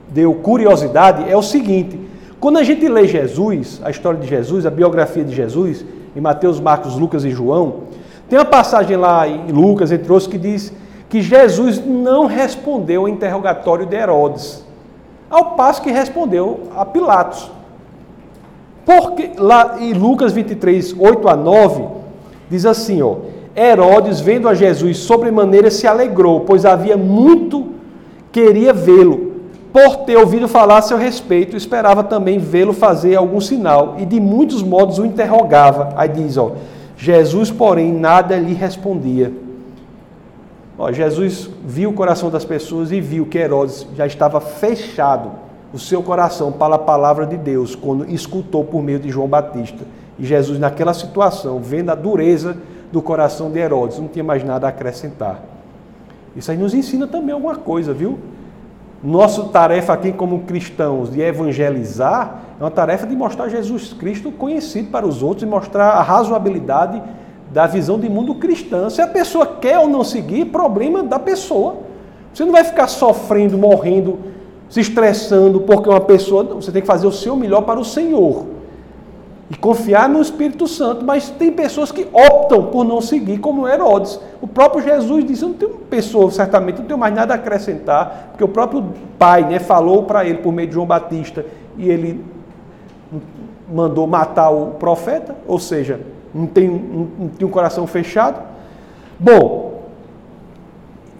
deu 0.08 0.34
curiosidade 0.34 1.30
é 1.30 1.36
o 1.36 1.42
seguinte: 1.42 1.98
quando 2.40 2.58
a 2.58 2.62
gente 2.62 2.88
lê 2.88 3.06
Jesus, 3.06 3.80
a 3.84 3.90
história 3.90 4.18
de 4.18 4.26
Jesus, 4.26 4.64
a 4.64 4.70
biografia 4.70 5.24
de 5.24 5.34
Jesus, 5.34 5.84
em 6.16 6.20
Mateus, 6.20 6.58
Marcos, 6.58 6.96
Lucas 6.96 7.24
e 7.24 7.30
João, 7.30 7.84
tem 8.28 8.38
uma 8.38 8.44
passagem 8.44 8.96
lá 8.96 9.28
em 9.28 9.52
Lucas, 9.52 9.92
entre 9.92 10.10
outros, 10.10 10.30
que 10.30 10.38
diz 10.38 10.72
que 11.08 11.20
Jesus 11.20 11.84
não 11.84 12.26
respondeu 12.26 13.02
ao 13.02 13.08
interrogatório 13.08 13.86
de 13.86 13.96
Herodes, 13.96 14.64
ao 15.30 15.52
passo 15.52 15.82
que 15.82 15.90
respondeu 15.90 16.64
a 16.76 16.84
Pilatos. 16.84 17.50
Porque 18.84 19.32
lá 19.38 19.76
em 19.80 19.92
Lucas 19.92 20.32
23, 20.32 20.94
8 20.98 21.28
a 21.28 21.36
9, 21.36 21.84
diz 22.50 22.66
assim, 22.66 23.00
ó, 23.00 23.16
Herodes, 23.56 24.20
vendo 24.20 24.48
a 24.48 24.54
Jesus 24.54 24.98
sobremaneira, 24.98 25.70
se 25.70 25.86
alegrou, 25.86 26.40
pois 26.40 26.64
havia 26.64 26.96
muito 26.96 27.74
queria 28.34 28.72
vê-lo. 28.72 29.32
Por 29.72 29.98
ter 29.98 30.16
ouvido 30.16 30.48
falar 30.48 30.78
a 30.78 30.82
seu 30.82 30.98
respeito, 30.98 31.56
esperava 31.56 32.02
também 32.02 32.38
vê-lo 32.38 32.72
fazer 32.72 33.14
algum 33.14 33.40
sinal, 33.40 33.94
e 33.98 34.04
de 34.04 34.20
muitos 34.20 34.62
modos 34.62 34.98
o 34.98 35.06
interrogava. 35.06 35.92
Aí 35.96 36.08
diz, 36.08 36.36
ó, 36.36 36.52
Jesus, 36.96 37.50
porém, 37.50 37.92
nada 37.92 38.36
lhe 38.36 38.54
respondia. 38.54 39.32
Ó, 40.78 40.90
Jesus 40.90 41.48
viu 41.64 41.90
o 41.90 41.92
coração 41.92 42.30
das 42.30 42.44
pessoas 42.44 42.90
e 42.90 43.00
viu 43.00 43.26
que 43.26 43.38
Herodes 43.38 43.86
já 43.94 44.06
estava 44.06 44.40
fechado 44.40 45.30
o 45.72 45.78
seu 45.78 46.02
coração 46.02 46.52
para 46.52 46.76
a 46.76 46.78
palavra 46.78 47.26
de 47.26 47.36
Deus 47.36 47.74
quando 47.74 48.08
escutou 48.10 48.64
por 48.64 48.82
meio 48.82 48.98
de 48.98 49.08
João 49.08 49.28
Batista. 49.28 49.84
E 50.18 50.24
Jesus, 50.24 50.58
naquela 50.58 50.94
situação, 50.94 51.60
vendo 51.60 51.90
a 51.90 51.94
dureza 51.94 52.56
do 52.92 53.02
coração 53.02 53.50
de 53.50 53.58
Herodes, 53.58 53.98
não 53.98 54.08
tinha 54.08 54.24
mais 54.24 54.44
nada 54.44 54.66
a 54.66 54.70
acrescentar. 54.70 55.42
Isso 56.36 56.50
aí 56.50 56.56
nos 56.56 56.74
ensina 56.74 57.06
também 57.06 57.32
alguma 57.32 57.56
coisa, 57.56 57.92
viu? 57.92 58.18
Nossa 59.02 59.44
tarefa 59.44 59.92
aqui 59.92 60.12
como 60.12 60.40
cristãos 60.40 61.10
de 61.10 61.20
evangelizar 61.20 62.40
é 62.58 62.62
uma 62.62 62.70
tarefa 62.70 63.06
de 63.06 63.14
mostrar 63.14 63.48
Jesus 63.48 63.92
Cristo 63.92 64.32
conhecido 64.32 64.90
para 64.90 65.06
os 65.06 65.22
outros 65.22 65.42
e 65.42 65.46
mostrar 65.46 65.90
a 65.90 66.02
razoabilidade 66.02 67.02
da 67.54 67.68
visão 67.68 68.00
de 68.00 68.08
mundo 68.08 68.34
cristã. 68.34 68.90
Se 68.90 69.00
a 69.00 69.06
pessoa 69.06 69.46
quer 69.46 69.78
ou 69.78 69.88
não 69.88 70.02
seguir, 70.02 70.46
problema 70.46 71.04
da 71.04 71.20
pessoa. 71.20 71.76
Você 72.32 72.44
não 72.44 72.50
vai 72.50 72.64
ficar 72.64 72.88
sofrendo, 72.88 73.56
morrendo, 73.56 74.18
se 74.68 74.80
estressando 74.80 75.60
porque 75.60 75.88
uma 75.88 76.00
pessoa. 76.00 76.42
Você 76.56 76.72
tem 76.72 76.82
que 76.82 76.88
fazer 76.88 77.06
o 77.06 77.12
seu 77.12 77.36
melhor 77.36 77.62
para 77.62 77.78
o 77.78 77.84
Senhor 77.84 78.46
e 79.48 79.54
confiar 79.54 80.08
no 80.08 80.20
Espírito 80.20 80.66
Santo, 80.66 81.04
mas 81.04 81.30
tem 81.30 81.52
pessoas 81.52 81.92
que 81.92 82.08
optam 82.12 82.64
por 82.72 82.84
não 82.84 83.00
seguir, 83.00 83.38
como 83.38 83.68
Herodes. 83.68 84.18
O 84.42 84.48
próprio 84.48 84.82
Jesus 84.82 85.24
disse: 85.24 85.44
Eu 85.44 85.50
não 85.50 85.56
tenho 85.56 85.74
pessoa, 85.88 86.28
certamente, 86.32 86.80
não 86.80 86.86
tenho 86.86 86.98
mais 86.98 87.14
nada 87.14 87.34
a 87.34 87.36
acrescentar, 87.36 88.30
porque 88.32 88.42
o 88.42 88.48
próprio 88.48 88.84
pai 89.16 89.44
né, 89.44 89.60
falou 89.60 90.02
para 90.02 90.24
ele 90.24 90.38
por 90.38 90.52
meio 90.52 90.66
de 90.66 90.74
João 90.74 90.86
Batista 90.86 91.46
e 91.78 91.88
ele 91.88 92.24
mandou 93.72 94.08
matar 94.08 94.50
o 94.50 94.72
profeta, 94.72 95.36
ou 95.46 95.60
seja, 95.60 96.00
não 96.34 96.46
tem, 96.46 96.68
não, 96.68 97.28
tem 97.28 97.46
um 97.46 97.50
coração 97.50 97.86
fechado. 97.86 98.42
Bom, 99.18 99.84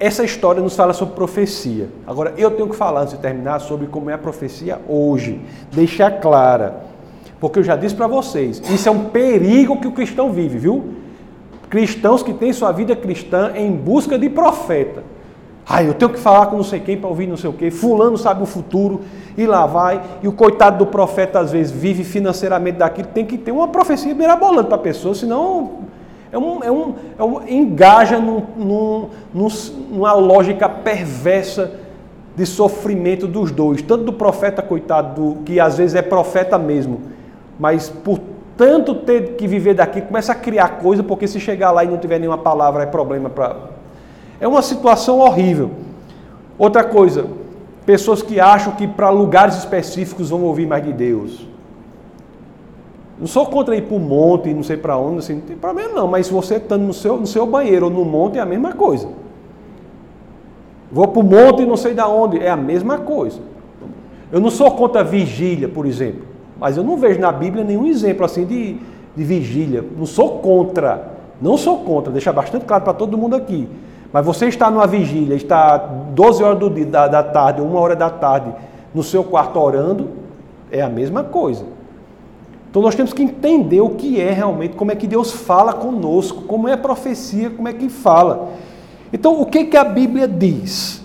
essa 0.01 0.25
história 0.25 0.61
nos 0.61 0.75
fala 0.75 0.93
sobre 0.93 1.15
profecia. 1.15 1.89
Agora, 2.07 2.35
eu 2.37 2.51
tenho 2.51 2.69
que 2.69 2.77
falar, 2.77 3.03
antes 3.03 3.15
de 3.15 3.21
terminar, 3.21 3.61
sobre 3.61 3.87
como 3.87 4.11
é 4.11 4.15
a 4.15 4.19
profecia 4.19 4.81
hoje. 4.89 5.41
Deixar 5.73 6.21
clara 6.21 6.95
porque 7.45 7.59
eu 7.59 7.63
já 7.63 7.77
disse 7.77 7.95
para 7.95 8.07
vocês, 8.07 8.63
isso 8.71 8.89
é 8.89 8.91
um 8.91 9.11
perigo 9.11 9.79
que 9.79 9.87
o 9.87 9.93
cristão 9.93 10.33
vive, 10.33 10.57
viu? 10.57 10.95
Cristãos 11.69 12.23
que 12.23 12.33
têm 12.33 12.55
sua 12.55 12.73
vida 12.73 12.97
cristã 12.97 13.53
em 13.55 13.71
busca 13.71 14.19
de 14.19 14.31
profeta. 14.31 15.03
Ah, 15.67 15.83
eu 15.83 15.95
tenho 15.95 16.13
que 16.13 16.19
falar 16.19 16.47
com 16.47 16.57
não 16.57 16.65
sei 16.65 16.81
quem 16.81 16.97
para 16.97 17.09
ouvir 17.09 17.27
não 17.27 17.37
sei 17.37 17.49
o 17.49 17.53
quê. 17.53 17.71
Fulano 17.71 18.19
sabe 18.19 18.43
o 18.43 18.47
futuro 18.47 19.01
e 19.37 19.47
lá 19.47 19.65
vai. 19.67 20.03
E 20.23 20.29
o 20.29 20.33
coitado 20.33 20.79
do 20.79 20.87
profeta 20.87 21.41
às 21.41 21.53
vezes 21.53 21.73
vive 21.73 22.05
financeiramente 22.05 22.79
daquilo. 22.79 23.09
Tem 23.09 23.25
que 23.25 23.39
ter 23.39 23.51
uma 23.51 23.69
profecia 23.69 24.15
mirabolante 24.15 24.69
para 24.69 24.77
a 24.77 24.81
pessoa, 24.81 25.15
senão 25.15 25.85
é 26.31 26.39
um, 26.39 26.63
é 26.65 26.71
um, 26.71 26.95
é 27.19 27.25
um 27.25 27.49
engaja 27.49 28.19
num, 28.19 28.43
num, 28.57 29.09
num, 29.33 29.49
numa 29.91 30.13
lógica 30.13 30.69
perversa 30.69 31.71
de 32.37 32.45
sofrimento 32.45 33.29
dos 33.29 33.53
dois, 33.53 33.81
tanto 33.81 34.05
do 34.05 34.13
profeta 34.13 34.61
coitado, 34.61 35.35
do, 35.35 35.43
que 35.43 35.61
às 35.61 35.79
vezes 35.79 35.95
é 35.95 36.03
profeta 36.03 36.59
mesmo, 36.59 37.03
mas 37.59 37.89
por 37.89 38.19
tanto 38.57 38.95
ter 38.97 39.37
que 39.37 39.47
viver 39.47 39.75
daqui, 39.75 40.01
começa 40.01 40.33
a 40.33 40.35
criar 40.35 40.81
coisa, 40.81 41.03
porque 41.03 41.29
se 41.29 41.39
chegar 41.39 41.71
lá 41.71 41.85
e 41.85 41.89
não 41.89 41.99
tiver 41.99 42.19
nenhuma 42.19 42.39
palavra, 42.39 42.83
é 42.83 42.87
problema 42.87 43.31
para. 43.31 43.74
É 44.41 44.49
uma 44.49 44.63
situação 44.63 45.19
horrível. 45.21 45.71
Outra 46.59 46.85
coisa, 46.85 47.27
pessoas 47.85 48.23
que 48.23 48.41
acham 48.41 48.75
que 48.75 48.87
para 48.87 49.11
lugares 49.11 49.57
específicos 49.57 50.31
vão 50.31 50.43
ouvir 50.43 50.67
mais 50.67 50.85
de 50.85 50.93
Deus. 50.93 51.47
Não 53.19 53.27
sou 53.27 53.47
contra 53.47 53.77
ir 53.77 53.83
para 53.83 53.97
o 53.97 54.01
monte, 54.01 54.53
não 54.53 54.63
sei 54.63 54.77
para 54.77 54.97
onde, 54.99 55.19
assim, 55.19 55.35
não 55.35 55.43
tem 55.43 55.57
problema 55.57 55.93
não, 55.95 56.09
mas 56.09 56.29
você 56.29 56.57
estando 56.57 56.83
no 56.83 56.93
seu, 56.93 57.17
no 57.17 57.27
seu 57.27 57.47
banheiro 57.47 57.87
ou 57.87 57.91
no 57.91 58.05
monte 58.05 58.39
é 58.39 58.41
a 58.41 58.47
mesma 58.47 58.73
coisa. 58.73 59.09
Vou 60.91 61.07
para 61.09 61.21
o 61.21 61.25
monte 61.25 61.63
e 61.63 61.67
não 61.67 61.77
sei 61.77 61.95
da 61.95 62.09
onde, 62.09 62.39
é 62.39 62.51
a 62.51 62.57
mesma 62.57 62.99
coisa. 62.99 63.41
Eu 64.33 64.41
não 64.41 64.51
sou 64.51 64.71
contra 64.73 65.05
vigília, 65.05 65.69
por 65.69 65.87
exemplo. 65.87 66.23
Mas 66.59 66.77
eu 66.77 66.83
não 66.85 66.97
vejo 66.97 67.21
na 67.21 67.31
Bíblia 67.31 67.65
nenhum 67.65 67.87
exemplo 67.87 68.25
assim 68.25 68.45
de, 68.45 68.79
de 69.15 69.25
vigília. 69.25 69.85
Não 69.97 70.07
sou 70.07 70.39
contra, 70.39 71.13
não 71.41 71.57
sou 71.57 71.79
contra, 71.79 72.13
deixar 72.13 72.33
bastante 72.33 72.65
claro 72.65 72.83
para 72.83 72.93
todo 72.93 73.19
mundo 73.19 73.37
aqui. 73.37 73.69
Mas 74.15 74.25
você 74.25 74.47
está 74.47 74.71
numa 74.71 74.87
vigília, 74.87 75.35
está 75.35 75.77
12 75.77 76.41
horas 76.41 76.61
do 76.61 76.71
dia, 76.71 76.87
da, 76.87 77.09
da 77.09 77.21
tarde, 77.21 77.61
uma 77.61 77.81
hora 77.81 77.97
da 77.97 78.09
tarde, 78.09 78.55
no 78.95 79.03
seu 79.03 79.25
quarto 79.25 79.59
orando, 79.59 80.09
é 80.71 80.81
a 80.81 80.89
mesma 80.89 81.25
coisa. 81.25 81.65
Então 82.71 82.81
nós 82.81 82.95
temos 82.95 83.13
que 83.13 83.25
entender 83.25 83.81
o 83.81 83.91
que 83.91 84.21
é 84.21 84.31
realmente, 84.31 84.77
como 84.77 84.93
é 84.93 84.95
que 84.95 85.09
Deus 85.09 85.33
fala 85.33 85.73
conosco, 85.73 86.43
como 86.43 86.69
é 86.69 86.75
a 86.75 86.79
profecia, 86.79 87.51
como 87.51 87.67
é 87.67 87.73
que 87.73 87.89
fala. 87.89 88.51
Então 89.13 89.41
o 89.41 89.47
que, 89.47 89.65
que 89.65 89.77
a 89.77 89.83
Bíblia 89.83 90.29
diz? 90.29 91.03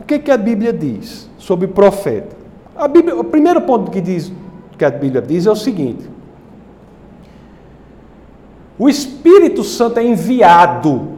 O 0.00 0.04
que, 0.04 0.18
que 0.18 0.32
a 0.32 0.36
Bíblia 0.36 0.72
diz 0.72 1.30
sobre 1.38 1.68
profeta? 1.68 2.34
A 2.74 2.88
Bíblia, 2.88 3.16
o 3.16 3.22
primeiro 3.22 3.60
ponto 3.60 3.92
que 3.92 4.00
diz 4.00 4.32
que 4.76 4.84
a 4.84 4.90
Bíblia 4.90 5.22
diz 5.22 5.46
é 5.46 5.52
o 5.52 5.56
seguinte: 5.56 6.10
o 8.76 8.88
Espírito 8.88 9.62
Santo 9.62 10.00
é 10.00 10.04
enviado 10.04 11.13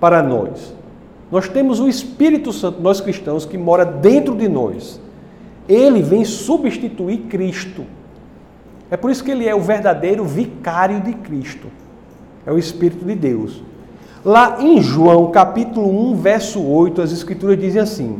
para 0.00 0.22
nós. 0.22 0.74
Nós 1.30 1.48
temos 1.48 1.78
o 1.78 1.88
Espírito 1.88 2.52
Santo, 2.52 2.82
nós 2.82 3.00
cristãos, 3.00 3.44
que 3.44 3.56
mora 3.56 3.84
dentro 3.84 4.34
de 4.34 4.48
nós. 4.48 5.00
Ele 5.68 6.02
vem 6.02 6.24
substituir 6.24 7.18
Cristo. 7.28 7.84
É 8.90 8.96
por 8.96 9.10
isso 9.10 9.22
que 9.22 9.30
ele 9.30 9.46
é 9.46 9.54
o 9.54 9.60
verdadeiro 9.60 10.24
vicário 10.24 11.00
de 11.00 11.12
Cristo. 11.12 11.68
É 12.44 12.50
o 12.50 12.58
Espírito 12.58 13.04
de 13.04 13.14
Deus. 13.14 13.62
Lá 14.24 14.56
em 14.60 14.80
João, 14.82 15.30
capítulo 15.30 16.10
1, 16.10 16.16
verso 16.16 16.60
8, 16.60 17.00
as 17.00 17.12
Escrituras 17.12 17.58
dizem 17.58 17.80
assim: 17.80 18.18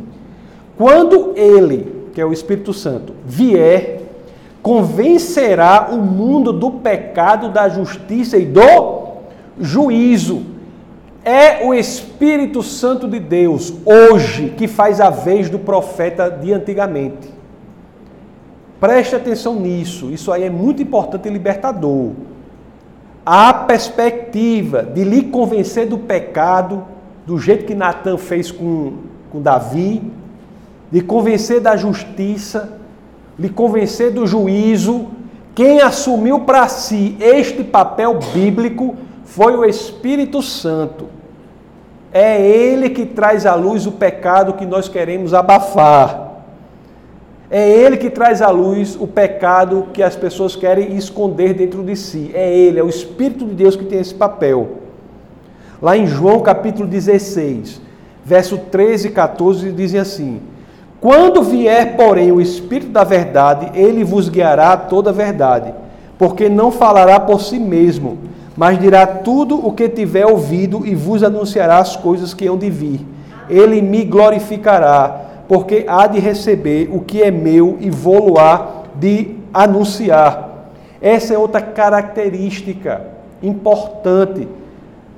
Quando 0.77 1.33
ele, 1.35 2.05
que 2.13 2.21
é 2.21 2.25
o 2.25 2.31
Espírito 2.31 2.73
Santo, 2.73 3.13
vier, 3.25 4.01
convencerá 4.61 5.89
o 5.91 5.97
mundo 5.97 6.53
do 6.53 6.71
pecado, 6.71 7.49
da 7.49 7.67
justiça 7.67 8.37
e 8.37 8.45
do 8.45 9.01
juízo. 9.59 10.50
É 11.23 11.63
o 11.63 11.71
Espírito 11.71 12.63
Santo 12.63 13.07
de 13.07 13.19
Deus, 13.19 13.71
hoje, 13.85 14.55
que 14.57 14.67
faz 14.67 14.99
a 14.99 15.11
vez 15.11 15.51
do 15.51 15.59
profeta 15.59 16.29
de 16.31 16.51
antigamente. 16.51 17.29
Preste 18.79 19.15
atenção 19.15 19.55
nisso, 19.55 20.09
isso 20.09 20.31
aí 20.31 20.43
é 20.43 20.49
muito 20.49 20.81
importante 20.81 21.27
e 21.27 21.31
libertador. 21.31 22.13
A 23.23 23.53
perspectiva 23.53 24.81
de 24.81 25.03
lhe 25.03 25.25
convencer 25.25 25.87
do 25.87 25.99
pecado, 25.99 26.83
do 27.27 27.37
jeito 27.37 27.65
que 27.65 27.75
Natan 27.75 28.17
fez 28.17 28.49
com, 28.49 28.93
com 29.31 29.39
Davi, 29.39 30.01
de 30.91 31.01
convencer 31.01 31.61
da 31.61 31.75
justiça, 31.75 32.79
lhe 33.37 33.49
convencer 33.49 34.11
do 34.11 34.25
juízo, 34.25 35.05
quem 35.53 35.81
assumiu 35.81 36.39
para 36.39 36.67
si 36.67 37.15
este 37.19 37.63
papel 37.63 38.17
bíblico 38.33 38.95
foi 39.31 39.55
o 39.55 39.63
Espírito 39.63 40.41
Santo. 40.41 41.05
É 42.11 42.41
ele 42.41 42.89
que 42.89 43.05
traz 43.05 43.45
à 43.45 43.55
luz 43.55 43.87
o 43.87 43.91
pecado 43.93 44.53
que 44.53 44.65
nós 44.65 44.89
queremos 44.89 45.33
abafar. 45.33 46.31
É 47.49 47.69
ele 47.69 47.95
que 47.95 48.09
traz 48.09 48.41
à 48.41 48.49
luz 48.49 48.97
o 48.99 49.07
pecado 49.07 49.87
que 49.93 50.03
as 50.03 50.17
pessoas 50.17 50.57
querem 50.57 50.97
esconder 50.97 51.53
dentro 51.53 51.81
de 51.81 51.95
si. 51.95 52.29
É 52.33 52.53
ele, 52.53 52.79
é 52.79 52.83
o 52.83 52.89
Espírito 52.89 53.45
de 53.45 53.55
Deus 53.55 53.77
que 53.77 53.85
tem 53.85 53.99
esse 53.99 54.13
papel. 54.13 54.79
Lá 55.81 55.95
em 55.95 56.05
João 56.05 56.41
capítulo 56.41 56.85
16, 56.85 57.81
verso 58.25 58.57
13 58.57 59.07
e 59.07 59.11
14, 59.11 59.71
dizem 59.71 59.99
assim: 60.01 60.41
quando 60.99 61.41
vier, 61.41 61.95
porém, 61.95 62.33
o 62.33 62.41
Espírito 62.41 62.91
da 62.91 63.05
Verdade, 63.05 63.71
ele 63.79 64.03
vos 64.03 64.27
guiará 64.27 64.73
a 64.73 64.77
toda 64.77 65.09
a 65.09 65.13
verdade, 65.13 65.73
porque 66.17 66.49
não 66.49 66.69
falará 66.69 67.17
por 67.17 67.39
si 67.39 67.57
mesmo, 67.57 68.17
mas 68.61 68.77
dirá 68.77 69.07
tudo 69.07 69.55
o 69.55 69.73
que 69.73 69.89
tiver 69.89 70.23
ouvido 70.23 70.85
e 70.85 70.93
vos 70.93 71.23
anunciará 71.23 71.79
as 71.79 71.95
coisas 71.95 72.31
que 72.31 72.45
hão 72.45 72.55
de 72.55 72.69
vir. 72.69 73.03
Ele 73.49 73.81
me 73.81 74.05
glorificará, 74.05 75.45
porque 75.47 75.83
há 75.87 76.05
de 76.05 76.19
receber 76.19 76.87
o 76.93 76.99
que 76.99 77.23
é 77.23 77.31
meu 77.31 77.77
e 77.79 77.89
vou-lo-á 77.89 78.83
de 78.93 79.35
anunciar. 79.51 80.69
Essa 81.01 81.33
é 81.33 81.39
outra 81.39 81.59
característica 81.59 83.01
importante 83.41 84.47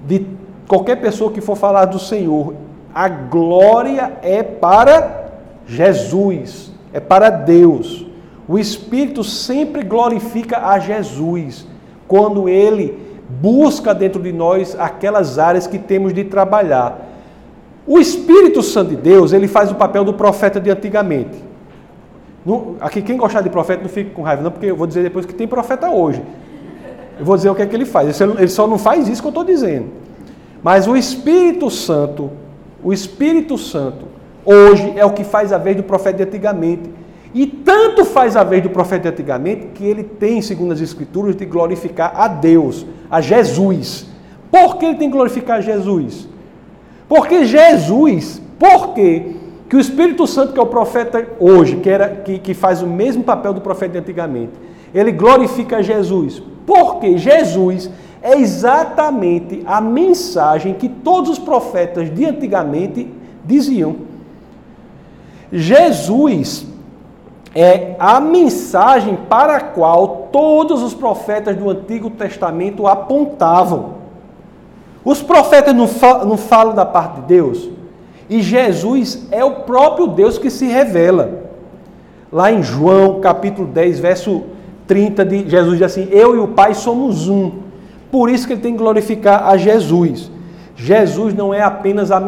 de 0.08 0.26
qualquer 0.66 1.02
pessoa 1.02 1.30
que 1.30 1.41
for 1.41 1.58
falar 1.58 1.84
do 1.84 2.00
Senhor. 2.00 2.54
A 2.96 3.10
glória 3.10 4.14
é 4.22 4.41
para 4.41 5.32
Jesus, 5.68 6.72
é 6.94 7.02
para 7.02 7.30
Deus. 7.30 8.06
O 8.48 8.58
Espírito 8.58 9.22
sempre 9.22 9.84
glorifica 9.84 10.66
a 10.66 10.80
Jesus 10.80 11.68
quando 12.08 12.48
ele 12.48 13.04
busca 13.44 13.94
dentro 13.94 14.22
de 14.22 14.32
nós 14.32 14.74
aquelas 14.80 15.38
áreas 15.38 15.68
que 15.68 15.78
temos 15.78 16.14
de 16.14 16.24
trabalhar. 16.24 17.10
O 17.86 18.00
Espírito 18.00 18.64
Santo 18.64 18.91
de 18.91 18.96
Deus, 18.96 19.34
ele 19.34 19.50
faz 19.50 19.70
o 19.70 19.76
papel 19.76 20.06
do 20.06 20.14
profeta 20.14 20.62
de 20.62 20.70
antigamente. 20.70 21.44
aqui, 22.80 23.02
quem 23.02 23.18
gostar 23.18 23.41
de 23.41 23.50
profeta 23.50 23.82
não 23.82 23.89
fica 23.89 24.12
com 24.12 24.22
raiva, 24.22 24.41
não, 24.41 24.50
porque 24.50 24.68
eu 24.68 24.78
vou 24.78 24.88
dizer 24.88 25.04
depois 25.04 25.26
que 25.26 25.34
tem 25.34 25.46
profeta 25.46 25.89
hoje. 25.89 26.24
Eu 27.20 27.26
vou 27.26 27.36
dizer 27.36 27.50
o 27.50 27.56
que 27.56 27.62
é 27.62 27.66
que 27.66 27.76
ele 27.76 27.84
faz. 27.84 28.22
Ele 28.22 28.48
só 28.48 28.66
não 28.66 28.78
faz 28.78 29.10
isso 29.10 29.22
que 29.22 29.28
eu 29.28 29.32
estou 29.32 29.44
dizendo. 29.44 29.88
Mas 30.64 30.88
o 30.88 30.96
Espírito 30.96 31.70
Santo, 31.70 32.32
o 32.82 32.94
Espírito 32.94 33.58
Santo, 33.58 34.06
hoje 34.46 34.94
é 34.96 35.06
o 35.06 35.12
que 35.12 35.26
faz 35.26 35.52
a 35.52 35.58
vez 35.58 35.76
do 35.76 35.84
profeta 35.84 36.20
de 36.20 36.24
antigamente. 36.24 36.89
E 37.34 37.48
tanto 37.48 38.06
faz 38.06 38.36
a 38.36 38.44
vez 38.44 38.62
do 38.62 38.70
profeta 38.70 39.04
de 39.04 39.10
antigamente 39.10 39.68
que 39.74 39.84
ele 39.84 40.04
tem, 40.04 40.42
segundo 40.42 40.72
as 40.72 40.82
Escrituras, 40.82 41.36
de 41.36 41.46
glorificar 41.46 42.14
a 42.16 42.28
Deus, 42.28 42.86
a 43.10 43.22
Jesus. 43.22 44.08
Por 44.52 44.78
que 44.78 44.86
ele 44.86 44.96
tem 44.96 45.10
que 45.10 45.16
glorificar 45.16 45.62
Jesus? 45.62 46.28
Porque 47.08 47.46
Jesus, 47.46 48.42
por 48.60 48.94
quê? 48.94 49.38
que 49.74 49.78
o 49.78 49.80
Espírito 49.80 50.28
Santo, 50.28 50.54
que 50.54 50.60
é 50.60 50.62
o 50.62 50.68
profeta 50.68 51.28
hoje, 51.40 51.78
que, 51.78 51.90
era, 51.90 52.08
que, 52.08 52.38
que 52.38 52.54
faz 52.54 52.84
o 52.84 52.86
mesmo 52.86 53.24
papel 53.24 53.56
do 53.56 53.60
profeta 53.60 53.94
de 53.94 53.98
antigamente, 53.98 54.52
ele 54.94 55.12
glorifica 55.12 55.82
Jesus. 55.82 56.44
Porque 56.64 57.18
Jesus 57.18 57.90
é 58.22 58.38
exatamente 58.38 59.64
a 59.66 59.82
mensagem 59.82 60.76
que 60.76 60.88
todos 60.88 61.32
os 61.32 61.40
profetas 61.40 62.14
de 62.14 62.24
antigamente 62.24 63.10
diziam. 63.44 63.96
Jesus 65.52 66.68
é 67.56 67.95
a 67.99 68.20
mensagem 68.20 69.16
para 69.30 69.58
a 69.58 69.62
qual 69.62 70.30
todos 70.32 70.82
os 70.82 70.93
profetas 70.93 71.56
do 71.56 71.70
Antigo 71.70 72.10
Testamento 72.10 72.88
apontavam. 72.88 73.95
Os 75.06 75.22
profetas 75.22 75.76
não, 75.76 75.88
não 76.26 76.38
falam 76.38 76.74
da 76.74 76.86
parte 76.86 77.22
de 77.22 77.28
Deus, 77.28 77.70
e 78.30 78.41
Jesus 78.41 79.28
é 79.32 79.43
o 79.43 79.62
próprio 79.62 80.08
Deus 80.08 80.38
que 80.38 80.49
se 80.49 80.66
revela. 80.66 81.43
Lá 82.32 82.51
em 82.51 82.64
João, 82.64 83.20
capítulo 83.20 83.68
10, 83.68 83.99
verso 83.99 84.43
30, 84.88 85.26
de 85.26 85.49
Jesus 85.49 85.78
diz 85.78 85.86
assim: 85.86 86.08
Eu 86.10 86.36
e 86.36 86.39
o 86.39 86.47
Pai 86.47 86.74
somos 86.74 87.28
um. 87.28 87.51
Por 88.12 88.30
isso 88.30 88.47
que 88.47 88.54
ele 88.54 88.62
tem 88.62 88.74
que 88.74 88.80
glorificar 88.80 89.47
a 89.47 89.58
Jesus. 89.58 90.32
Jesus 90.76 91.34
não 91.34 91.54
é 91.54 91.62
apenas 91.62 92.12
a 92.12 92.20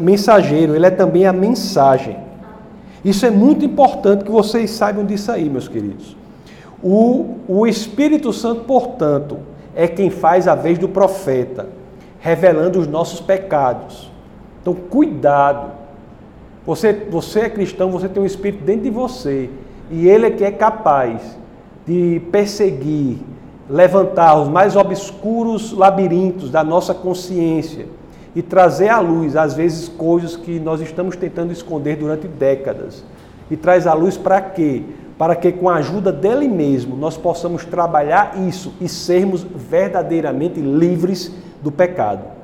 mensageiro, 0.00 0.74
ele 0.74 0.86
é 0.86 0.90
também 0.90 1.26
a 1.26 1.32
mensagem. 1.32 2.23
Isso 3.04 3.26
é 3.26 3.30
muito 3.30 3.64
importante 3.64 4.24
que 4.24 4.30
vocês 4.30 4.70
saibam 4.70 5.04
disso 5.04 5.30
aí, 5.30 5.50
meus 5.50 5.68
queridos. 5.68 6.16
O, 6.82 7.36
o 7.46 7.66
Espírito 7.66 8.32
Santo, 8.32 8.62
portanto, 8.62 9.38
é 9.74 9.86
quem 9.86 10.08
faz 10.08 10.48
a 10.48 10.54
vez 10.54 10.78
do 10.78 10.88
profeta, 10.88 11.68
revelando 12.18 12.78
os 12.78 12.86
nossos 12.86 13.20
pecados. 13.20 14.10
Então, 14.62 14.74
cuidado. 14.74 15.72
Você, 16.64 16.92
você 17.10 17.40
é 17.40 17.50
cristão, 17.50 17.90
você 17.90 18.08
tem 18.08 18.22
um 18.22 18.26
Espírito 18.26 18.64
dentro 18.64 18.84
de 18.84 18.90
você. 18.90 19.50
E 19.90 20.08
ele 20.08 20.26
é 20.26 20.30
que 20.30 20.44
é 20.44 20.50
capaz 20.50 21.36
de 21.86 22.22
perseguir, 22.32 23.18
levantar 23.68 24.40
os 24.40 24.48
mais 24.48 24.76
obscuros 24.76 25.72
labirintos 25.72 26.50
da 26.50 26.64
nossa 26.64 26.94
consciência 26.94 27.86
e 28.34 28.42
trazer 28.42 28.88
à 28.88 28.98
luz, 28.98 29.36
às 29.36 29.54
vezes, 29.54 29.88
coisas 29.88 30.36
que 30.36 30.58
nós 30.58 30.80
estamos 30.80 31.16
tentando 31.16 31.52
esconder 31.52 31.96
durante 31.96 32.26
décadas. 32.26 33.04
E 33.50 33.56
traz 33.56 33.86
à 33.86 33.94
luz 33.94 34.16
para 34.16 34.40
quê? 34.40 34.82
Para 35.16 35.36
que, 35.36 35.52
com 35.52 35.68
a 35.68 35.76
ajuda 35.76 36.10
dele 36.10 36.48
mesmo, 36.48 36.96
nós 36.96 37.16
possamos 37.16 37.64
trabalhar 37.64 38.36
isso 38.48 38.74
e 38.80 38.88
sermos 38.88 39.44
verdadeiramente 39.44 40.60
livres 40.60 41.30
do 41.62 41.70
pecado. 41.70 42.34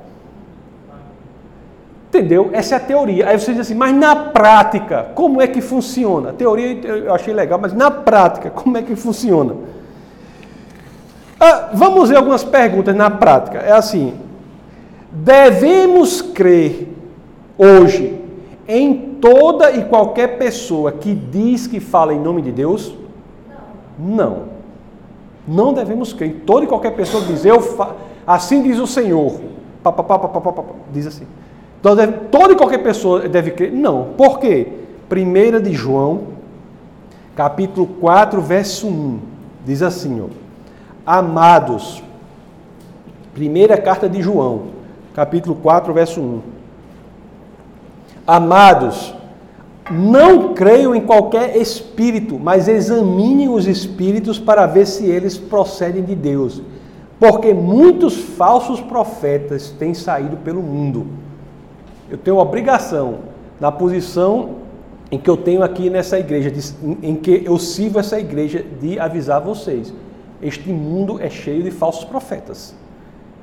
Entendeu? 2.07 2.49
Essa 2.51 2.75
é 2.75 2.77
a 2.77 2.79
teoria. 2.79 3.29
Aí 3.29 3.39
você 3.39 3.51
diz 3.51 3.61
assim, 3.61 3.73
mas 3.73 3.95
na 3.95 4.15
prática, 4.15 5.07
como 5.15 5.41
é 5.41 5.47
que 5.47 5.61
funciona? 5.61 6.31
A 6.31 6.33
teoria 6.33 6.73
eu 6.85 7.13
achei 7.13 7.33
legal, 7.33 7.57
mas 7.57 7.73
na 7.73 7.89
prática, 7.89 8.49
como 8.51 8.77
é 8.77 8.81
que 8.81 8.95
funciona? 8.95 9.55
Ah, 11.39 11.69
vamos 11.73 12.09
ver 12.09 12.17
algumas 12.17 12.43
perguntas 12.43 12.95
na 12.95 13.09
prática. 13.09 13.59
É 13.59 13.71
assim: 13.71 14.13
Devemos 15.11 16.21
crer 16.21 16.87
hoje 17.57 18.19
em 18.67 19.15
toda 19.19 19.71
e 19.71 19.85
qualquer 19.85 20.37
pessoa 20.37 20.91
que 20.91 21.13
diz 21.13 21.67
que 21.67 21.79
fala 21.79 22.13
em 22.13 22.19
nome 22.19 22.41
de 22.41 22.51
Deus? 22.51 22.95
Não. 23.99 24.43
Não 25.47 25.73
devemos 25.73 26.13
crer 26.13 26.29
em 26.29 26.39
toda 26.39 26.63
e 26.63 26.67
qualquer 26.67 26.95
pessoa 26.95 27.23
que 27.23 27.33
diz, 27.33 27.43
eu 27.43 27.59
fa... 27.59 27.95
assim 28.25 28.63
diz 28.63 28.79
o 28.79 28.87
Senhor. 28.87 29.33
Diz 30.93 31.07
assim. 31.07 31.27
Então, 31.79 31.95
deve, 31.95 32.13
toda 32.29 32.53
e 32.53 32.55
qualquer 32.55 32.77
pessoa 32.77 33.27
deve 33.27 33.51
crer? 33.51 33.71
Não. 33.71 34.09
Por 34.15 34.39
quê? 34.39 34.67
1 35.11 35.61
de 35.61 35.73
João, 35.73 36.21
capítulo 37.35 37.87
4, 37.99 38.39
verso 38.39 38.87
1. 38.87 39.19
Diz 39.65 39.81
assim, 39.81 40.21
ó. 40.21 40.27
Amados, 41.05 42.03
primeira 43.33 43.75
carta 43.77 44.07
de 44.07 44.21
João, 44.21 44.80
capítulo 45.13 45.55
4, 45.55 45.93
verso 45.93 46.21
1. 46.21 46.41
Amados, 48.25 49.13
não 49.89 50.53
creiam 50.53 50.95
em 50.95 51.01
qualquer 51.01 51.57
espírito, 51.57 52.39
mas 52.39 52.67
examinem 52.67 53.49
os 53.49 53.67
espíritos 53.67 54.39
para 54.39 54.65
ver 54.65 54.85
se 54.85 55.05
eles 55.05 55.37
procedem 55.37 56.03
de 56.03 56.15
Deus. 56.15 56.61
Porque 57.19 57.53
muitos 57.53 58.15
falsos 58.15 58.79
profetas 58.79 59.69
têm 59.77 59.93
saído 59.93 60.37
pelo 60.37 60.61
mundo. 60.61 61.07
Eu 62.09 62.17
tenho 62.17 62.37
obrigação, 62.37 63.19
na 63.59 63.71
posição 63.71 64.61
em 65.11 65.19
que 65.19 65.29
eu 65.29 65.37
tenho 65.37 65.61
aqui 65.61 65.89
nessa 65.89 66.17
igreja, 66.17 66.51
em 67.03 67.15
que 67.15 67.43
eu 67.45 67.59
sirvo 67.59 67.99
essa 67.99 68.19
igreja, 68.19 68.65
de 68.79 68.99
avisar 68.99 69.41
vocês: 69.41 69.93
este 70.41 70.69
mundo 70.69 71.19
é 71.21 71.29
cheio 71.29 71.63
de 71.63 71.69
falsos 71.69 72.05
profetas 72.05 72.73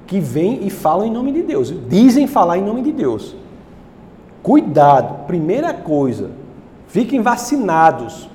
que 0.08 0.18
vêm 0.18 0.66
e 0.66 0.70
falam 0.70 1.06
em 1.06 1.12
nome 1.12 1.30
de 1.30 1.42
Deus, 1.42 1.72
dizem 1.86 2.26
falar 2.26 2.56
em 2.56 2.64
nome 2.64 2.80
de 2.82 2.90
Deus. 2.90 3.36
Cuidado, 4.42 5.26
primeira 5.26 5.74
coisa, 5.74 6.30
fiquem 6.88 7.20
vacinados. 7.20 8.28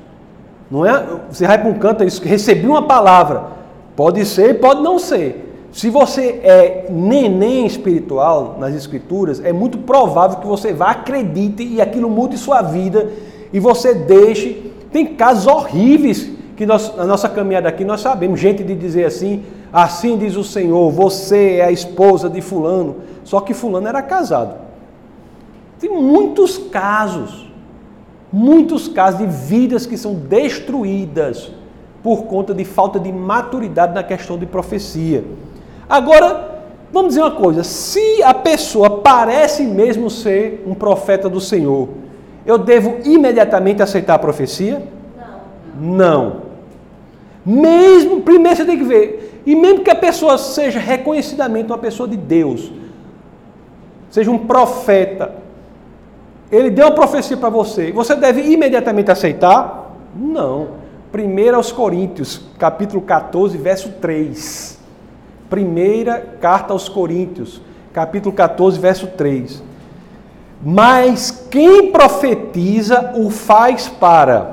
Não 0.69 0.85
é? 0.85 1.03
Você 1.29 1.47
vai 1.47 1.57
para 1.57 1.69
um 1.69 1.73
canto, 1.73 2.03
recebi 2.03 2.67
uma 2.67 2.83
palavra. 2.83 3.45
Pode 3.95 4.23
ser, 4.25 4.59
pode 4.59 4.81
não 4.83 4.99
ser. 4.99 5.67
Se 5.71 5.89
você 5.89 6.39
é 6.43 6.85
neném 6.91 7.65
espiritual 7.65 8.57
nas 8.59 8.75
escrituras, 8.75 9.43
é 9.43 9.51
muito 9.51 9.79
provável 9.79 10.37
que 10.37 10.45
você 10.45 10.71
vá, 10.71 10.91
acredite 10.91 11.63
e 11.63 11.81
aquilo 11.81 12.07
mude 12.07 12.37
sua 12.37 12.61
vida 12.61 13.09
e 13.51 13.59
você 13.59 13.95
deixe. 13.95 14.71
Tem 14.91 15.07
casos 15.15 15.47
horríveis 15.47 16.29
que 16.55 16.67
nós, 16.67 16.95
na 16.95 17.05
nossa 17.05 17.27
caminhada 17.27 17.67
aqui 17.67 17.83
nós 17.83 18.01
sabemos, 18.01 18.39
gente 18.39 18.63
de 18.63 18.75
dizer 18.75 19.05
assim, 19.05 19.43
Assim 19.73 20.17
diz 20.17 20.35
o 20.35 20.43
Senhor: 20.43 20.91
você 20.91 21.55
é 21.55 21.65
a 21.65 21.71
esposa 21.71 22.29
de 22.29 22.39
Fulano. 22.39 22.97
Só 23.23 23.41
que 23.41 23.55
Fulano 23.55 23.87
era 23.87 24.03
casado. 24.03 24.55
Tem 25.79 25.89
muitos 25.89 26.57
casos, 26.57 27.51
muitos 28.31 28.87
casos 28.87 29.19
de 29.19 29.25
vidas 29.25 29.87
que 29.87 29.97
são 29.97 30.13
destruídas 30.13 31.51
por 32.03 32.25
conta 32.25 32.53
de 32.53 32.63
falta 32.63 32.99
de 32.99 33.11
maturidade 33.11 33.93
na 33.93 34.03
questão 34.03 34.37
de 34.37 34.45
profecia. 34.45 35.23
Agora, 35.89 36.61
vamos 36.91 37.09
dizer 37.09 37.21
uma 37.21 37.31
coisa: 37.31 37.63
se 37.63 38.21
a 38.21 38.33
pessoa 38.33 38.99
parece 38.99 39.63
mesmo 39.63 40.09
ser 40.09 40.63
um 40.67 40.75
profeta 40.75 41.27
do 41.27 41.41
Senhor, 41.41 41.89
eu 42.45 42.57
devo 42.57 42.97
imediatamente 43.05 43.81
aceitar 43.81 44.15
a 44.15 44.19
profecia? 44.19 44.83
Não. 45.79 45.97
Não. 45.97 46.43
Mesmo, 47.45 48.21
primeiro 48.21 48.55
você 48.55 48.65
tem 48.65 48.77
que 48.77 48.83
ver, 48.83 49.32
e 49.45 49.55
mesmo 49.55 49.83
que 49.83 49.91
a 49.91 49.95
pessoa 49.95 50.37
seja 50.37 50.79
reconhecidamente 50.79 51.71
uma 51.71 51.77
pessoa 51.77 52.07
de 52.07 52.15
Deus, 52.15 52.71
seja 54.09 54.31
um 54.31 54.37
profeta, 54.37 55.35
ele 56.51 56.69
deu 56.69 56.85
uma 56.85 56.95
profecia 56.95 57.35
para 57.35 57.49
você, 57.49 57.91
você 57.91 58.15
deve 58.15 58.41
imediatamente 58.41 59.11
aceitar? 59.11 59.91
Não. 60.15 60.83
Primeira 61.11 61.57
aos 61.57 61.71
Coríntios, 61.71 62.41
capítulo 62.57 63.01
14, 63.01 63.57
verso 63.57 63.89
3. 64.01 64.79
Primeira 65.49 66.19
carta 66.39 66.73
aos 66.73 66.87
Coríntios, 66.89 67.61
capítulo 67.91 68.33
14, 68.33 68.79
verso 68.79 69.07
3. 69.07 69.61
Mas 70.63 71.45
quem 71.51 71.91
profetiza 71.91 73.13
o 73.15 73.29
faz 73.29 73.87
para 73.87 74.52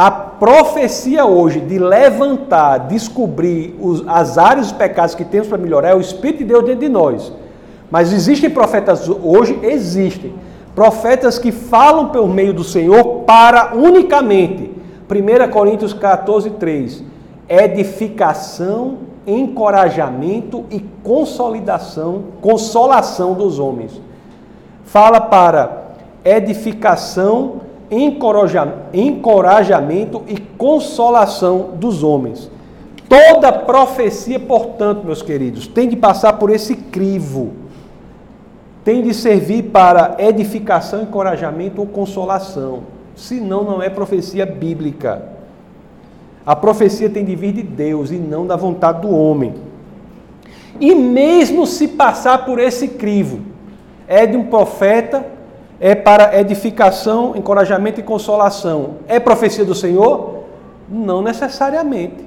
a 0.00 0.12
profecia 0.12 1.26
hoje 1.26 1.58
de 1.58 1.76
levantar, 1.76 2.86
descobrir 2.86 3.76
os, 3.80 4.06
as 4.06 4.38
áreas 4.38 4.68
dos 4.68 4.78
pecados 4.78 5.16
que 5.16 5.24
temos 5.24 5.48
para 5.48 5.58
melhorar 5.58 5.88
é 5.88 5.94
o 5.96 6.00
Espírito 6.00 6.38
de 6.38 6.44
Deus 6.44 6.64
dentro 6.64 6.82
de 6.82 6.88
nós. 6.88 7.32
Mas 7.90 8.12
existem 8.12 8.48
profetas 8.48 9.08
hoje? 9.08 9.58
Existem. 9.60 10.34
Profetas 10.72 11.36
que 11.36 11.50
falam 11.50 12.10
pelo 12.10 12.28
meio 12.28 12.54
do 12.54 12.62
Senhor 12.62 13.24
para 13.26 13.74
unicamente. 13.74 14.70
1 15.10 15.50
Coríntios 15.50 15.92
14, 15.92 16.50
3. 16.50 17.02
edificação, 17.48 18.98
encorajamento 19.26 20.64
e 20.70 20.78
consolidação, 21.02 22.22
consolação 22.40 23.34
dos 23.34 23.58
homens. 23.58 24.00
Fala 24.84 25.20
para 25.20 25.88
edificação, 26.24 27.67
encorajamento 27.90 30.22
e 30.26 30.38
consolação 30.38 31.72
dos 31.74 32.02
homens. 32.02 32.50
Toda 33.08 33.50
profecia, 33.50 34.38
portanto, 34.38 35.04
meus 35.04 35.22
queridos, 35.22 35.66
tem 35.66 35.88
de 35.88 35.96
passar 35.96 36.34
por 36.34 36.50
esse 36.50 36.76
crivo. 36.76 37.52
Tem 38.84 39.02
de 39.02 39.14
servir 39.14 39.64
para 39.64 40.16
edificação, 40.18 41.02
encorajamento 41.02 41.80
ou 41.80 41.86
consolação. 41.86 42.82
Senão, 43.16 43.64
não 43.64 43.82
é 43.82 43.88
profecia 43.88 44.44
bíblica. 44.44 45.22
A 46.44 46.54
profecia 46.54 47.10
tem 47.10 47.24
de 47.24 47.34
vir 47.34 47.52
de 47.52 47.62
Deus 47.62 48.10
e 48.10 48.16
não 48.16 48.46
da 48.46 48.56
vontade 48.56 49.02
do 49.02 49.10
homem. 49.10 49.54
E 50.80 50.94
mesmo 50.94 51.66
se 51.66 51.88
passar 51.88 52.44
por 52.44 52.58
esse 52.58 52.88
crivo, 52.88 53.40
é 54.06 54.26
de 54.26 54.36
um 54.36 54.44
profeta, 54.44 55.26
é 55.80 55.94
para 55.94 56.38
edificação, 56.38 57.34
encorajamento 57.36 58.00
e 58.00 58.02
consolação. 58.02 58.96
É 59.06 59.20
profecia 59.20 59.64
do 59.64 59.74
Senhor? 59.74 60.44
Não 60.88 61.22
necessariamente. 61.22 62.26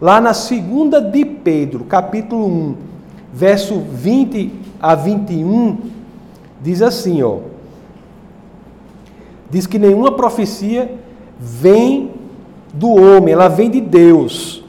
Lá 0.00 0.20
na 0.20 0.34
segunda 0.34 1.00
de 1.00 1.24
Pedro, 1.24 1.84
capítulo 1.84 2.46
1, 2.46 2.76
verso 3.32 3.78
20 3.78 4.52
a 4.80 4.94
21, 4.94 5.78
diz 6.60 6.82
assim, 6.82 7.22
ó. 7.22 7.38
Diz 9.48 9.66
que 9.66 9.78
nenhuma 9.78 10.12
profecia 10.12 10.92
vem 11.38 12.10
do 12.72 12.90
homem, 12.90 13.34
ela 13.34 13.48
vem 13.48 13.70
de 13.70 13.80
Deus. 13.80 14.64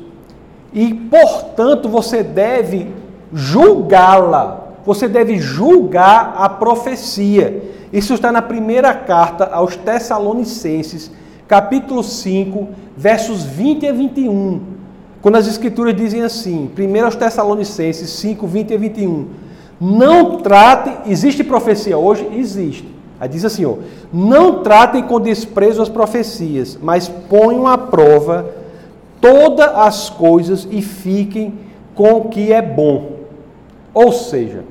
E, 0.72 0.93
portanto, 0.93 1.88
você 1.88 2.22
deve 2.22 2.91
julgá-la. 3.34 4.62
Você 4.86 5.08
deve 5.08 5.38
julgar 5.38 6.36
a 6.38 6.50
profecia. 6.50 7.64
Isso 7.92 8.14
está 8.14 8.32
na 8.32 8.42
primeira 8.42 8.94
carta 8.94 9.46
aos 9.46 9.76
Tessalonicenses, 9.76 11.12
capítulo 11.48 12.04
5, 12.04 12.68
versos 12.98 13.44
20 13.44 13.88
a 13.88 13.94
21. 13.94 14.62
Quando 15.22 15.38
as 15.38 15.48
escrituras 15.48 15.96
dizem 15.96 16.22
assim, 16.22 16.70
1 16.78 17.06
aos 17.06 17.16
Tessalonicenses 17.16 18.10
5, 18.10 18.46
20 18.46 18.72
e 18.72 18.78
21, 18.78 19.28
não 19.80 20.38
tratem, 20.38 20.98
existe 21.06 21.44
profecia 21.44 21.98
hoje? 21.98 22.28
Existe. 22.36 22.94
Aí 23.20 23.30
diz 23.30 23.46
assim, 23.46 23.64
ó, 23.64 23.76
não 24.12 24.64
tratem 24.64 25.04
com 25.04 25.20
desprezo 25.20 25.82
as 25.82 25.88
profecias, 25.88 26.78
mas 26.82 27.08
ponham 27.08 27.68
à 27.68 27.78
prova 27.78 28.50
todas 29.22 29.70
as 29.76 30.10
coisas 30.10 30.68
e 30.70 30.82
fiquem 30.82 31.54
com 31.96 32.12
o 32.18 32.26
que 32.30 32.52
é 32.52 32.62
bom. 32.62 33.12
Ou 33.94 34.12
seja, 34.12 34.64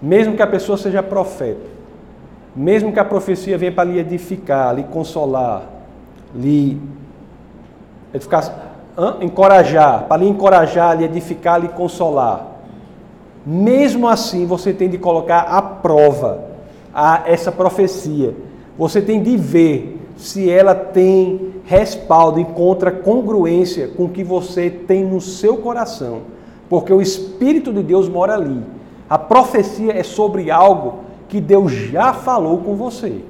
mesmo 0.00 0.36
que 0.36 0.42
a 0.42 0.46
pessoa 0.46 0.78
seja 0.78 1.02
profeta, 1.02 1.70
mesmo 2.54 2.92
que 2.92 3.00
a 3.00 3.04
profecia 3.04 3.56
venha 3.56 3.72
para 3.72 3.84
lhe 3.84 3.98
edificar, 3.98 4.74
lhe 4.74 4.84
consolar, 4.84 5.64
lhe 6.34 6.80
edificar, 8.12 8.72
encorajar, 9.20 10.04
para 10.06 10.22
lhe 10.22 10.28
encorajar, 10.28 10.96
lhe 10.96 11.04
edificar, 11.04 11.60
lhe 11.60 11.68
consolar. 11.68 12.46
Mesmo 13.44 14.06
assim, 14.06 14.46
você 14.46 14.72
tem 14.72 14.88
de 14.88 14.98
colocar 14.98 15.40
à 15.40 15.60
prova 15.60 16.44
a 16.94 17.22
essa 17.26 17.50
profecia. 17.50 18.34
Você 18.78 19.00
tem 19.00 19.22
de 19.22 19.36
ver 19.36 19.98
se 20.16 20.48
ela 20.50 20.74
tem 20.74 21.52
respaldo, 21.64 22.38
encontra 22.38 22.90
congruência 22.90 23.88
com 23.88 24.04
o 24.04 24.08
que 24.08 24.22
você 24.22 24.70
tem 24.70 25.04
no 25.04 25.20
seu 25.20 25.56
coração, 25.56 26.22
porque 26.72 26.90
o 26.90 27.02
Espírito 27.02 27.70
de 27.70 27.82
Deus 27.82 28.08
mora 28.08 28.32
ali. 28.32 28.64
A 29.06 29.18
profecia 29.18 29.92
é 29.92 30.02
sobre 30.02 30.50
algo 30.50 31.00
que 31.28 31.38
Deus 31.38 31.70
já 31.70 32.14
falou 32.14 32.56
com 32.62 32.74
você. 32.76 33.22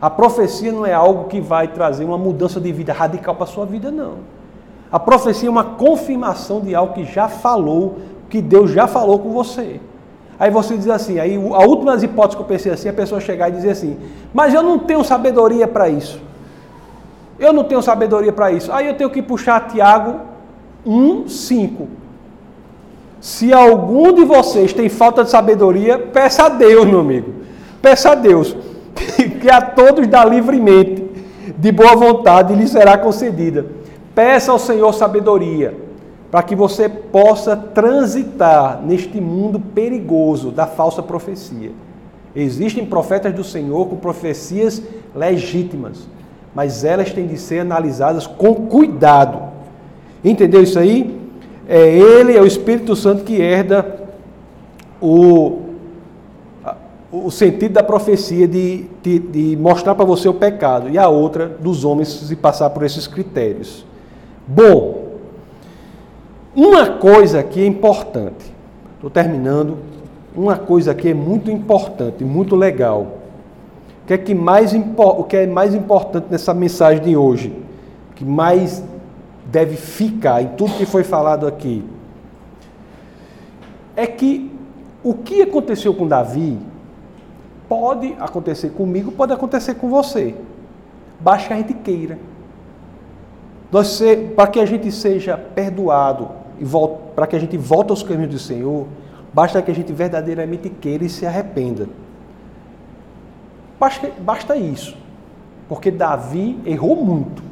A 0.00 0.08
profecia 0.08 0.70
não 0.70 0.86
é 0.86 0.92
algo 0.92 1.24
que 1.24 1.40
vai 1.40 1.66
trazer 1.66 2.04
uma 2.04 2.16
mudança 2.16 2.60
de 2.60 2.70
vida 2.70 2.92
radical 2.92 3.34
para 3.34 3.42
a 3.42 3.48
sua 3.48 3.66
vida, 3.66 3.90
não. 3.90 4.18
A 4.92 5.00
profecia 5.00 5.48
é 5.48 5.50
uma 5.50 5.64
confirmação 5.64 6.60
de 6.60 6.72
algo 6.72 6.94
que 6.94 7.02
já 7.02 7.28
falou, 7.28 7.96
que 8.30 8.40
Deus 8.40 8.70
já 8.70 8.86
falou 8.86 9.18
com 9.18 9.32
você. 9.32 9.80
Aí 10.38 10.48
você 10.48 10.76
diz 10.76 10.88
assim, 10.88 11.18
aí 11.18 11.34
a 11.34 11.66
última 11.66 11.94
das 11.94 12.04
hipóteses 12.04 12.36
que 12.36 12.42
eu 12.42 12.46
pensei 12.46 12.70
assim, 12.70 12.88
a 12.88 12.92
pessoa 12.92 13.20
chegar 13.20 13.48
e 13.48 13.52
dizer 13.56 13.70
assim, 13.70 13.98
mas 14.32 14.54
eu 14.54 14.62
não 14.62 14.78
tenho 14.78 15.02
sabedoria 15.02 15.66
para 15.66 15.88
isso. 15.88 16.20
Eu 17.40 17.52
não 17.52 17.64
tenho 17.64 17.82
sabedoria 17.82 18.32
para 18.32 18.52
isso. 18.52 18.70
Aí 18.70 18.86
eu 18.86 18.94
tenho 18.94 19.10
que 19.10 19.20
puxar 19.20 19.66
Tiago 19.66 20.20
1, 20.86 21.26
5. 21.26 22.05
Se 23.26 23.52
algum 23.52 24.12
de 24.12 24.24
vocês 24.24 24.72
tem 24.72 24.88
falta 24.88 25.24
de 25.24 25.30
sabedoria, 25.30 25.98
peça 25.98 26.44
a 26.44 26.48
Deus, 26.48 26.86
meu 26.86 27.00
amigo. 27.00 27.34
Peça 27.82 28.12
a 28.12 28.14
Deus, 28.14 28.56
que 29.42 29.50
a 29.50 29.60
todos 29.60 30.06
dá 30.06 30.24
livremente, 30.24 31.04
de 31.58 31.72
boa 31.72 31.96
vontade, 31.96 32.52
e 32.52 32.56
lhe 32.56 32.68
será 32.68 32.96
concedida. 32.96 33.66
Peça 34.14 34.52
ao 34.52 34.60
Senhor 34.60 34.94
sabedoria, 34.94 35.76
para 36.30 36.40
que 36.44 36.54
você 36.54 36.88
possa 36.88 37.56
transitar 37.56 38.80
neste 38.80 39.20
mundo 39.20 39.58
perigoso 39.58 40.52
da 40.52 40.68
falsa 40.68 41.02
profecia. 41.02 41.72
Existem 42.32 42.86
profetas 42.86 43.34
do 43.34 43.42
Senhor 43.42 43.88
com 43.88 43.96
profecias 43.96 44.80
legítimas, 45.12 46.06
mas 46.54 46.84
elas 46.84 47.10
têm 47.10 47.26
de 47.26 47.38
ser 47.38 47.58
analisadas 47.58 48.24
com 48.24 48.54
cuidado. 48.54 49.42
Entendeu 50.24 50.62
isso 50.62 50.78
aí? 50.78 51.15
É 51.68 51.88
Ele, 51.88 52.36
é 52.36 52.40
o 52.40 52.46
Espírito 52.46 52.94
Santo 52.94 53.24
que 53.24 53.40
herda 53.40 54.06
o, 55.00 55.62
o 57.10 57.30
sentido 57.30 57.72
da 57.72 57.82
profecia 57.82 58.46
de, 58.46 58.84
de, 59.02 59.18
de 59.18 59.56
mostrar 59.56 59.94
para 59.94 60.04
você 60.04 60.28
o 60.28 60.34
pecado, 60.34 60.88
e 60.88 60.98
a 60.98 61.08
outra 61.08 61.46
dos 61.46 61.84
homens 61.84 62.08
se 62.08 62.36
passar 62.36 62.70
por 62.70 62.84
esses 62.84 63.06
critérios. 63.06 63.84
Bom, 64.46 65.06
uma 66.54 66.88
coisa 66.88 67.40
aqui 67.40 67.60
é 67.60 67.66
importante. 67.66 68.54
Estou 68.94 69.10
terminando. 69.10 69.76
Uma 70.34 70.56
coisa 70.56 70.92
aqui 70.92 71.10
é 71.10 71.14
muito 71.14 71.50
importante, 71.50 72.24
muito 72.24 72.54
legal. 72.54 73.06
O 74.02 74.06
que 74.06 74.14
é, 74.14 74.18
que 74.18 74.34
mais, 74.34 74.72
o 74.96 75.24
que 75.24 75.36
é 75.36 75.46
mais 75.46 75.74
importante 75.74 76.26
nessa 76.30 76.54
mensagem 76.54 77.02
de 77.02 77.16
hoje? 77.16 77.52
Que 78.14 78.24
mais 78.24 78.82
deve 79.46 79.76
ficar 79.76 80.42
em 80.42 80.48
tudo 80.48 80.74
que 80.74 80.86
foi 80.86 81.04
falado 81.04 81.46
aqui? 81.46 81.84
É 83.94 84.06
que 84.06 84.52
o 85.02 85.14
que 85.14 85.42
aconteceu 85.42 85.94
com 85.94 86.06
Davi 86.06 86.58
pode 87.68 88.14
acontecer 88.18 88.70
comigo, 88.70 89.10
pode 89.12 89.32
acontecer 89.32 89.74
com 89.74 89.88
você. 89.88 90.34
Basta 91.18 91.48
que 91.48 91.54
a 91.54 91.56
gente 91.56 91.74
queira 91.74 92.18
para 94.34 94.46
que 94.46 94.60
a 94.60 94.66
gente 94.66 94.90
seja 94.92 95.36
perdoado 95.36 96.30
e 96.58 96.64
para 97.14 97.26
que 97.26 97.36
a 97.36 97.38
gente 97.38 97.56
volte 97.56 97.90
aos 97.90 98.02
caminhos 98.02 98.30
do 98.30 98.38
Senhor, 98.38 98.86
basta 99.32 99.60
que 99.60 99.70
a 99.70 99.74
gente 99.74 99.92
verdadeiramente 99.92 100.70
queira 100.70 101.04
e 101.04 101.08
se 101.08 101.26
arrependa. 101.26 101.88
Basta, 103.78 104.10
basta 104.20 104.56
isso. 104.56 104.96
Porque 105.68 105.90
Davi 105.90 106.58
errou 106.64 107.04
muito, 107.04 107.42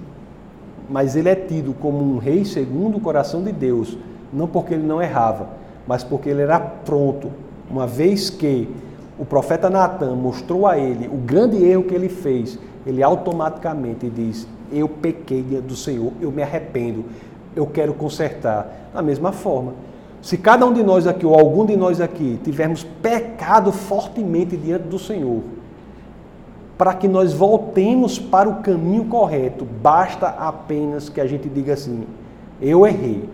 mas 0.88 1.16
ele 1.16 1.28
é 1.28 1.34
tido 1.34 1.74
como 1.74 1.98
um 1.98 2.18
rei 2.18 2.44
segundo 2.44 2.98
o 2.98 3.00
coração 3.00 3.42
de 3.42 3.52
Deus, 3.52 3.96
não 4.32 4.46
porque 4.46 4.74
ele 4.74 4.86
não 4.86 5.00
errava, 5.00 5.48
mas 5.86 6.02
porque 6.04 6.28
ele 6.28 6.42
era 6.42 6.58
pronto, 6.58 7.30
uma 7.70 7.86
vez 7.86 8.30
que 8.30 8.68
o 9.18 9.24
profeta 9.24 9.70
Natan 9.70 10.14
mostrou 10.16 10.66
a 10.66 10.78
ele 10.78 11.06
o 11.06 11.16
grande 11.16 11.62
erro 11.64 11.84
que 11.84 11.94
ele 11.94 12.08
fez, 12.08 12.58
ele 12.86 13.02
automaticamente 13.02 14.08
diz: 14.10 14.46
eu 14.72 14.88
pequei 14.88 15.42
do 15.42 15.76
Senhor, 15.76 16.12
eu 16.20 16.30
me 16.30 16.42
arrependo, 16.42 17.04
eu 17.54 17.66
quero 17.66 17.94
consertar. 17.94 18.90
Da 18.92 19.02
mesma 19.02 19.32
forma, 19.32 19.72
se 20.20 20.36
cada 20.36 20.66
um 20.66 20.72
de 20.72 20.82
nós 20.82 21.06
aqui, 21.06 21.24
ou 21.24 21.34
algum 21.34 21.64
de 21.64 21.76
nós 21.76 22.00
aqui, 22.00 22.40
tivermos 22.42 22.84
pecado 23.02 23.70
fortemente 23.70 24.56
diante 24.56 24.84
do 24.84 24.98
Senhor, 24.98 25.42
para 26.76 26.94
que 26.94 27.06
nós 27.06 27.32
voltemos 27.32 28.18
para 28.18 28.48
o 28.48 28.56
caminho 28.56 29.04
correto, 29.04 29.64
basta 29.64 30.26
apenas 30.26 31.08
que 31.08 31.20
a 31.20 31.26
gente 31.26 31.48
diga 31.48 31.74
assim: 31.74 32.04
eu 32.60 32.86
errei, 32.86 33.28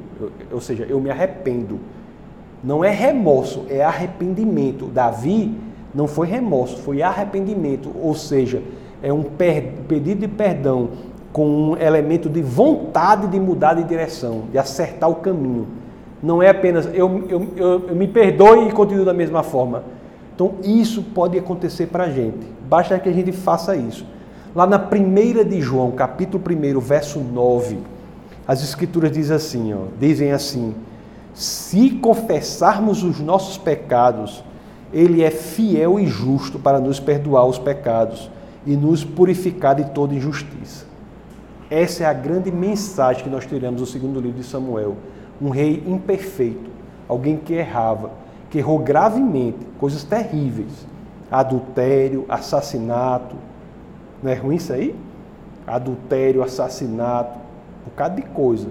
ou 0.53 0.61
seja, 0.61 0.86
eu 0.88 1.01
me 1.01 1.11
arrependo. 1.11 1.78
Não 2.62 2.84
é 2.84 2.91
remorso, 2.91 3.64
é 3.70 3.82
arrependimento. 3.82 4.86
Davi 4.86 5.55
não 5.95 6.07
foi 6.07 6.26
remorso, 6.26 6.76
foi 6.78 7.01
arrependimento, 7.01 7.91
ou 8.01 8.14
seja, 8.14 8.62
é 9.03 9.12
um 9.12 9.22
pedido 9.22 10.20
de 10.20 10.28
perdão 10.28 10.91
com 11.32 11.47
um 11.47 11.76
elemento 11.76 12.28
de 12.28 12.43
vontade 12.43 13.28
de 13.28 13.41
mudar 13.41 13.74
de 13.74 13.84
direção, 13.84 14.43
de 14.53 14.59
acertar 14.59 15.09
o 15.09 15.16
caminho. 15.16 15.66
Não 16.22 16.43
é 16.43 16.51
apenas 16.51 16.86
eu, 16.93 17.24
eu, 17.28 17.47
eu, 17.57 17.88
eu 17.88 17.97
me 17.97 18.07
perdoe 18.07 18.68
e 18.68 18.72
continuo 18.72 19.05
da 19.05 19.14
mesma 19.14 19.43
forma. 19.43 19.84
Então, 20.41 20.55
isso 20.64 21.03
pode 21.03 21.38
acontecer 21.38 21.88
para 21.88 22.05
a 22.05 22.09
gente. 22.09 22.47
Basta 22.66 22.99
que 22.99 23.11
a 23.11 23.12
gente 23.12 23.30
faça 23.30 23.76
isso. 23.76 24.07
Lá 24.55 24.66
na 24.66 24.78
primeira 24.78 25.45
de 25.45 25.61
João, 25.61 25.91
capítulo 25.91 26.43
1, 26.43 26.80
verso 26.80 27.20
9, 27.20 27.76
as 28.49 28.62
escrituras 28.62 29.12
dizem 29.12 29.36
assim, 29.36 29.74
ó, 29.74 29.80
dizem 30.01 30.32
assim: 30.32 30.74
se 31.34 31.91
confessarmos 31.91 33.03
os 33.03 33.20
nossos 33.20 33.59
pecados, 33.59 34.43
ele 34.95 35.22
é 35.22 35.30
fiel 35.30 36.01
e 36.01 36.07
justo 36.07 36.59
para 36.59 36.80
nos 36.80 36.99
perdoar 36.99 37.45
os 37.45 37.59
pecados 37.59 38.30
e 38.64 38.74
nos 38.76 39.05
purificar 39.05 39.74
de 39.74 39.91
toda 39.91 40.14
injustiça. 40.14 40.86
Essa 41.70 42.05
é 42.05 42.07
a 42.07 42.14
grande 42.14 42.51
mensagem 42.51 43.24
que 43.24 43.28
nós 43.28 43.45
tiramos 43.45 43.82
do 43.82 43.86
segundo 43.86 44.18
livro 44.18 44.41
de 44.41 44.47
Samuel. 44.47 44.97
Um 45.38 45.51
rei 45.51 45.84
imperfeito, 45.86 46.70
alguém 47.07 47.36
que 47.36 47.53
errava, 47.53 48.11
que 48.51 48.59
errou 48.59 48.78
gravemente, 48.80 49.59
coisas 49.78 50.03
terríveis. 50.05 50.86
Adultério, 51.30 52.24
assassinato. 52.28 53.36
Não 54.22 54.30
é 54.30 54.34
ruim 54.34 54.57
isso 54.57 54.72
aí? 54.72 54.94
Adultério, 55.66 56.42
assassinato, 56.42 57.38
um 57.82 57.90
bocado 57.90 58.16
de 58.16 58.22
coisa. 58.22 58.68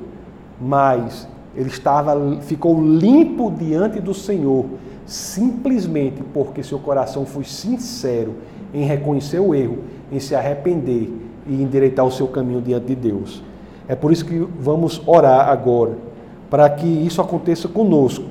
Mas 0.59 1.27
ele 1.55 1.69
estava, 1.69 2.15
ficou 2.41 2.83
limpo 2.83 3.49
diante 3.49 3.99
do 4.01 4.13
Senhor, 4.13 4.65
simplesmente 5.05 6.21
porque 6.33 6.61
seu 6.61 6.77
coração 6.77 7.25
foi 7.25 7.45
sincero 7.45 8.35
em 8.73 8.83
reconhecer 8.83 9.39
o 9.39 9.55
erro, 9.55 9.79
em 10.11 10.19
se 10.19 10.35
arrepender 10.35 11.11
e 11.47 11.63
endireitar 11.63 12.05
o 12.05 12.11
seu 12.11 12.27
caminho 12.27 12.61
diante 12.61 12.87
de 12.87 12.95
Deus. 12.95 13.41
É 13.87 13.95
por 13.95 14.11
isso 14.11 14.25
que 14.25 14.37
vamos 14.59 15.01
orar 15.07 15.49
agora, 15.49 15.97
para 16.49 16.69
que 16.69 16.85
isso 16.85 17.21
aconteça 17.21 17.67
conosco. 17.67 18.25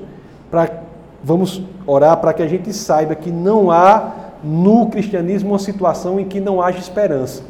Para, 0.51 0.88
vamos 1.23 1.63
orar 1.87 2.17
para 2.19 2.33
que 2.33 2.43
a 2.43 2.47
gente 2.47 2.73
saiba 2.73 3.15
que 3.15 3.31
não 3.31 3.71
há 3.71 4.13
no 4.43 4.89
cristianismo 4.89 5.51
uma 5.51 5.59
situação 5.59 6.21
em 6.21 6.25
que 6.25 6.41
não 6.41 6.63
haja 6.63 6.79
esperança. 6.79 7.43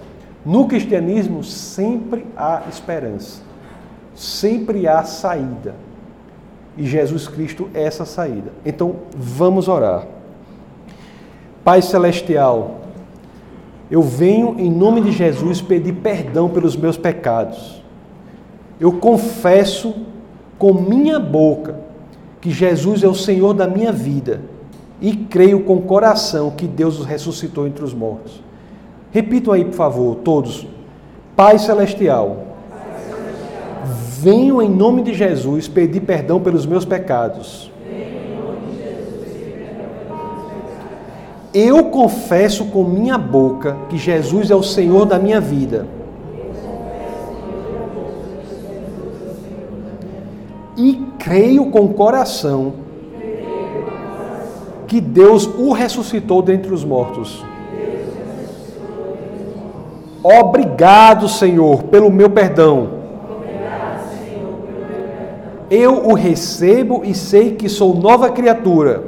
No 0.44 0.66
cristianismo 0.66 1.44
sempre 1.44 2.26
há 2.36 2.62
esperança, 2.68 3.42
sempre 4.14 4.86
há 4.88 5.02
saída. 5.02 5.74
E 6.76 6.86
Jesus 6.86 7.26
Cristo 7.26 7.68
é 7.74 7.82
essa 7.82 8.04
saída. 8.04 8.52
Então 8.64 8.96
vamos 9.16 9.68
orar. 9.68 10.06
Pai 11.64 11.82
Celestial, 11.82 12.82
eu 13.90 14.00
venho 14.00 14.54
em 14.58 14.70
nome 14.70 15.00
de 15.00 15.12
Jesus 15.12 15.60
pedir 15.60 15.94
perdão 15.94 16.48
pelos 16.48 16.76
meus 16.76 16.96
pecados. 16.96 17.82
Eu 18.80 18.92
confesso 18.92 19.94
com 20.56 20.72
minha 20.72 21.18
boca 21.18 21.87
que 22.40 22.50
Jesus 22.50 23.02
é 23.02 23.08
o 23.08 23.14
Senhor 23.14 23.52
da 23.54 23.66
minha 23.66 23.92
vida 23.92 24.40
e 25.00 25.14
creio 25.14 25.60
com 25.60 25.80
coração 25.80 26.50
que 26.50 26.66
Deus 26.66 26.98
os 26.98 27.06
ressuscitou 27.06 27.66
entre 27.66 27.84
os 27.84 27.94
mortos. 27.94 28.42
Repitam 29.10 29.54
aí, 29.54 29.64
por 29.64 29.74
favor, 29.74 30.16
todos. 30.16 30.66
Pai 31.34 31.58
Celestial, 31.58 32.38
venho 34.20 34.60
em 34.60 34.68
nome 34.68 35.02
de 35.02 35.14
Jesus 35.14 35.68
pedir 35.68 36.00
perdão 36.00 36.40
pelos 36.40 36.66
meus 36.66 36.84
pecados. 36.84 37.70
Eu 41.54 41.84
confesso 41.84 42.66
com 42.66 42.84
minha 42.84 43.16
boca 43.16 43.76
que 43.88 43.96
Jesus 43.96 44.50
é 44.50 44.54
o 44.54 44.62
Senhor 44.62 45.06
da 45.06 45.18
minha 45.18 45.40
vida. 45.40 45.86
E 50.76 51.07
creio 51.28 51.66
com 51.66 51.88
coração 51.88 52.72
que 54.86 54.98
Deus 54.98 55.44
o 55.44 55.72
ressuscitou 55.72 56.40
dentre 56.40 56.72
os 56.72 56.82
mortos. 56.82 57.44
Obrigado, 60.22 61.28
Senhor, 61.28 61.82
pelo 61.84 62.10
meu 62.10 62.30
perdão. 62.30 62.96
Eu 65.70 66.06
o 66.06 66.14
recebo 66.14 67.02
e 67.04 67.14
sei 67.14 67.54
que 67.56 67.68
sou 67.68 67.94
nova 67.94 68.30
criatura. 68.30 69.04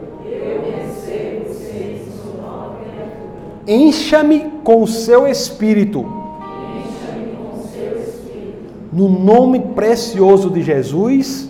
Encha-me 3.66 4.40
com 4.62 4.82
o 4.82 4.86
seu 4.86 5.26
espírito. 5.26 6.04
No 8.92 9.08
nome 9.08 9.60
precioso 9.60 10.50
de 10.50 10.62
Jesus. 10.62 11.49